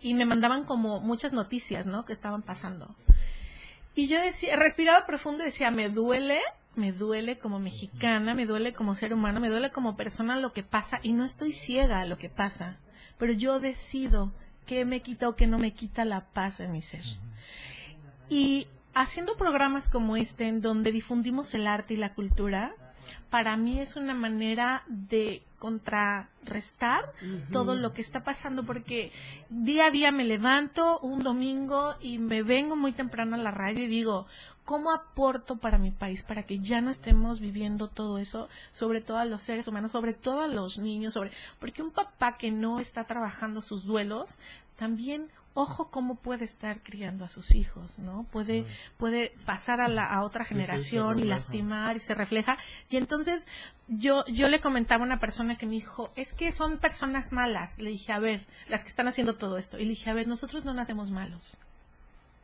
[0.00, 2.04] Y me mandaban como muchas noticias, ¿no?
[2.04, 2.94] Que estaban pasando.
[3.94, 6.38] Y yo decía, respiraba profundo y decía, me duele,
[6.74, 10.62] me duele como mexicana, me duele como ser humano, me duele como persona lo que
[10.62, 12.78] pasa y no estoy ciega a lo que pasa,
[13.18, 14.32] pero yo decido
[14.66, 17.04] qué me quita o qué no me quita la paz en mi ser.
[18.30, 22.74] Y haciendo programas como este, en donde difundimos el arte y la cultura,
[23.28, 27.12] para mí es una manera de contrarrestar
[27.52, 29.12] todo lo que está pasando porque
[29.48, 33.84] día a día me levanto un domingo y me vengo muy temprano a la radio
[33.84, 34.26] y digo,
[34.64, 39.18] ¿cómo aporto para mi país para que ya no estemos viviendo todo eso, sobre todo
[39.18, 42.80] a los seres humanos, sobre todo a los niños, sobre porque un papá que no
[42.80, 44.38] está trabajando sus duelos,
[44.74, 48.24] también ojo cómo puede estar criando a sus hijos, ¿no?
[48.30, 52.58] Puede, puede pasar a la a otra generación y lastimar y se refleja.
[52.88, 53.46] Y entonces
[53.88, 57.78] yo, yo le comentaba a una persona que me dijo, es que son personas malas.
[57.78, 59.78] Le dije, a ver, las que están haciendo todo esto.
[59.78, 61.58] Y le dije, a ver, nosotros no nacemos malos.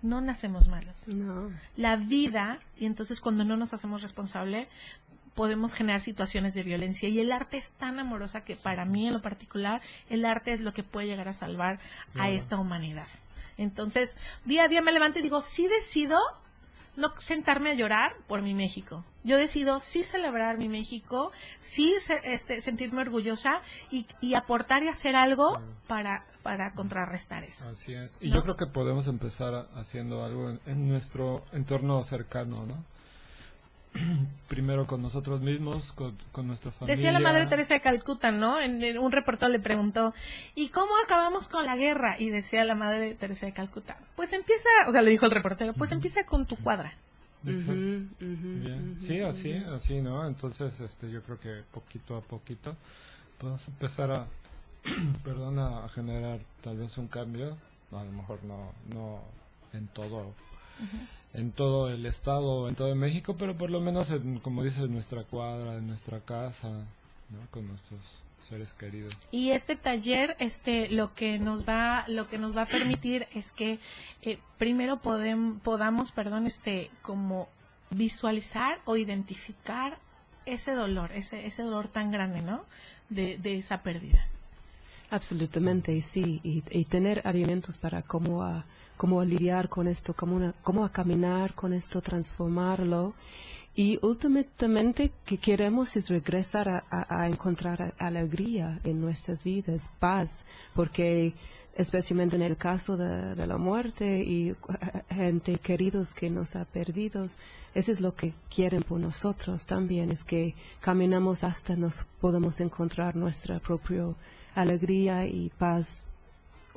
[0.00, 1.08] No nacemos malos.
[1.08, 1.50] No.
[1.76, 4.68] La vida, y entonces cuando no nos hacemos responsable,
[5.38, 9.12] podemos generar situaciones de violencia y el arte es tan amorosa que para mí en
[9.12, 9.80] lo particular
[10.10, 11.78] el arte es lo que puede llegar a salvar
[12.18, 13.06] a esta humanidad.
[13.56, 16.18] Entonces, día a día me levanto y digo, sí decido
[16.96, 19.04] no sentarme a llorar por mi México.
[19.22, 23.62] Yo decido sí celebrar mi México, sí este, sentirme orgullosa
[23.92, 27.64] y, y aportar y hacer algo para, para contrarrestar eso.
[27.68, 28.18] Así es.
[28.20, 28.34] Y ¿No?
[28.34, 32.97] yo creo que podemos empezar haciendo algo en, en nuestro entorno cercano, ¿no?
[34.48, 36.96] Primero con nosotros mismos, con, con nuestra familia.
[36.96, 38.60] Decía la Madre Teresa de Calcuta, ¿no?
[38.60, 40.14] En, en un reportaje le preguntó,
[40.54, 42.16] ¿y cómo acabamos con la guerra?
[42.18, 45.72] Y decía la Madre Teresa de Calcuta, pues empieza, o sea, le dijo el reportero,
[45.74, 46.94] pues empieza con tu cuadra.
[47.42, 48.98] Bien.
[49.00, 50.26] Sí, así, así, ¿no?
[50.26, 52.76] Entonces, este, yo creo que poquito a poquito
[53.38, 54.26] podemos empezar a,
[55.24, 57.56] perdón, a a generar tal vez un cambio,
[57.92, 59.22] a lo mejor no, no
[59.72, 60.32] en todo,
[61.38, 64.92] en todo el estado, en todo México, pero por lo menos, en, como dices, en
[64.92, 67.38] nuestra cuadra, en nuestra casa, ¿no?
[67.50, 68.00] Con nuestros
[68.48, 69.16] seres queridos.
[69.30, 73.52] Y este taller, este, lo que nos va, lo que nos va a permitir es
[73.52, 73.78] que
[74.22, 77.48] eh, primero podem- podamos, perdón, este, como
[77.90, 79.98] visualizar o identificar
[80.46, 82.64] ese dolor, ese, ese dolor tan grande, ¿no?
[83.10, 84.24] De, de esa pérdida.
[85.10, 88.64] Absolutamente, y sí, y, y tener alimentos para cómo, a,
[88.98, 93.14] cómo lidiar con esto, cómo, una- cómo a caminar con esto, transformarlo.
[93.74, 100.44] Y últimamente que queremos es regresar a, a- encontrar alegría en nuestras vidas, paz,
[100.74, 101.32] porque
[101.76, 104.52] especialmente en el caso de, la muerte y
[105.10, 110.24] gente queridos que nos ha perdido, eso es lo que quieren por nosotros también, es
[110.24, 114.06] que caminamos hasta nos podemos encontrar nuestra propia
[114.56, 116.00] alegría y paz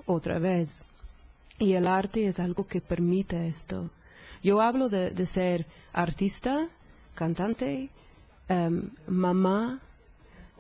[0.06, 0.86] otra vez.
[1.62, 3.92] Y el arte es algo que permite esto.
[4.42, 6.68] Yo hablo de, ser artista,
[7.14, 7.92] cantante,
[8.50, 9.80] em, mamá,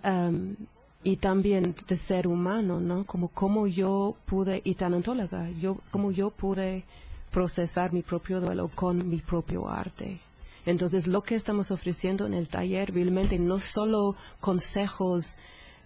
[0.03, 0.55] em,
[1.03, 3.03] y también de ser humano, ¿no?
[3.05, 6.83] Como cómo yo pude, y tanatóloga, yo, como yo pude
[7.31, 10.19] procesar mi propio duelo con mi propio arte.
[10.67, 15.39] Entonces, lo que estamos ofreciendo en el taller realmente no solo consejos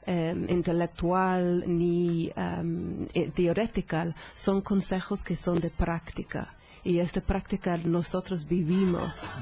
[0.05, 6.54] em, intelectual ni em, eh, teorética, son consejos que son de práctica.
[6.85, 9.37] Y esta práctica nosotros vivimos.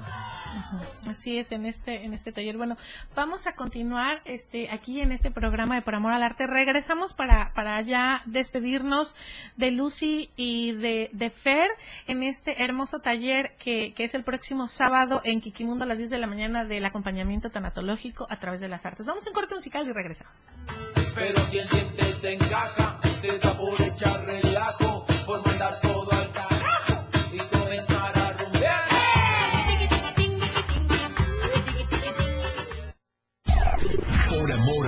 [1.06, 2.58] Así es en este en este taller.
[2.58, 2.78] Bueno,
[3.16, 6.48] vamos a continuar este aquí en este programa de Por Amor al Arte.
[6.48, 9.16] Regresamos para para ya despedirnos
[9.58, 11.70] de Lucy y de, de Fer
[12.08, 16.10] en este hermoso taller que, que es el próximo sábado en Kikimundo a las 10
[16.12, 19.06] de la mañana del acompañamiento tanatológico a través de las artes.
[19.06, 20.48] Vamos a un corte musical y regresamos.
[21.14, 24.26] Pero si el diente te encaja, te da por echar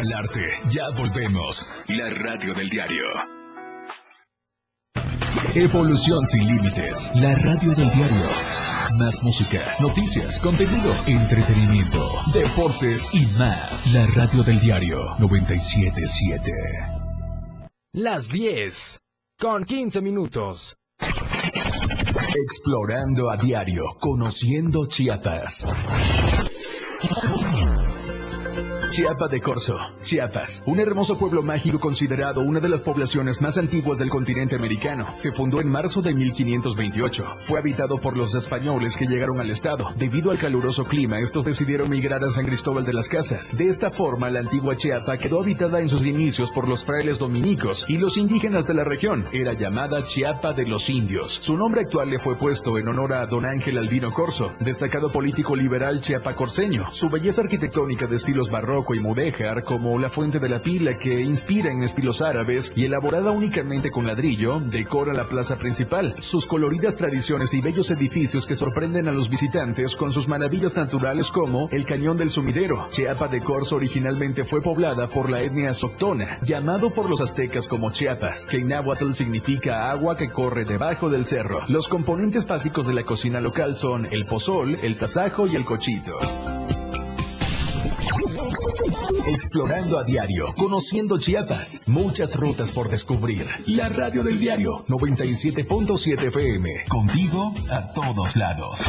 [0.05, 1.71] al arte, ya volvemos.
[1.87, 3.03] La radio del diario.
[5.55, 7.11] Evolución sin límites.
[7.15, 8.27] La radio del diario.
[8.99, 13.93] Más música, noticias, contenido, entretenimiento, deportes y más.
[13.93, 16.51] La radio del diario 977.
[17.93, 18.99] Las 10.
[19.39, 20.77] Con 15 minutos.
[20.99, 25.67] Explorando a diario, conociendo Chiapas.
[28.95, 33.97] Chiapa de Corzo, Chiapas, un hermoso pueblo mágico considerado una de las poblaciones más antiguas
[33.97, 35.09] del continente americano.
[35.11, 37.33] Se fundó en marzo de 1528.
[37.45, 39.89] Fue habitado por los españoles que llegaron al estado.
[39.97, 43.53] Debido al caluroso clima, estos decidieron migrar a San Cristóbal de las Casas.
[43.57, 47.85] De esta forma, la antigua Chiapa quedó habitada en sus inicios por los frailes dominicos
[47.89, 49.25] y los indígenas de la región.
[49.33, 51.37] Era llamada Chiapa de los Indios.
[51.41, 55.53] Su nombre actual le fue puesto en honor a don Ángel Albino Corzo, destacado político
[55.53, 56.89] liberal chiapacorseño.
[56.91, 61.21] Su belleza arquitectónica de estilos barrocos y mudéjar, como la fuente de la pila que
[61.21, 66.15] inspira en estilos árabes y elaborada únicamente con ladrillo, decora la plaza principal.
[66.19, 71.31] Sus coloridas tradiciones y bellos edificios que sorprenden a los visitantes con sus maravillas naturales
[71.31, 72.87] como el Cañón del Sumidero.
[72.91, 77.91] Chiapa de Corzo originalmente fue poblada por la etnia Soctona, llamado por los aztecas como
[77.91, 78.75] Chiapas, que en
[79.13, 81.61] significa agua que corre debajo del cerro.
[81.67, 86.13] Los componentes básicos de la cocina local son el pozol, el tasajo y el cochito.
[89.27, 93.47] Explorando a diario, conociendo Chiapas, muchas rutas por descubrir.
[93.65, 98.85] La radio del diario 97.7 FM, contigo a todos lados.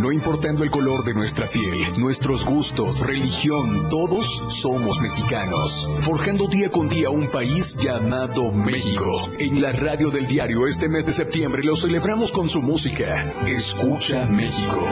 [0.00, 5.88] No importando el color de nuestra piel, nuestros gustos, religión, todos somos mexicanos.
[5.98, 9.28] Forjando día con día un país llamado México.
[9.38, 13.34] En la radio del diario este mes de septiembre lo celebramos con su música.
[13.46, 14.88] Escucha México.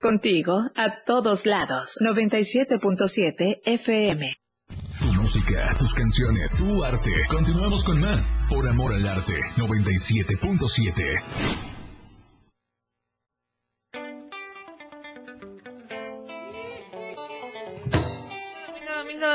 [0.00, 1.98] Contigo a todos lados.
[2.00, 4.32] 97.7 FM.
[5.00, 7.10] Tu música, tus canciones, tu arte.
[7.28, 8.38] Continuamos con más.
[8.48, 11.58] Por amor al arte 97.7.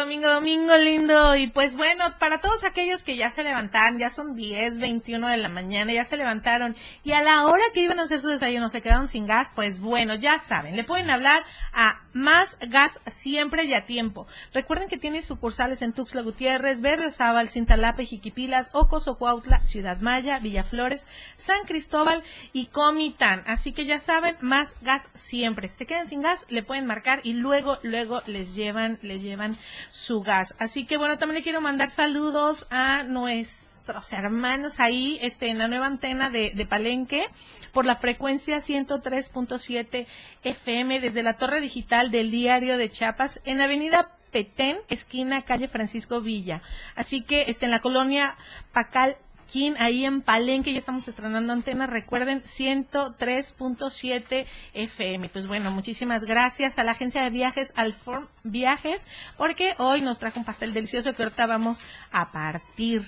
[0.04, 1.34] Domingo, domingo, lindo.
[1.38, 5.38] Y pues bueno, para todos aquellos que ya se levantaron, ya son 10, 21 de
[5.38, 6.76] la mañana, ya se levantaron
[7.06, 9.80] y a la hora que iban a hacer su desayuno se quedaron sin gas, pues
[9.80, 14.28] bueno, ya saben, le pueden hablar a Más Gas siempre y a tiempo.
[14.54, 21.08] Recuerden que tiene sucursales en Tuxtla Gutiérrez, Berriozábal, Cintalape, Jiquipilas, Ocos, Ocuautla, Ciudad Maya, Villaflores,
[21.38, 23.42] San Cristóbal y Comitán.
[23.48, 25.70] Así que ya saben, Más Gas siempre.
[25.70, 29.58] Si se quedan sin gas, le pueden marcar y luego, luego les llevan, les llevan
[29.94, 30.56] su gas.
[30.58, 35.68] Así que bueno, también le quiero mandar saludos a nuestros hermanos ahí este, en la
[35.68, 37.28] nueva antena de, de Palenque
[37.72, 40.08] por la frecuencia 103.7
[40.44, 46.22] FM desde la torre digital del diario de Chiapas en Avenida Petén, esquina calle Francisco
[46.22, 46.64] Villa.
[46.96, 48.36] Así que este, en la colonia
[48.72, 49.18] Pacal
[49.54, 55.30] King, ahí en Palenque, ya estamos estrenando antena, recuerden, 103.7 FM.
[55.30, 60.40] Pues bueno, muchísimas gracias a la agencia de viajes Alform Viajes, porque hoy nos trajo
[60.40, 61.78] un pastel delicioso que ahorita vamos
[62.12, 63.04] a partir.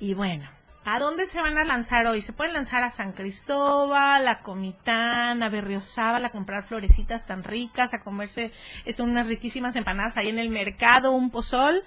[0.00, 0.48] Y bueno,
[0.82, 2.22] ¿A dónde se van a lanzar hoy?
[2.22, 7.92] Se pueden lanzar a San Cristóbal, a Comitán, a Berriozábal, a comprar florecitas tan ricas,
[7.92, 8.50] a comerse
[8.86, 11.84] es, unas riquísimas empanadas ahí en el mercado, un pozol.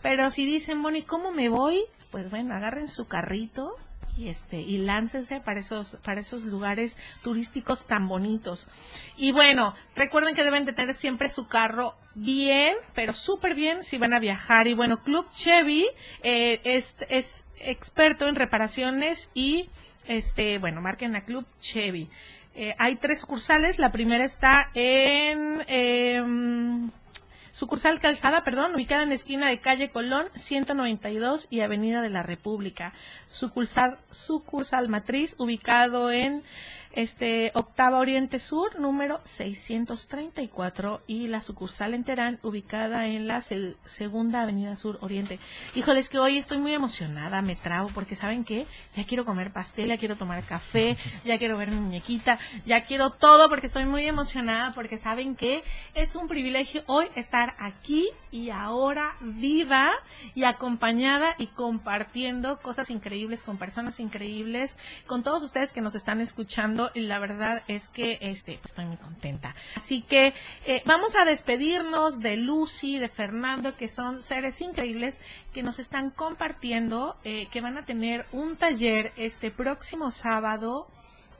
[0.00, 1.86] Pero si dicen, bueno, ¿y cómo me voy?
[2.16, 3.76] Pues bueno, agarren su carrito
[4.16, 8.68] y este y láncense para esos para esos lugares turísticos tan bonitos.
[9.18, 13.98] Y bueno recuerden que deben de tener siempre su carro bien pero súper bien si
[13.98, 14.66] van a viajar.
[14.66, 15.86] Y bueno Club Chevy
[16.22, 19.68] eh, es, es experto en reparaciones y
[20.06, 22.08] este bueno marquen a Club Chevy.
[22.54, 23.78] Eh, hay tres sucursales.
[23.78, 26.90] La primera está en em,
[27.56, 32.92] Sucursal Calzada, perdón, ubicada en esquina de calle Colón, 192 y Avenida de la República.
[33.28, 36.42] Sucursal, sucursal Matriz, ubicado en
[36.96, 43.76] este Octava Oriente Sur, número 634 y la sucursal en Terán, ubicada en la se-
[43.84, 45.38] Segunda Avenida Sur Oriente.
[45.74, 48.66] Híjoles que hoy estoy muy emocionada, me trabo porque saben qué,
[48.96, 53.10] ya quiero comer pastel, ya quiero tomar café, ya quiero ver mi muñequita, ya quiero
[53.10, 55.62] todo porque estoy muy emocionada porque saben que
[55.94, 59.90] es un privilegio hoy estar aquí y ahora viva
[60.34, 66.22] y acompañada y compartiendo cosas increíbles con personas increíbles, con todos ustedes que nos están
[66.22, 69.54] escuchando y la verdad es que este pues, estoy muy contenta.
[69.74, 70.34] Así que
[70.66, 75.20] eh, vamos a despedirnos de Lucy, de Fernando, que son seres increíbles
[75.52, 80.88] que nos están compartiendo, eh, que van a tener un taller este próximo sábado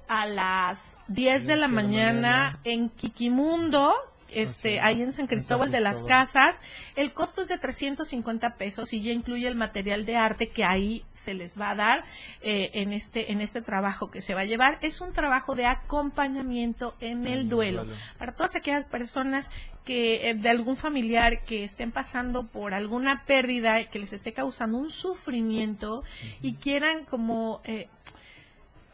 [0.08, 3.94] a las 10 de la mañana en Kikimundo,
[4.28, 6.62] este, ahí en San Cristóbal de las Casas.
[6.94, 11.04] El costo es de 350 pesos y ya incluye el material de arte que ahí
[11.12, 12.04] se les va a dar
[12.42, 14.78] eh, en este en este trabajo que se va a llevar.
[14.82, 17.86] Es un trabajo de acompañamiento en el duelo.
[18.18, 19.50] para todas aquellas personas
[19.84, 24.78] que eh, de algún familiar que estén pasando por alguna pérdida que les esté causando
[24.78, 26.02] un sufrimiento
[26.42, 27.88] y quieran como eh,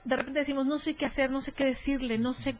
[0.04, 2.56] de repente decimos no sé qué hacer, no sé qué decirle, no sé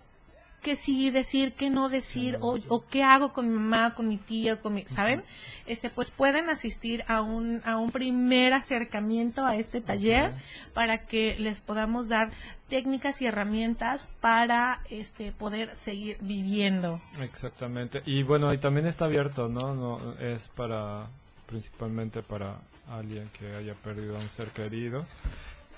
[0.63, 4.17] qué sí decir, qué no decir, o, o qué hago con mi mamá, con mi
[4.17, 5.25] tía, con mi, ¿saben?
[5.67, 10.33] Este, pues pueden asistir a un, a un primer acercamiento a este taller
[10.73, 12.31] para que les podamos dar
[12.69, 17.03] técnicas y herramientas para este poder seguir viviendo.
[17.21, 18.03] Exactamente.
[18.07, 19.75] Y bueno, y también está abierto, ¿no?
[19.75, 21.09] no es para,
[21.47, 25.05] principalmente para alguien que haya perdido a un ser querido.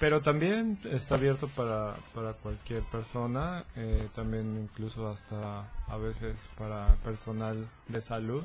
[0.01, 6.95] Pero también está abierto para, para cualquier persona, eh, también incluso hasta a veces para
[7.05, 8.43] personal de salud,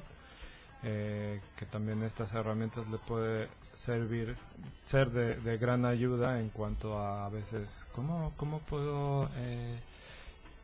[0.84, 4.38] eh, que también estas herramientas le puede servir,
[4.84, 9.80] ser de, gran ayuda en cuanto a a veces cómo, cómo puedo, eh,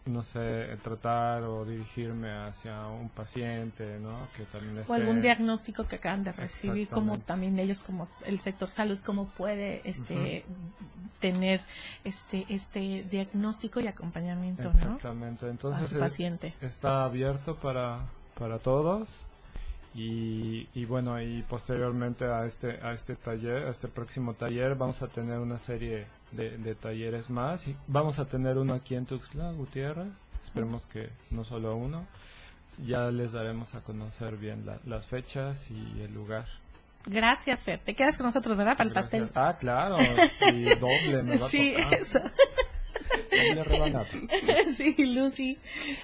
[0.05, 4.27] no sé, tratar o dirigirme hacia un paciente, ¿no?
[4.37, 8.69] Que también O algún diagnóstico que acaban de recibir, como también ellos, como el sector
[8.69, 10.45] salud, cómo puede este
[11.19, 11.61] tener
[12.03, 14.77] este este diagnóstico y acompañamiento, ¿no?
[14.79, 16.53] Exactamente, entonces su es- paciente.
[16.61, 18.01] está abierto para,
[18.37, 19.25] para todos
[19.95, 25.01] y, y bueno, y posteriormente a este, a este taller, a este próximo taller, vamos
[25.01, 29.05] a tener una serie de, de talleres más y vamos a tener uno aquí en
[29.05, 32.05] Tuxtla, Gutiérrez, esperemos que no solo uno,
[32.85, 36.45] ya les daremos a conocer bien la- las fechas y el lugar.
[37.07, 37.79] Gracias, Fer.
[37.79, 38.75] Te quedas con nosotros, ¿verdad?
[38.77, 39.21] Para el Gracias.
[39.21, 39.31] pastel.
[39.35, 39.97] Ah, claro,
[40.39, 41.93] sí, doble me va a Sí, tocar.
[41.93, 42.19] eso.
[44.75, 45.57] Sí, Lucy,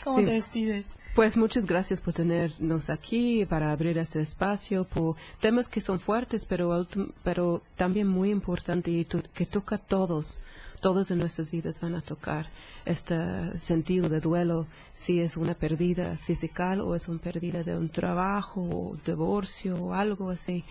[0.03, 0.25] ¿cómo Sí.
[0.25, 0.87] te despides?
[1.15, 6.45] Pues muchas gracias por tenernos aquí, para abrir este espacio, por temas que son fuertes,
[6.45, 6.87] pero,
[7.23, 10.39] pero también muy importante y to- que toca a todos.
[10.81, 12.47] Todos en nuestras vidas van a tocar
[12.85, 17.87] este sentido de duelo, si es una pérdida física o es una pérdida de un
[17.89, 20.65] trabajo, o divorcio o algo así.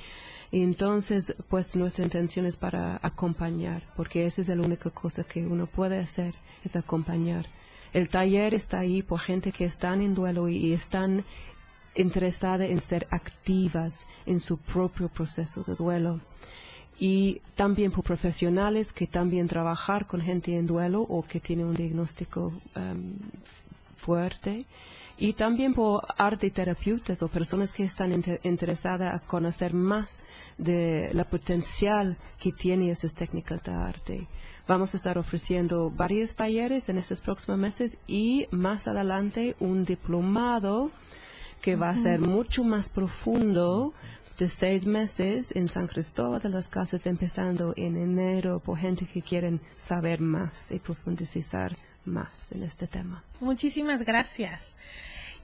[0.50, 5.46] Y entonces, pues nuestra intención es para acompañar, porque esa es la única cosa que
[5.46, 6.34] uno puede hacer,
[6.64, 7.46] es acompañar.
[7.92, 11.24] El taller está ahí por gente que están en duelo y, y están
[11.94, 16.20] interesadas en ser activas en su propio proceso de duelo.
[17.02, 21.74] Y también por profesionales que también trabajar con gente en duelo o que tienen un
[21.74, 23.14] diagnóstico em,
[23.96, 24.66] fuerte.
[25.16, 30.24] Y también por arte terapeutas o personas que están inter- interesadas a conocer más
[30.58, 34.26] de la potencial que tienen esas técnicas de arte.
[34.68, 40.90] Vamos a estar ofreciendo varios talleres en estos próximos meses y más adelante un diplomado
[41.62, 43.92] que va a ser mucho más profundo
[44.40, 49.20] de seis meses en San Cristóbal de las Casas empezando en enero por gente que
[49.20, 51.76] quieren saber más y profundizar
[52.06, 53.22] más en este tema.
[53.40, 54.74] Muchísimas gracias.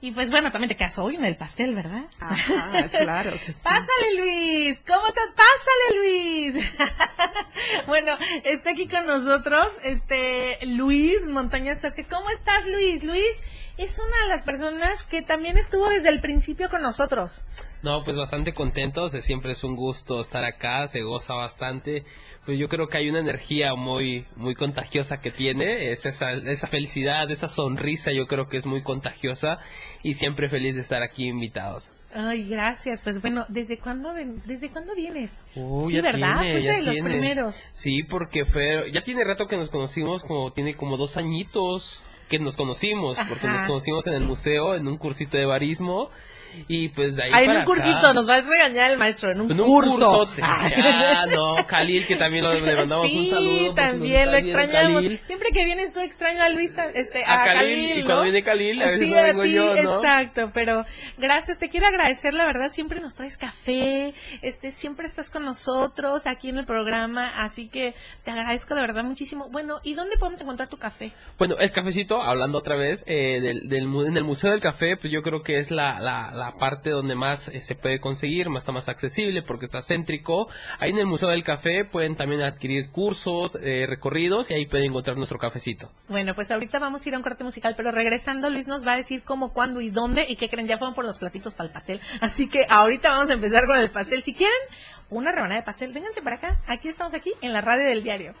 [0.01, 2.05] Y pues bueno, también te quedas hoy en el pastel, ¿verdad?
[2.19, 3.59] Ajá, claro que sí.
[3.63, 6.79] Pásale Luis, ¿cómo te pásale Luis?
[7.85, 8.13] bueno,
[8.45, 12.07] está aquí con nosotros este Luis Montaña Soque.
[12.07, 13.03] ¿Cómo estás Luis?
[13.03, 17.41] Luis es una de las personas que también estuvo desde el principio con nosotros.
[17.83, 22.03] No, pues bastante contentos, siempre es un gusto estar acá, se goza bastante.
[22.45, 26.67] Pues yo creo que hay una energía muy muy contagiosa que tiene, es esa, esa
[26.67, 29.59] felicidad, esa sonrisa, yo creo que es muy contagiosa
[30.01, 31.91] y siempre feliz de estar aquí invitados.
[32.13, 33.01] Ay, gracias.
[33.01, 34.11] Pues bueno, ¿desde cuándo
[34.45, 35.39] desde cuándo vienes?
[35.55, 36.41] Uy, sí, ya ¿verdad?
[36.41, 37.09] tiene, ya de los tiene.
[37.09, 37.63] primeros.
[37.73, 42.39] Sí, porque fue, ya tiene rato que nos conocimos, como tiene como dos añitos que
[42.39, 46.09] nos conocimos, porque nos conocimos en el museo, en un cursito de barismo,
[46.67, 48.13] y pues de ahí Ay, en para un cursito, acá.
[48.13, 49.91] nos va a regañar el maestro, en un, En un curso.
[49.97, 50.41] cursote.
[50.43, 53.57] Ah, no, Khalil, que también lo- le mandamos un Sí, saludo.
[53.59, 55.03] si nos también lo extrañamos.
[55.03, 55.19] Khalil.
[55.23, 58.43] Siempre que vienes tú extraño a Luis, este, A a, Khalil, Khalil, y cuando viene
[58.43, 59.95] Khalil, a veces Sí, no vengo ti, yo, ¿no?
[59.97, 60.85] Exacto, pero
[61.17, 66.25] gracias, te quiero agradecer, la verdad, siempre nos traes café, este, siempre estás con nosotros
[66.27, 67.93] aquí en el programa, así que
[68.23, 69.49] te agradezco de verdad muchísimo.
[69.51, 71.11] Bueno, ¿y dónde podemos encontrar tu café?
[71.37, 75.11] Bueno, el cafecito, hablando otra vez, eh, del, del en el Museo del Café, pues
[75.11, 78.63] yo creo que es la, la, la parte donde más eh, se puede conseguir, más
[78.63, 80.47] está más accesible porque está céntrico.
[80.79, 84.87] Ahí en el Museo del Café pueden también adquirir cursos, eh, recorridos y ahí pueden
[84.87, 85.91] encontrar nuestro cafecito.
[86.07, 88.93] Bueno, pues ahorita vamos a ir a un corte musical, pero regresando Luis nos va
[88.93, 91.67] a decir cómo, cuándo y dónde y qué creen, ya fueron por los platitos para
[91.67, 92.01] el pastel.
[92.21, 94.23] Así que ahorita vamos a empezar con el pastel.
[94.23, 94.57] Si quieren
[95.09, 96.59] una rebanada de pastel, vénganse para acá.
[96.67, 98.33] Aquí estamos aquí en la radio del diario.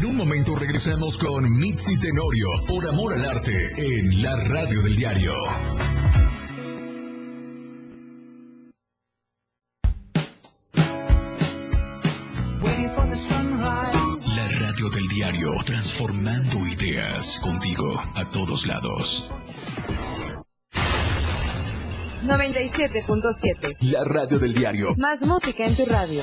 [0.00, 4.96] En un momento regresamos con Mitzi Tenorio por Amor al Arte en la radio del
[4.96, 5.34] diario.
[14.24, 19.30] La radio del diario, transformando ideas contigo a todos lados.
[22.22, 23.76] 97.7.
[23.80, 24.94] La radio del diario.
[24.96, 26.22] Más música en tu radio.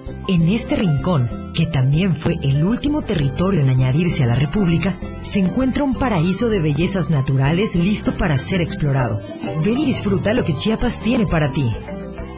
[0.27, 5.39] en este rincón, que también fue el último territorio en añadirse a la República, se
[5.39, 9.21] encuentra un paraíso de bellezas naturales listo para ser explorado.
[9.63, 11.65] Ven y disfruta lo que Chiapas tiene para ti.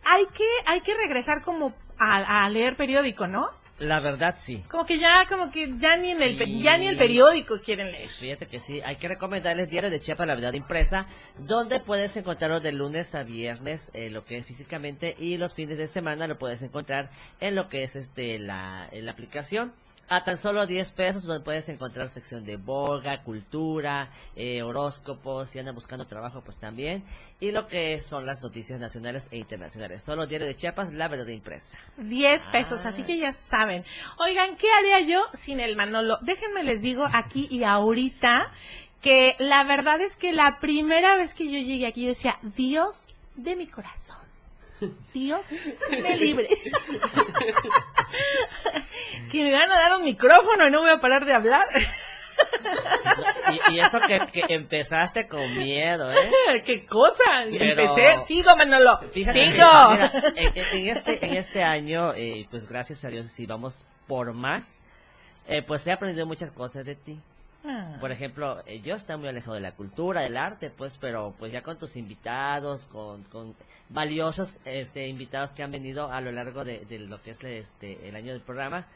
[0.05, 3.51] hay que, hay que regresar como a, a leer periódico, ¿no?
[3.78, 4.65] La verdad sí.
[4.70, 6.62] Como que ya, como que ya ni en el, Sí.
[6.62, 8.09] ya ni el periódico quieren leer.
[8.09, 11.07] Fíjate que sí, hay que recomendarles Diario de Chiapas, la verdad impresa,
[11.39, 15.77] donde puedes encontrarlo de lunes a viernes, eh, lo que es físicamente, y los fines
[15.77, 19.74] de semana lo puedes encontrar en lo que es este la, en la aplicación.
[20.09, 25.59] A tan solo 10 pesos, donde puedes encontrar sección de boga, cultura, eh, horóscopos, si
[25.59, 27.05] andan buscando trabajo, pues también.
[27.41, 30.03] Y lo que son las noticias nacionales e internacionales.
[30.03, 31.77] Solo Diario de Chiapas, la verdad impresa.
[31.97, 33.85] 10 pesos, así que ya saben.
[34.19, 36.19] Oigan, ¿qué haría yo sin el Manolo?
[36.23, 38.53] Déjenme les digo aquí y ahorita
[39.01, 43.09] que la verdad es que la primera vez que yo llegué aquí yo decía, Dios
[43.35, 44.26] de mi corazón.
[45.15, 45.47] Dios
[45.90, 46.48] me libre.
[49.31, 51.65] que me van a dar un micrófono y no voy a parar de hablar.
[53.70, 56.62] Y, y eso que, que empezaste con miedo, ¿eh?
[56.66, 57.24] ¿Qué cosa?
[57.51, 59.66] Pero- Empecé, sigo Manolo, Fíjate sigo.
[59.90, 64.35] mira, en, en este, en este año, eh, pues gracias a Dios, si vamos por
[64.35, 64.82] más,
[65.48, 67.19] eh, pues he aprendido muchas cosas de ti.
[67.68, 67.97] Ah.
[68.01, 71.52] Por ejemplo, eh, yo estoy muy alejado de la cultura, del arte, pues, pero pues
[71.52, 73.55] ya con tus invitados, con, con
[73.88, 78.09] valiosos este, invitados que han venido a lo largo de, de lo que es este,
[78.09, 78.86] el año del programa,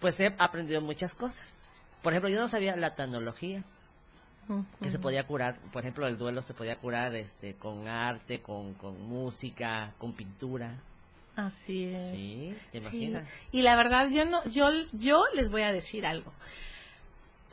[0.00, 1.68] pues he aprendido muchas cosas.
[2.02, 3.62] Por ejemplo, yo no sabía la tecnología
[4.82, 8.74] que se podía curar, por ejemplo, el duelo se podía curar este con arte, con,
[8.74, 10.74] con música, con pintura.
[11.34, 12.10] Así es.
[12.10, 13.28] Sí, ¿te Sí, imaginas?
[13.52, 16.32] Y la verdad, yo no, yo, yo les voy a decir algo.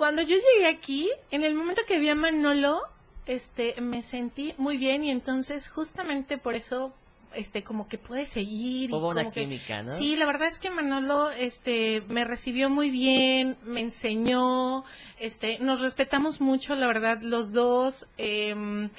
[0.02, 2.82] Cuando yo llegué aquí, en el momento que vi a Manolo,
[3.28, 6.92] este, me sentí muy bien y entonces justamente por eso,
[7.36, 8.90] este, como que pude seguir.
[8.90, 9.96] y Hubo una que- química, ¿no?
[9.96, 14.84] Sí, la verdad es que Manolo, este, me recibió muy bien, me enseñó,
[15.20, 18.90] este, nos respetamos mucho, la verdad, los dos, em,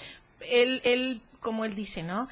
[0.48, 2.28] él, él, como él dice, ¿no?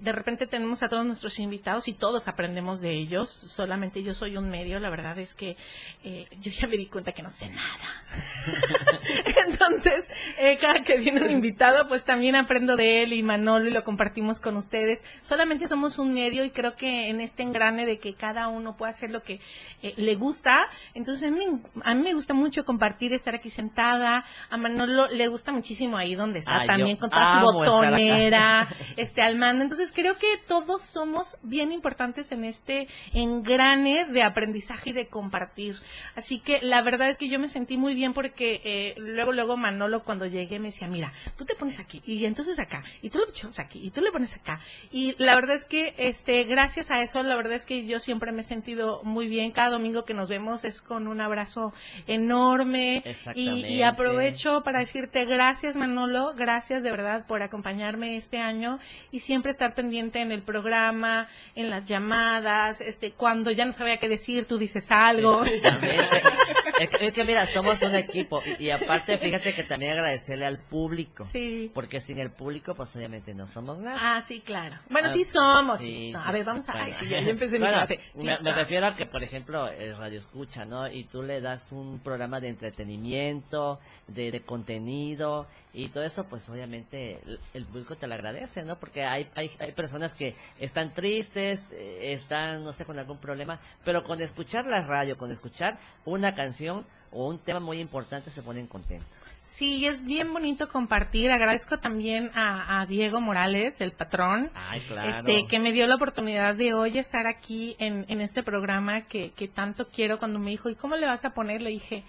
[0.00, 3.30] De repente tenemos a todos nuestros invitados y todos aprendemos de ellos.
[3.30, 4.78] Solamente yo soy un medio.
[4.78, 5.56] La verdad es que
[6.04, 8.04] eh, yo ya me di cuenta que no sé nada.
[9.48, 13.72] Entonces, eh, cada que viene un invitado, pues también aprendo de él y Manolo y
[13.72, 15.04] lo compartimos con ustedes.
[15.22, 18.90] Solamente somos un medio y creo que en este engrane de que cada uno puede
[18.90, 19.40] hacer lo que
[19.82, 20.68] eh, le gusta.
[20.94, 21.44] Entonces, a mí,
[21.82, 24.24] a mí me gusta mucho compartir, estar aquí sentada.
[24.48, 29.22] A Manolo le gusta muchísimo ahí donde está Ah, también con toda su botonera, este
[29.22, 29.64] al mando.
[29.90, 35.80] Entonces creo que todos somos bien importantes en este engrane de aprendizaje y de compartir.
[36.14, 39.56] Así que la verdad es que yo me sentí muy bien porque eh, luego, luego
[39.56, 43.18] Manolo cuando llegué me decía, mira, tú te pones aquí y entonces acá y tú
[43.18, 44.60] le pones aquí y tú le pones acá.
[44.90, 48.32] Y la verdad es que este gracias a eso, la verdad es que yo siempre
[48.32, 49.50] me he sentido muy bien.
[49.50, 51.72] Cada domingo que nos vemos es con un abrazo
[52.06, 53.02] enorme.
[53.34, 58.78] Y, y aprovecho para decirte gracias Manolo, gracias de verdad por acompañarme este año
[59.10, 63.96] y siempre estar pendiente en el programa, en las llamadas, este, cuando ya no sabía
[63.98, 65.42] qué decir, tú dices algo.
[65.44, 70.58] Es es que mira, somos un equipo y, y aparte fíjate que también agradecerle al
[70.58, 71.24] público.
[71.24, 71.70] Sí.
[71.74, 73.98] Porque sin el público pues obviamente no somos nada.
[74.16, 74.76] Ah, sí, claro.
[74.88, 75.78] Bueno, Ah, sí somos.
[75.80, 76.12] sí.
[76.16, 76.72] A ver, vamos a...
[76.72, 76.86] Bueno.
[76.86, 78.00] Ay, sí, ya, ya empecé mi Bueno, clase.
[78.14, 80.88] Sí me, me refiero a que, por ejemplo, el radio escucha, ¿no?
[80.90, 83.78] Y tú le das un programa de entretenimiento,
[84.08, 88.78] de, de contenido y todo eso, pues obviamente el, el público te lo agradece, ¿no?
[88.78, 93.58] Porque hay, hay, hay personas que están tristes, eh, están, no sé, con algún problema,
[93.84, 98.42] pero con escuchar la radio, con escuchar una canción o un tema muy importante se
[98.42, 99.08] ponen contentos.
[99.42, 101.32] Sí, es bien bonito compartir.
[101.32, 105.08] Agradezco también a, a Diego Morales, el patrón, Ay, claro.
[105.08, 109.32] este, que me dio la oportunidad de hoy estar aquí en, en este programa que,
[109.32, 110.20] que tanto quiero.
[110.20, 111.62] Cuando me dijo, ¿y cómo le vas a poner?
[111.62, 112.04] Le dije,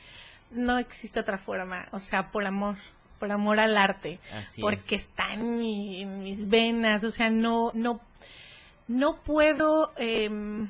[0.52, 1.88] no existe otra forma.
[1.92, 2.76] O sea, por amor,
[3.22, 4.20] por amor al arte.
[4.34, 7.04] Así porque está en, mi- en mis venas.
[7.06, 8.02] O sea, no, no,
[8.88, 10.68] no puedo, em,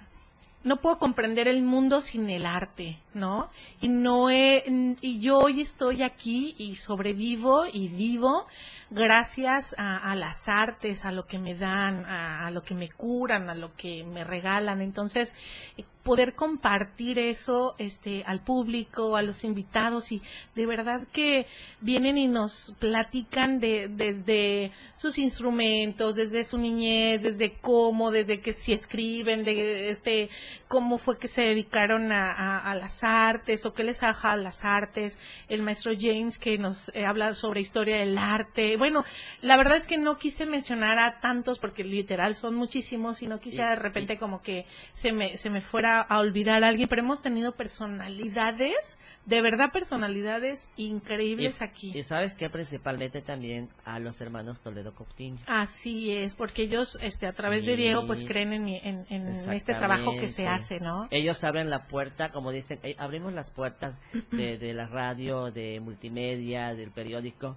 [0.63, 3.49] no puedo comprender el mundo sin el arte, ¿no?
[3.81, 4.63] Y no he,
[5.01, 8.47] y yo hoy estoy aquí y sobrevivo y vivo
[8.89, 13.49] gracias a, a las artes, a lo que me dan, a, lo que me curan,
[13.49, 14.81] a lo que me regalan.
[14.81, 15.35] Entonces,
[15.77, 20.21] eh, poder compartir eso este al público, a los invitados y
[20.55, 21.45] de verdad que
[21.79, 28.51] vienen y nos platican de desde sus instrumentos, desde su niñez, desde cómo, desde que
[28.53, 30.29] si escriben, de este
[30.67, 34.63] cómo fue que se dedicaron a, a- a las artes o qué les aja las
[34.63, 35.17] artes,
[35.49, 38.77] el maestro James que nos eh, habla sobre historia del arte.
[38.77, 39.03] Bueno,
[39.41, 43.39] la verdad es que no quise mencionar a tantos porque literal son muchísimos y no
[43.39, 47.01] quise de repente como que se me, se me fuera a olvidar a alguien, pero
[47.01, 51.97] hemos tenido personalidades, de verdad personalidades increíbles Y- aquí.
[51.97, 55.37] Y sabes que principalmente también a los hermanos Toledo Coptín.
[55.47, 57.75] Así es, porque ellos, este, a través de.
[57.75, 61.07] Diego, pues creen en, en, en este trabajo que se hace, ¿no?
[61.09, 63.97] Ellos abren la puerta, como dicen, abrimos las puertas
[64.31, 67.55] de, de la radio, de multimedia, del periódico,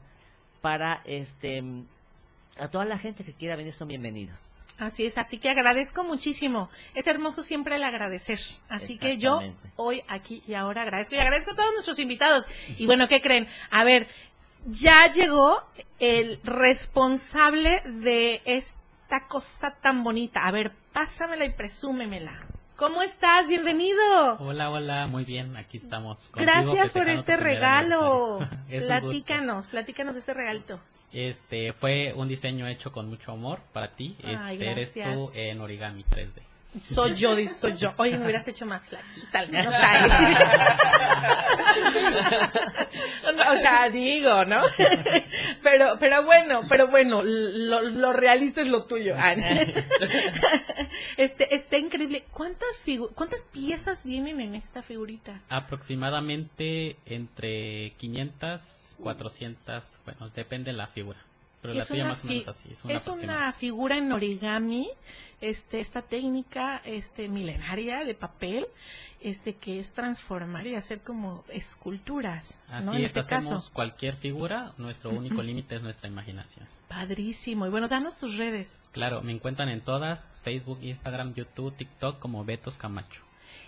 [0.60, 1.62] para este
[2.58, 4.54] a toda la gente que quiera venir son bienvenidos.
[4.78, 6.68] Así es, así que agradezco muchísimo.
[6.94, 8.38] Es hermoso siempre el agradecer.
[8.68, 9.40] Así que yo
[9.76, 12.46] hoy, aquí y ahora agradezco y agradezco a todos nuestros invitados.
[12.76, 13.46] Y bueno, ¿qué creen?
[13.70, 14.08] A ver,
[14.66, 15.62] ya llegó
[16.00, 20.44] el responsable de esta cosa tan bonita.
[20.44, 22.53] A ver, pásamela y presúmemela.
[22.76, 23.48] ¿Cómo estás?
[23.48, 24.36] Bienvenido.
[24.40, 26.28] Hola, hola, muy bien, aquí estamos.
[26.30, 28.40] contigo Gracias por este regalo.
[28.68, 30.80] Es platícanos, platícanos de este regalito.
[31.12, 34.16] Este fue un diseño hecho con mucho amor para ti.
[34.24, 36.42] Ay, Este eres tú en origami 3D.
[36.82, 37.94] Soy yo, soy yo.
[37.98, 40.14] Oye, me hubieras hecho más flaquita, no sale.
[43.36, 44.62] No, o sea, digo, ¿no?
[45.62, 49.14] Pero, pero bueno, pero bueno, lo, lo realista es lo tuyo.
[49.18, 49.34] Ah,
[51.16, 52.24] Este, está increíble.
[52.30, 55.40] ¿Cuántas figu- cuántas piezas vienen en esta figurita?
[55.48, 61.18] Aproximadamente entre 500, 400, bueno, depende de la figura.
[61.64, 64.12] Pero la Es tuya una más o menos así, es una es una figura en
[64.12, 64.86] origami,
[65.40, 68.66] este, esta técnica, este, milenaria de papel,
[69.22, 72.92] este, que es transformar y hacer como esculturas, Así ¿no?
[72.92, 73.72] En es, este hacemos caso.
[73.72, 76.68] cualquier figura, nuestro único límite es nuestra imaginación.
[76.86, 77.66] Padrísimo.
[77.66, 78.78] Y bueno, danos tus redes.
[78.92, 83.22] Claro, me encuentran en todas, Facebook, Instagram, YouTube, TikTok como Betos Camacho.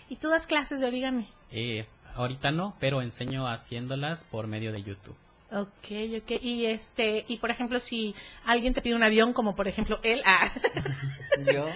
[0.07, 1.27] Y tú das clases de origami.
[1.49, 5.17] Eh, ahorita no, pero enseño haciéndolas por medio de YouTube.
[5.49, 5.91] Ok,
[6.21, 6.31] ok.
[6.41, 8.13] Y este, y por ejemplo, si
[8.43, 10.51] alguien te pide un avión, como por ejemplo él, ah,
[11.53, 11.67] Yo,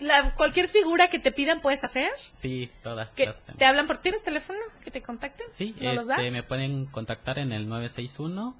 [0.00, 2.10] la, cualquier figura que te pidan puedes hacer.
[2.16, 3.58] Sí, todas Que las hacemos.
[3.58, 5.46] te hablan por, ¿tienes teléfono que te contacten?
[5.50, 8.54] Sí, ¿No los este, me pueden contactar en el 961-360,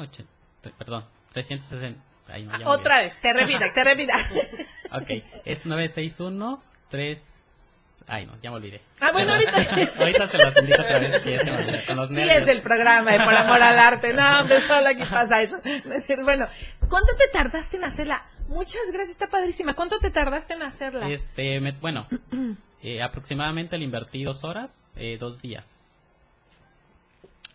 [0.00, 0.26] ochen-
[0.62, 2.00] tre- perdón, 360.
[2.28, 4.14] Ay, no, ya me Ah, Otra vez, se repita, se repita.
[4.92, 5.10] Ok,
[5.44, 7.35] es 961 3
[8.08, 8.80] Ay, no, ya me olvidé.
[9.00, 9.56] Ah, bueno, ahorita-
[9.98, 12.42] ahorita se los indico otra vez, que se con los Sí nervios.
[12.42, 14.12] es el programa de Por Amor al Arte.
[14.14, 15.56] No, hombre, solo aquí pasa eso.
[16.22, 16.46] Bueno,
[16.88, 18.24] ¿cuánto te tardaste en hacerla?
[18.48, 19.74] Muchas gracias, está padrísima.
[19.74, 21.08] ¿Cuánto te tardaste en hacerla?
[21.08, 22.06] Este, me- bueno,
[22.82, 25.75] eh, aproximadamente le invertí dos horas, eh, dos días.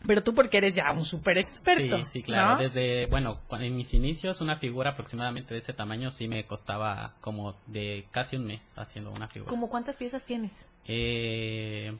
[0.06, 1.98] Pero tú porque eres ya un súper experto.
[1.98, 2.56] Sí, sí, claro.
[2.56, 2.62] ¿no?
[2.62, 7.56] Desde, bueno, en mis inicios, una figura aproximadamente de ese tamaño sí me costaba como
[7.68, 9.50] de casi un mes haciendo una figura.
[9.50, 10.68] ¿Cómo cuántas piezas tienes?
[10.88, 11.94] Eh,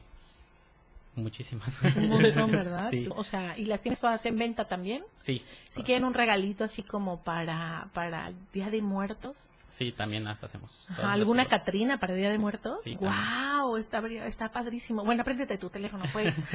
[1.14, 1.78] Muchísimas.
[1.96, 2.88] Un montón, ¿verdad?
[2.90, 3.08] Sí.
[3.14, 5.04] O sea, ¿y las tienes todas en venta también?
[5.18, 5.42] Sí.
[5.68, 9.48] Si quieren un regalito así como para, para el Día de Muertos.
[9.72, 10.70] Sí, también las hacemos.
[10.90, 11.46] Ajá, ¿Alguna.
[11.46, 12.80] Catrina para el Día de Muertos?
[12.84, 13.78] Sí, ¡Wow!
[13.78, 15.02] Está, está padrísimo.
[15.02, 16.36] Bueno, apréndete tu teléfono, pues.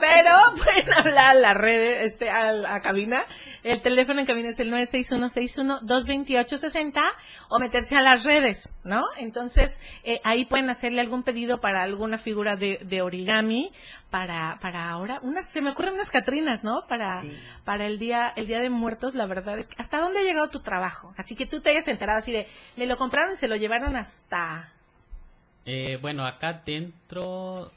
[0.00, 3.22] Pero pueden hablar a la red, este, a la cabina.
[3.62, 7.00] El teléfono en cabina es el 96161-228-60
[7.50, 9.04] o meterse a las redes, ¿no?
[9.18, 13.70] Entonces, eh, ahí pueden hacerle algún pedido para alguna figura de, de origami
[14.14, 15.18] para, para ahora.
[15.22, 16.86] Unas, se me ocurren unas Catrinas, ¿no?
[16.86, 17.24] Para,
[17.64, 20.48] para el día, el día de muertos, la verdad es que, ¿hasta dónde ha llegado
[20.50, 21.12] tu trabajo?
[21.16, 22.46] Así que tú te hayas enterado así de,
[22.76, 24.72] me lo compraron y se lo llevaron hasta,
[25.66, 27.72] Eh, bueno, acá dentro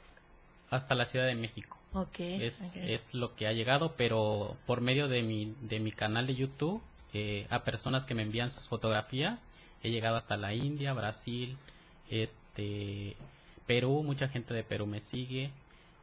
[0.70, 1.76] hasta la Ciudad de México.
[1.92, 2.20] ok.
[2.20, 6.36] Es, es lo que ha llegado, pero por medio de mi, de mi canal de
[6.36, 6.80] YouTube,
[7.14, 9.48] eh, a personas que me envían sus fotografías,
[9.82, 11.56] he llegado hasta la India, Brasil,
[12.08, 13.16] este,
[13.66, 15.50] Perú, mucha gente de Perú me sigue,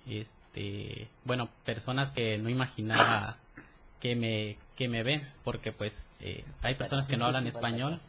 [0.07, 3.37] este, bueno, personas que no imaginaba
[3.99, 7.99] que me, que me ven, porque pues eh, hay personas que no hablan español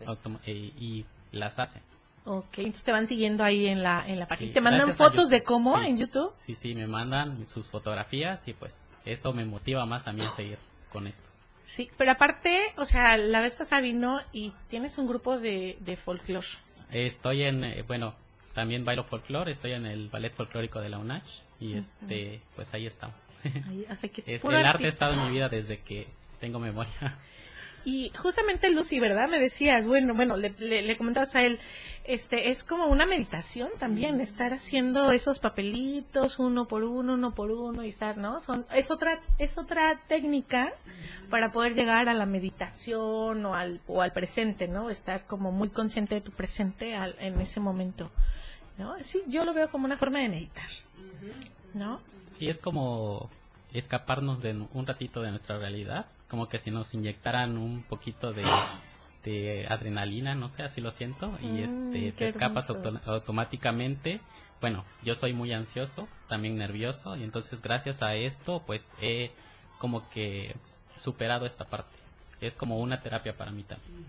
[0.46, 1.82] eh, y las hacen.
[2.24, 4.48] Ok, entonces te van siguiendo ahí en la, en la página.
[4.48, 5.30] Sí, ¿Te mandan fotos YouTube.
[5.30, 5.86] de cómo Sí.
[5.86, 6.32] en YouTube?
[6.44, 10.30] Sí, sí, me mandan sus fotografías y pues eso me motiva más a mí a
[10.32, 10.58] seguir
[10.92, 11.28] con esto.
[11.62, 15.96] Sí, pero aparte, o sea, la vez pasada vino y tienes un grupo de, de
[15.96, 16.46] folclore.
[16.90, 18.14] Estoy en, eh, bueno,
[18.56, 22.86] también bailo folclore, estoy en el ballet folclórico de la UNACH y este, pues ahí
[22.86, 23.38] estamos.
[23.68, 26.08] Ahí, así que Es- puro el arte ha estado en mi vida desde que
[26.40, 26.92] tengo memoria.
[27.88, 29.28] Y justamente Lucy, ¿verdad?
[29.28, 31.60] Me decías, bueno, bueno, le, le, le comentabas a él,
[32.02, 37.52] este, es como una meditación también, estar haciendo esos papelitos uno por uno, uno por
[37.52, 38.40] uno y estar, ¿no?
[38.40, 40.72] Son, es otra, es otra técnica
[41.30, 44.90] para poder llegar a la meditación o al, o al presente, ¿no?
[44.90, 48.10] Estar como muy consciente de tu presente al- en ese momento,
[48.78, 48.96] ¿no?
[49.00, 50.66] Sí, yo lo veo como una forma de meditar,
[51.72, 52.00] ¿no?
[52.32, 53.30] Sí, es como
[53.72, 58.42] escaparnos de un ratito de nuestra realidad, como que si nos inyectaran un poquito de,
[59.24, 64.20] de adrenalina, no sé, así lo siento, y Mm, este, te escapas auto- automáticamente.
[64.60, 69.30] Bueno, yo soy muy ansioso, también nervioso, y entonces gracias a esto, pues he
[69.78, 70.56] como que
[70.96, 71.96] superado esta parte.
[72.40, 74.04] Es como una terapia para mí también.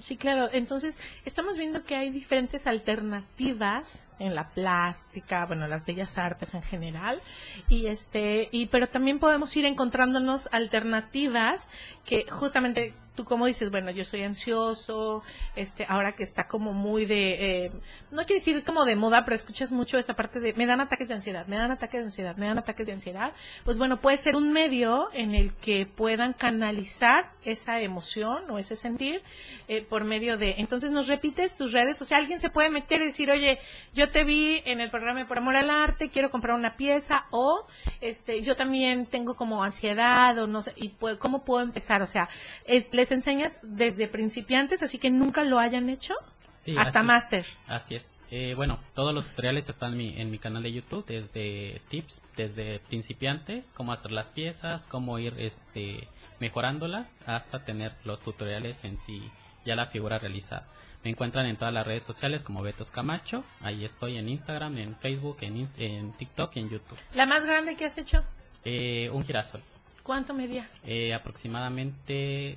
[0.00, 0.48] Sí, claro.
[0.52, 6.62] Entonces, estamos viendo que hay diferentes alternativas en la plástica, bueno, las bellas artes en
[6.62, 7.22] general,
[7.68, 11.68] y este, y pero también podemos ir encontrándonos alternativas
[12.04, 15.22] que justamente tú como dices, bueno, yo soy ansioso,
[15.56, 17.72] este, ahora que está como muy de, eh,
[18.10, 21.08] no quiero decir como de moda, pero escuchas mucho esta parte de, me dan ataques
[21.08, 23.32] de ansiedad, me dan ataques de ansiedad, me dan ataques de ansiedad,
[23.64, 28.74] pues bueno, puede ser un medio en el que puedan canalizar esa emoción o ese
[28.76, 29.22] sentir
[29.68, 33.00] eh, por medio de, entonces nos repites tus redes, o sea, alguien se puede meter
[33.00, 33.58] y decir, oye,
[33.94, 37.26] yo te vi en el programa de Por Amor al Arte, quiero comprar una pieza,
[37.30, 37.66] o
[38.00, 42.02] este, yo también tengo como ansiedad, o no sé, y puedo- ¿cómo puedo empezar?
[42.02, 42.28] O sea,
[42.66, 46.14] es, les enseñas desde principiantes, así que nunca lo hayan hecho,
[46.54, 47.44] Sí, hasta máster.
[47.68, 48.22] Así es.
[48.30, 52.22] Eh, bueno, todos los tutoriales están en mi, en mi canal de YouTube, desde tips,
[52.36, 56.08] desde principiantes, cómo hacer las piezas, cómo ir este,
[56.40, 59.30] mejorándolas, hasta tener los tutoriales en sí,
[59.66, 60.66] ya la figura realizada.
[61.04, 64.96] Me encuentran en todas las redes sociales como Betos Camacho, ahí estoy en Instagram, en
[64.96, 66.98] Facebook, en, en TikTok y en YouTube.
[67.14, 68.24] La más grande que has hecho,
[68.64, 69.60] Eh, un girasol,
[70.02, 70.66] ¿cuánto medía?
[70.84, 72.56] eh, aproximadamente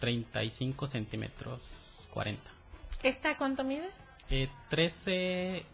[0.00, 1.62] 35 centímetros,
[2.12, 2.42] 40.
[3.02, 3.88] ¿Esta cuánto mide?
[4.30, 5.64] Eh, 13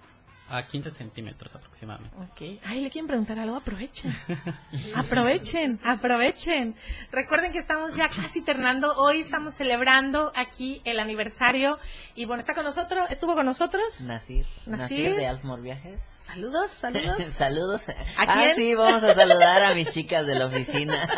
[0.49, 2.17] a 15 centímetros aproximadamente.
[2.17, 2.61] Ok.
[2.65, 3.57] Ay, ¿le quieren preguntar algo?
[3.57, 4.13] Aprovechen.
[4.95, 6.77] aprovechen, aprovechen.
[7.11, 8.95] Recuerden que estamos ya casi terminando.
[8.97, 11.79] Hoy estamos celebrando aquí el aniversario.
[12.15, 14.01] Y bueno, está con nosotros, estuvo con nosotros.
[14.03, 14.47] Nasir.
[14.67, 14.99] Nasir.
[15.07, 16.16] Nasir de Almor Viajes.
[16.27, 17.25] Saludos, saludos.
[17.25, 17.89] Saludos.
[17.89, 21.09] ¿A Ah, sí, vamos a saludar a mis chicas de la oficina.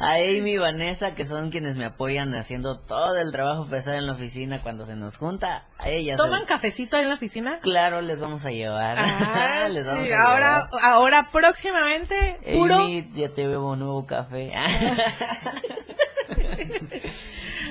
[0.00, 4.06] a Amy y Vanessa, que son quienes me apoyan haciendo todo el trabajo pesado en
[4.08, 5.66] la oficina cuando se nos junta.
[5.78, 6.16] A ellas.
[6.16, 7.60] ¿Toman cafecito ahí en la oficina?
[7.60, 8.98] Claro, les vamos a llevar.
[8.98, 10.84] Ah, Les sí, vamos a ahora, llevar.
[10.84, 12.74] ahora próximamente, puro.
[12.74, 14.52] Amy, ya te veo un nuevo café.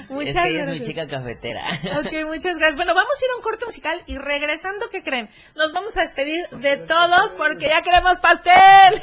[0.10, 1.61] Muchas es que ella es mi chica cafetera.
[1.99, 2.76] Ok, muchas gracias.
[2.76, 5.30] Bueno, vamos a ir a un corte musical y regresando, ¿qué creen?
[5.56, 9.02] Nos vamos a despedir de todos porque ya queremos pastel.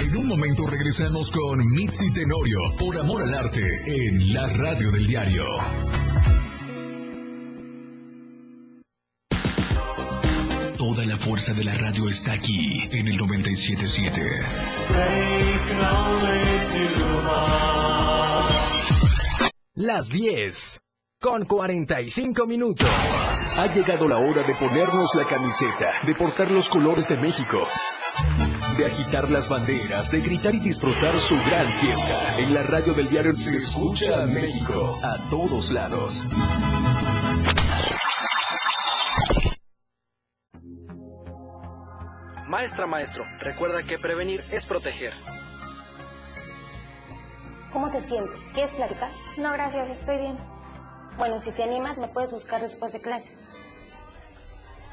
[0.00, 5.06] En un momento regresamos con Mitzi Tenorio por Amor al Arte en la radio del
[5.06, 5.44] diario.
[11.42, 14.20] Fuerza de la radio está aquí en el 977.
[19.74, 20.80] Las 10
[21.20, 22.88] con 45 minutos.
[23.56, 27.66] Ha llegado la hora de ponernos la camiseta, de portar los colores de México,
[28.78, 32.38] de agitar las banderas, de gritar y disfrutar su gran fiesta.
[32.38, 36.24] En la radio del diario se escucha a México a todos lados.
[42.52, 45.14] Maestra, maestro, recuerda que prevenir es proteger.
[47.72, 48.50] ¿Cómo te sientes?
[48.52, 49.08] ¿Quieres platicar?
[49.38, 50.36] No, gracias, estoy bien.
[51.16, 53.32] Bueno, si te animas, me puedes buscar después de clase.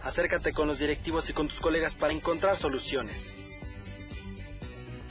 [0.04, 3.34] Acércate con los directivos y con tus colegas para encontrar soluciones.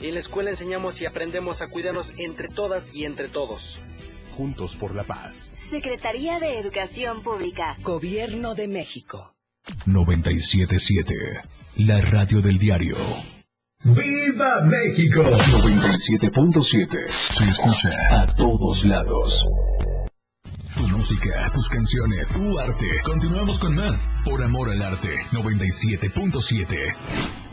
[0.01, 3.79] En la escuela enseñamos y aprendemos a cuidarnos entre todas y entre todos.
[4.35, 5.51] Juntos por la paz.
[5.53, 7.77] Secretaría de Educación Pública.
[7.83, 9.35] Gobierno de México.
[9.85, 11.58] 977.
[11.79, 12.97] La radio del diario.
[13.85, 15.23] ¡Viva México!
[15.23, 16.87] 97.7.
[17.31, 19.45] Se escucha a todos lados.
[20.75, 22.85] Tu música, tus canciones, tu arte.
[23.05, 24.13] Continuamos con más.
[24.25, 25.09] Por amor al arte.
[25.31, 27.48] 97.7.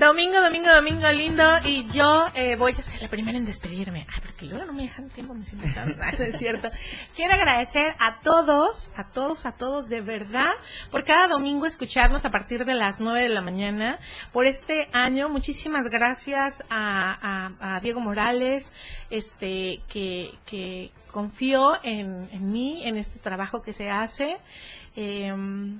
[0.00, 4.06] Domingo, domingo, domingo lindo y yo eh, voy a ser la primera en despedirme.
[4.08, 6.70] Ay, porque luego no me dejan tiempo, me siento tan mal, no es cierto.
[7.14, 10.52] Quiero agradecer a todos, a todos, a todos de verdad,
[10.90, 13.98] por cada domingo escucharnos a partir de las 9 de la mañana,
[14.32, 15.28] por este año.
[15.28, 18.72] Muchísimas gracias a, Diego Morales,
[19.10, 24.38] este, que, que confió en, en mí, en este trabajo que se hace
[24.96, 25.32] eh,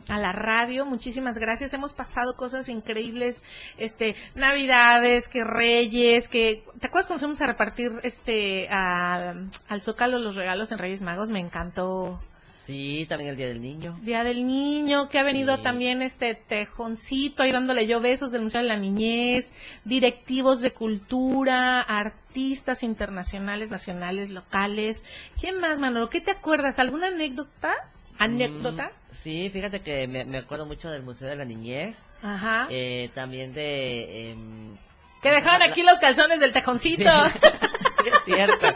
[0.08, 0.86] a la radio.
[0.86, 1.72] Muchísimas gracias.
[1.74, 3.44] Hemos pasado cosas increíbles,
[3.78, 9.34] este, Navidades, que Reyes, que, ¿te acuerdas cuando fuimos a repartir este a-
[9.68, 11.30] al Zócalo los regalos en Reyes Magos?
[11.30, 12.20] Me encantó.
[12.64, 13.98] Sí, también el Día del Niño.
[14.02, 18.62] Día del Niño, que ha venido también este tejoncito ahí dándole yo besos del Museo
[18.62, 19.52] de la Niñez,
[19.84, 25.04] directivos de cultura, artistas internacionales, nacionales, locales.
[25.40, 26.10] ¿Quién más, Manolo?
[26.10, 26.78] ¿Qué te acuerdas?
[26.78, 27.74] ¿Alguna anécdota?
[28.20, 28.86] ¿Anécdota?
[28.86, 31.96] Mm, sí, fíjate que me, me acuerdo mucho del Museo de la Niñez.
[32.22, 32.66] Ajá.
[32.70, 34.30] Eh, también de...
[34.30, 34.76] em,
[35.22, 37.02] Que dejaban aquí los calzones del tejoncito.
[37.28, 37.38] Sí,
[38.08, 38.66] es cierto.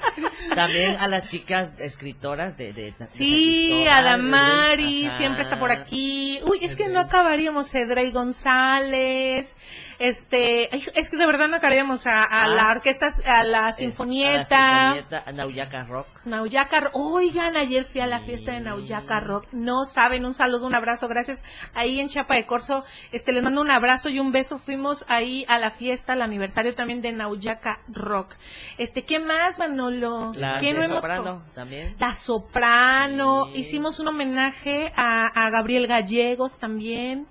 [0.55, 2.73] También a las chicas escritoras de...
[2.73, 6.39] de, de Sí, Cristóbal, Adamari siempre está por aquí.
[6.45, 9.57] Uy, es que no acabaríamos Cedrey González.
[9.99, 12.49] Este, es que de verdad no acabaríamos a, a Ah.
[12.49, 14.57] la orquesta, a la sinfonieta.
[14.57, 16.07] A la Sinfonieta, a Nauyaca Rock.
[16.25, 20.67] Nauyaca, Ro- oigan, ayer fui a la fiesta de Nauyaca Rock, no saben, un saludo,
[20.67, 21.45] un abrazo, gracias,
[21.75, 25.45] ahí en Chiapa de Corzo, este, les mando un abrazo y un beso, fuimos ahí
[25.49, 28.35] a la fiesta, al aniversario también de Nauyaca Rock,
[28.79, 30.33] este, ¿qué más, Manolo?
[30.37, 31.95] La ¿Qué de no hemos soprano también.
[31.99, 37.27] la soprano, hicimos un homenaje a, a Gabriel Gallegos también,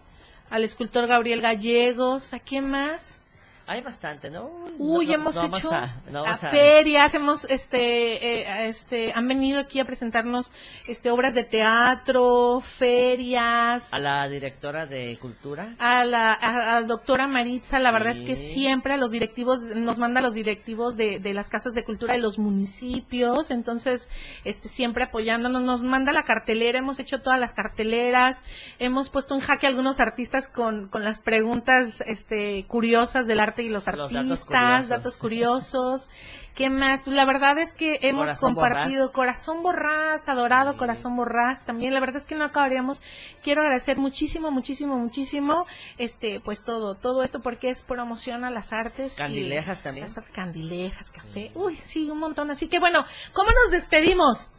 [0.49, 3.19] al escultor Gabriel Gallegos, ¿a quién más?
[3.65, 4.52] Hay bastante, ¿no?
[4.77, 9.85] Uy, No- hemos no hecho a- ferias, hemos, este, eh, este, han venido aquí a
[9.85, 10.52] presentarnos,
[10.85, 13.94] este, obras de teatro, ferias.
[13.94, 15.76] A la directora de Cultura.
[15.80, 19.98] A la a, a doctora Maritza, la verdad es que siempre a los directivos, nos
[19.98, 24.10] manda a los directivos de, de las casas de cultura de los municipios, entonces,
[24.44, 28.44] este, siempre apoyándonos, nos manda la cartelera, hemos hecho todas las carteleras,
[28.80, 33.52] hemos puesto en jaque a algunos artistas con, con las preguntas, este, curiosas del arte
[33.61, 34.89] y los Los datos artistas, curiosos.
[34.89, 36.09] datos curiosos.
[36.55, 37.01] ¿Qué más?
[37.03, 39.15] Pues la verdad es que hemos Corazón compartido Borrás.
[39.15, 43.01] Corazón Borrás, adorado Corazón Borrás, también la verdad es que no acabaríamos.
[43.41, 45.65] Quiero agradecer muchísimo, muchísimo, muchísimo,
[45.97, 49.15] este, pues todo, todo esto porque es promoción a las artes.
[49.15, 50.05] y- Candilejas también.
[50.05, 52.51] las candilejas, café, uy, sí, un montón.
[52.51, 53.03] Así que bueno,
[53.34, 54.49] ¿cómo nos despedimos?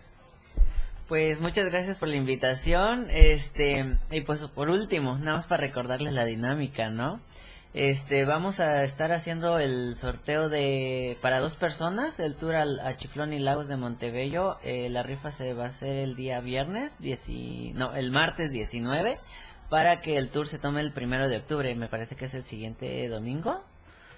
[1.06, 3.06] Pues muchas gracias por la invitación.
[3.10, 7.20] Este, y pues por último, nada más para recordarles la dinámica, ¿no?
[7.74, 12.96] Este, vamos a estar haciendo el sorteo de para dos personas, el tour al, a
[12.96, 14.58] Chiflón y Lagos de Montebello.
[14.62, 19.18] Eh, la rifa se va a hacer el día viernes, dieci- no, el martes 19,
[19.70, 21.74] para que el tour se tome el primero de octubre.
[21.74, 23.64] Me parece que es el siguiente domingo.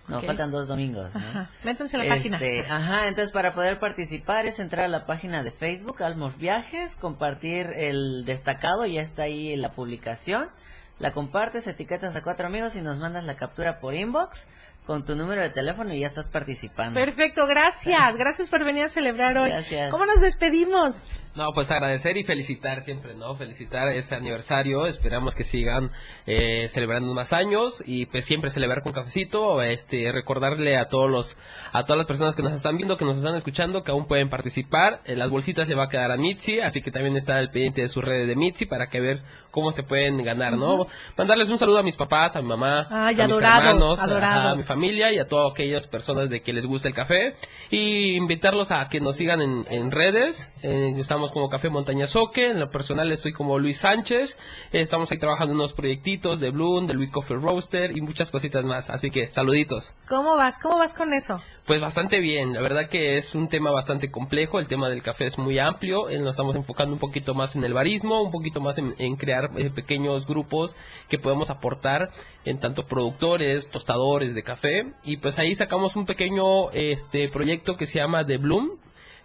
[0.07, 1.13] No, faltan dos domingos.
[1.15, 1.21] ¿no?
[1.21, 2.37] Ajá, métanse a la página.
[2.37, 6.95] Este, Ajá, entonces para poder participar es entrar a la página de Facebook, Almos Viajes,
[6.95, 10.49] compartir el destacado, ya está ahí la publicación.
[10.99, 14.47] La compartes, etiquetas a cuatro amigos y nos mandas la captura por inbox
[14.87, 16.95] con tu número de teléfono y ya estás participando.
[16.95, 19.51] Perfecto, gracias, gracias por venir a celebrar hoy.
[19.51, 19.91] Gracias.
[19.91, 21.11] ¿Cómo nos despedimos?
[21.35, 23.35] No, pues agradecer y felicitar siempre, ¿no?
[23.37, 24.87] Felicitar ese aniversario.
[24.87, 25.91] Esperamos que sigan
[26.25, 29.61] eh, celebrando más años y pues siempre celebrar con cafecito.
[29.61, 31.37] Este, recordarle a todos los,
[31.73, 34.31] a todas las personas que nos están viendo, que nos están escuchando, que aún pueden
[34.31, 35.03] participar.
[35.05, 37.83] En las bolsitas le va a quedar a Mitzi, así que también está al pendiente
[37.83, 39.23] de sus redes de Mitzi para que ver
[39.57, 40.87] cómo se pueden ganar, ¿no?
[41.17, 44.53] Mandarles un saludo a mis papás, a mi mamá, Ay, a mis hermanos, a- adorados.
[44.53, 47.35] a mi familia y a todas aquellas personas de que les gusta el café
[47.71, 50.53] y invitarlos a que nos sigan en, en redes.
[50.63, 54.37] Eh, estamos como Café Montaña Soque, en lo personal estoy como Luis Sánchez.
[54.73, 58.31] Eh, estamos ahí trabajando en unos proyectitos de Bloom, del Week Coffee Roaster y muchas
[58.31, 58.91] cositas más.
[58.91, 59.95] Así que saluditos.
[60.07, 60.59] ¿Cómo vas?
[60.63, 61.41] ¿Cómo vas con eso?
[61.65, 65.27] Pues bastante bien, la verdad que es un tema bastante complejo, el tema del café
[65.27, 68.61] es muy amplio, eh, nos estamos enfocando un poquito más en el barismo, un poquito
[68.61, 70.77] más en, en crear eh, pequeños grupos
[71.09, 72.11] que podemos aportar
[72.45, 77.87] en tanto productores, tostadores de café y pues ahí sacamos un pequeño este proyecto que
[77.87, 78.79] se llama The Bloom.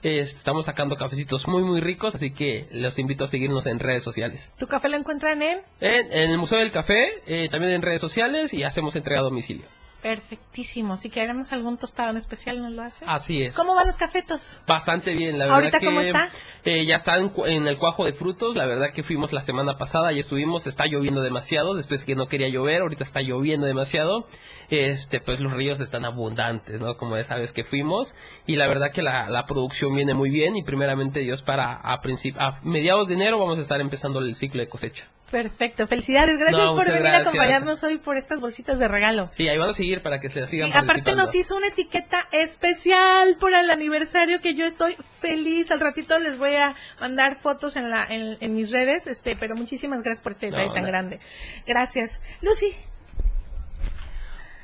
[0.04, 4.52] Estamos sacando cafecitos muy muy ricos, así que los invito a seguirnos en redes sociales.
[4.58, 5.60] ¿Tu café lo encuentran en?
[5.80, 9.24] En, en el Museo del Café, eh, también en redes sociales y hacemos entrega a
[9.24, 9.66] domicilio.
[10.02, 10.98] Perfectísimo.
[10.98, 13.08] Si queremos algún tostado en especial, ¿nos lo haces?
[13.08, 13.56] Así es.
[13.56, 14.52] ¿Cómo van los cafetos?
[14.68, 16.30] Bastante bien, la ¿Ahorita verdad que cómo está?
[16.66, 20.12] eh, ya está en, el cuajo de frutos, la verdad que fuimos la semana pasada
[20.14, 24.26] y estuvimos, está lloviendo demasiado, después que no quería llover, ahorita está lloviendo demasiado,
[24.70, 26.98] este pues los ríos están abundantes, ¿no?
[26.98, 28.16] Como ya sabes que fuimos
[28.46, 31.94] y la verdad que la, la producción viene muy bien y primeramente Dios para a,
[31.94, 35.08] a mediados de enero vamos a estar empezando el ciclo de cosecha.
[35.32, 35.88] Perfecto.
[35.88, 36.38] Felicidades.
[36.38, 37.28] Gracias No, por venir gracias.
[37.28, 39.30] a acompañarnos hoy por estas bolsitas de regalo.
[39.32, 41.22] Sí, ahí van a seguir para que se Sí, sigan aparte participando.
[41.24, 45.72] nos hizo una etiqueta especial por el aniversario que yo estoy feliz.
[45.72, 49.56] Al ratito les voy a mandar fotos en la en, en mis redes, este, pero
[49.56, 50.88] muchísimas gracias por este No, detalle tan no.
[50.90, 51.20] grande.
[51.68, 52.22] Gracias.
[52.42, 52.74] Lucy,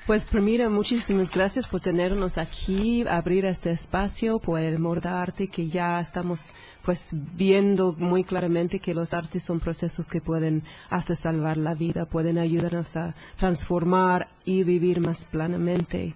[0.08, 5.48] Pues primero, muchísimas gracias por tenernos aquí, abrir este espacio por el amor de arte
[5.48, 11.14] que ya estamos pues viendo muy claramente que los artes son procesos que pueden hasta
[11.14, 16.16] salvar la vida, pueden ayudarnos a transformar y vivir más plenamente.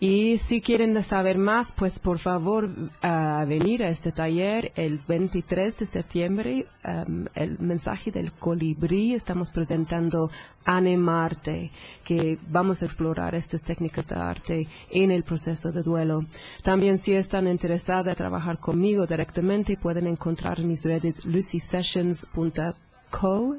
[0.00, 2.70] Y si quieren saber más, pues por favor
[3.02, 6.66] a venir a este taller el 23 de septiembre.
[6.84, 9.14] um, el mensaje del colibrí.
[9.14, 10.30] Estamos presentando
[10.64, 11.72] Anemarte,
[12.04, 16.24] que vamos a explorar estas técnicas de arte en el proceso de duelo.
[16.62, 23.56] También si están interesadas en trabajar conmigo directamente, pueden encontrar en mis redes lucysessions.co,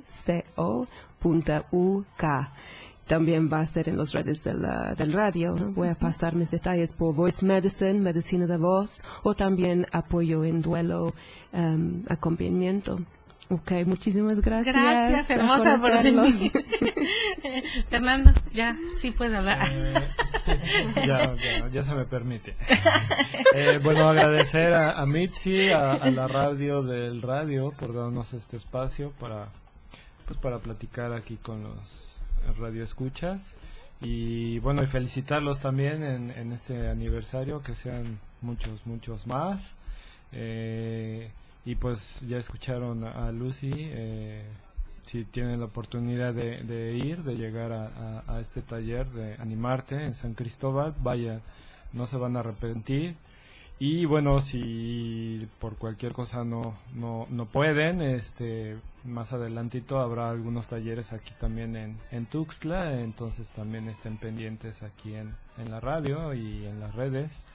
[1.22, 2.24] co.uk.
[3.10, 5.56] También va a ser en las redes del, ah, del radio.
[5.56, 5.72] ¿no?
[5.72, 10.62] Voy a pasar mis detalles por Voice Medicine, medicina de voz, o también apoyo en
[10.62, 11.16] duelo,
[11.52, 13.00] em, acompañamiento.
[13.50, 14.76] Ok, muchísimas gracias.
[14.76, 16.52] gracias, hermosa, por venir.
[17.88, 19.68] Fernando, ya, sí puedes hablar.
[20.96, 22.56] ya, ya, ya se me permite.
[23.56, 28.58] Eh, bueno, agradecer a, a Mitzi, a, a la radio del radio, por darnos este
[28.58, 29.48] espacio para,
[30.28, 32.19] pues, para platicar aquí con los
[32.58, 33.56] radioescuchas.
[34.02, 39.76] Y bueno, y felicitarlos también en, este aniversario, que sean muchos, muchos más.
[40.32, 41.30] Eh,
[41.66, 43.72] y pues ya escucharon a, Lucy.
[43.76, 44.44] eh,
[45.04, 50.14] si tienen la oportunidad de, ir, de llegar a, a- este taller de animarte en
[50.14, 51.42] San Cristóbal, vayan,
[51.94, 53.16] no se van a arrepentir.
[53.80, 60.68] Y bueno, si por cualquier cosa no, no, no pueden, este, más adelantito habrá algunos
[60.68, 66.34] talleres aquí también en, en Tuxtla, entonces también estén pendientes aquí en, en la radio
[66.34, 67.46] y en las redes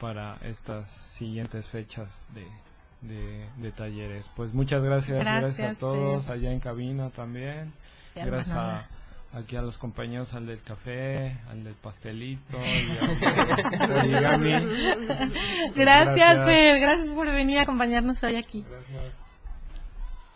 [0.00, 2.46] para estas siguientes fechas de,
[3.00, 4.30] de, de talleres.
[4.36, 6.34] Pues muchas gracias, gracias, Gracias, a todos Fer.
[6.36, 7.72] allá en cabina también.
[7.94, 8.86] Sí, gracias a,
[9.32, 14.10] aquí a los compañeros, al del café, al del pastelito y.
[15.74, 18.64] Gracias, Fer, gracias por venir a acompañarnos hoy aquí.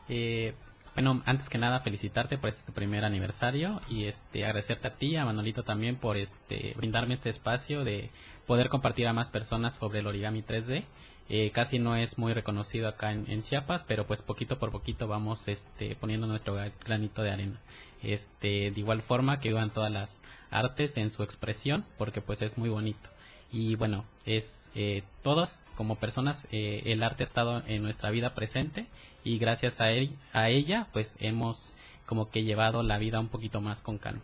[0.09, 0.55] Eh,
[0.95, 5.25] bueno, antes que nada felicitarte por este primer aniversario y este agradecerte a ti, a
[5.25, 8.11] Manolito también por este brindarme este espacio de
[8.47, 10.85] poder compartir a más personas sobre el origami 3D.
[11.29, 15.07] Eh, casi no es muy reconocido acá en, en Chiapas, pero pues poquito por poquito
[15.09, 17.61] vamos este poniendo nuestro gra- granito de arena.
[18.03, 22.59] Este de igual forma que vivan todas las artes en su expresión, porque pues es
[22.59, 23.09] muy bonito.
[23.53, 28.35] Y bueno, es eh, todos como personas, eh, el arte ha estado en nuestra vida
[28.35, 28.87] presente
[29.25, 31.73] y gracias a, él, a ella pues hemos
[32.07, 34.23] como que llevado la vida un poquito más con calma.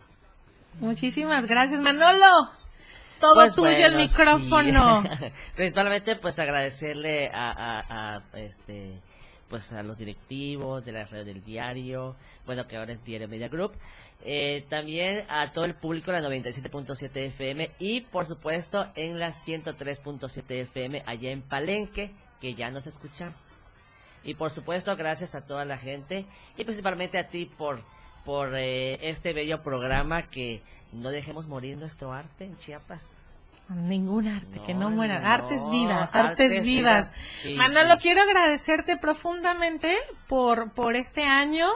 [0.79, 2.49] Muchísimas gracias, Manolo.
[3.19, 5.03] Todo Pues tuyo el micrófono.
[5.03, 5.25] sí.
[5.55, 7.51] Principalmente pues agradecerle a,
[7.81, 8.93] a- a, este
[9.49, 12.15] pues a los directivos de la red del diario,
[12.45, 13.73] bueno que ahora es Diario Media Group,
[14.23, 19.29] eh, también a todo el público de la 97.7 FM y por supuesto en la
[19.29, 23.73] 103.7 FM allá en Palenque, que ya nos escuchamos.
[24.23, 26.25] Y por supuesto, gracias a toda la gente
[26.57, 27.81] y principalmente a ti por,
[28.25, 30.61] por eh, este bello programa que
[30.91, 33.21] no dejemos morir nuestro arte en Chiapas.
[33.69, 35.19] Ningún arte, que no muera.
[35.19, 37.11] no, artes vivas, artes artes vivas.
[37.11, 37.13] vivas.
[37.43, 37.99] Sí, Manolo, sí.
[38.01, 39.95] quiero agradecerte profundamente
[40.27, 41.67] por, por este año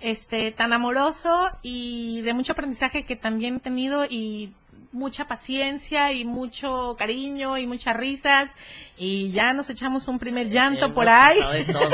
[0.00, 4.54] este tan amoroso y de mucho aprendizaje que también he tenido y
[4.94, 8.56] mucha paciencia y mucho cariño y muchas risas
[8.96, 11.38] y ya nos echamos un primer llanto Hemos por ahí.
[11.52, 11.90] de todo.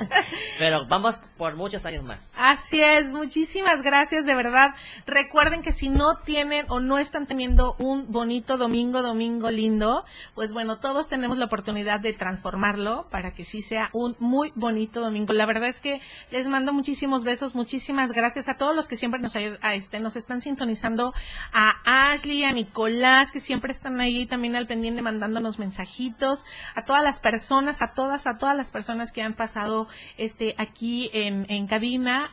[0.58, 2.34] Pero vamos por muchos años más.
[2.36, 4.74] Así es, muchísimas gracias de verdad.
[5.06, 10.04] Recuerden que si no tienen o no están teniendo un bonito domingo, domingo lindo,
[10.34, 15.00] pues bueno, todos tenemos la oportunidad de transformarlo para que sí sea un muy bonito
[15.00, 15.32] domingo.
[15.32, 16.00] La verdad es que
[16.30, 20.16] les mando muchísimos besos, muchísimas gracias a todos los que siempre nos, a este, nos
[20.16, 21.14] están sintonizando,
[21.52, 26.44] a Ashley, a Nicolás, que siempre están ahí también al pendiente mandándonos mensajitos,
[26.74, 31.10] a todas las personas, a todas, a todas las personas que han pasado este aquí
[31.12, 32.30] en, cabina.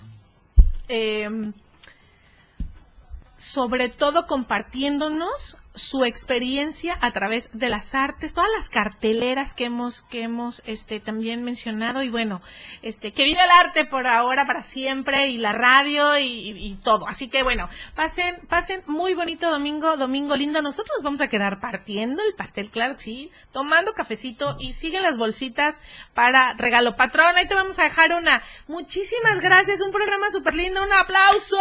[0.88, 1.54] em,
[3.38, 10.04] sobre todo compartiéndonos su experiencia a través de las artes, todas las carteleras que hemos
[10.04, 12.42] que hemos este también mencionado y bueno,
[12.82, 17.08] este que vive el arte por ahora para siempre y la radio y, todo.
[17.08, 20.62] Así que bueno, pasen pasen muy bonito domingo, domingo lindo.
[20.62, 25.18] Nosotros vamos a quedar partiendo el pastel, claro que sí, tomando cafecito y siguen las
[25.18, 25.82] bolsitas
[26.14, 27.36] para regalo patrón.
[27.36, 28.44] Ahí te vamos a dejar una.
[28.68, 31.58] Muchísimas gracias, un programa súper lindo, un aplauso.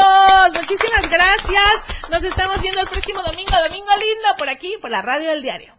[0.54, 2.10] Muchísimas gracias.
[2.10, 4.05] Nos estamos viendo el próximo domingo, domingo lindo,
[4.36, 5.74] por aquí, por la radio del diario.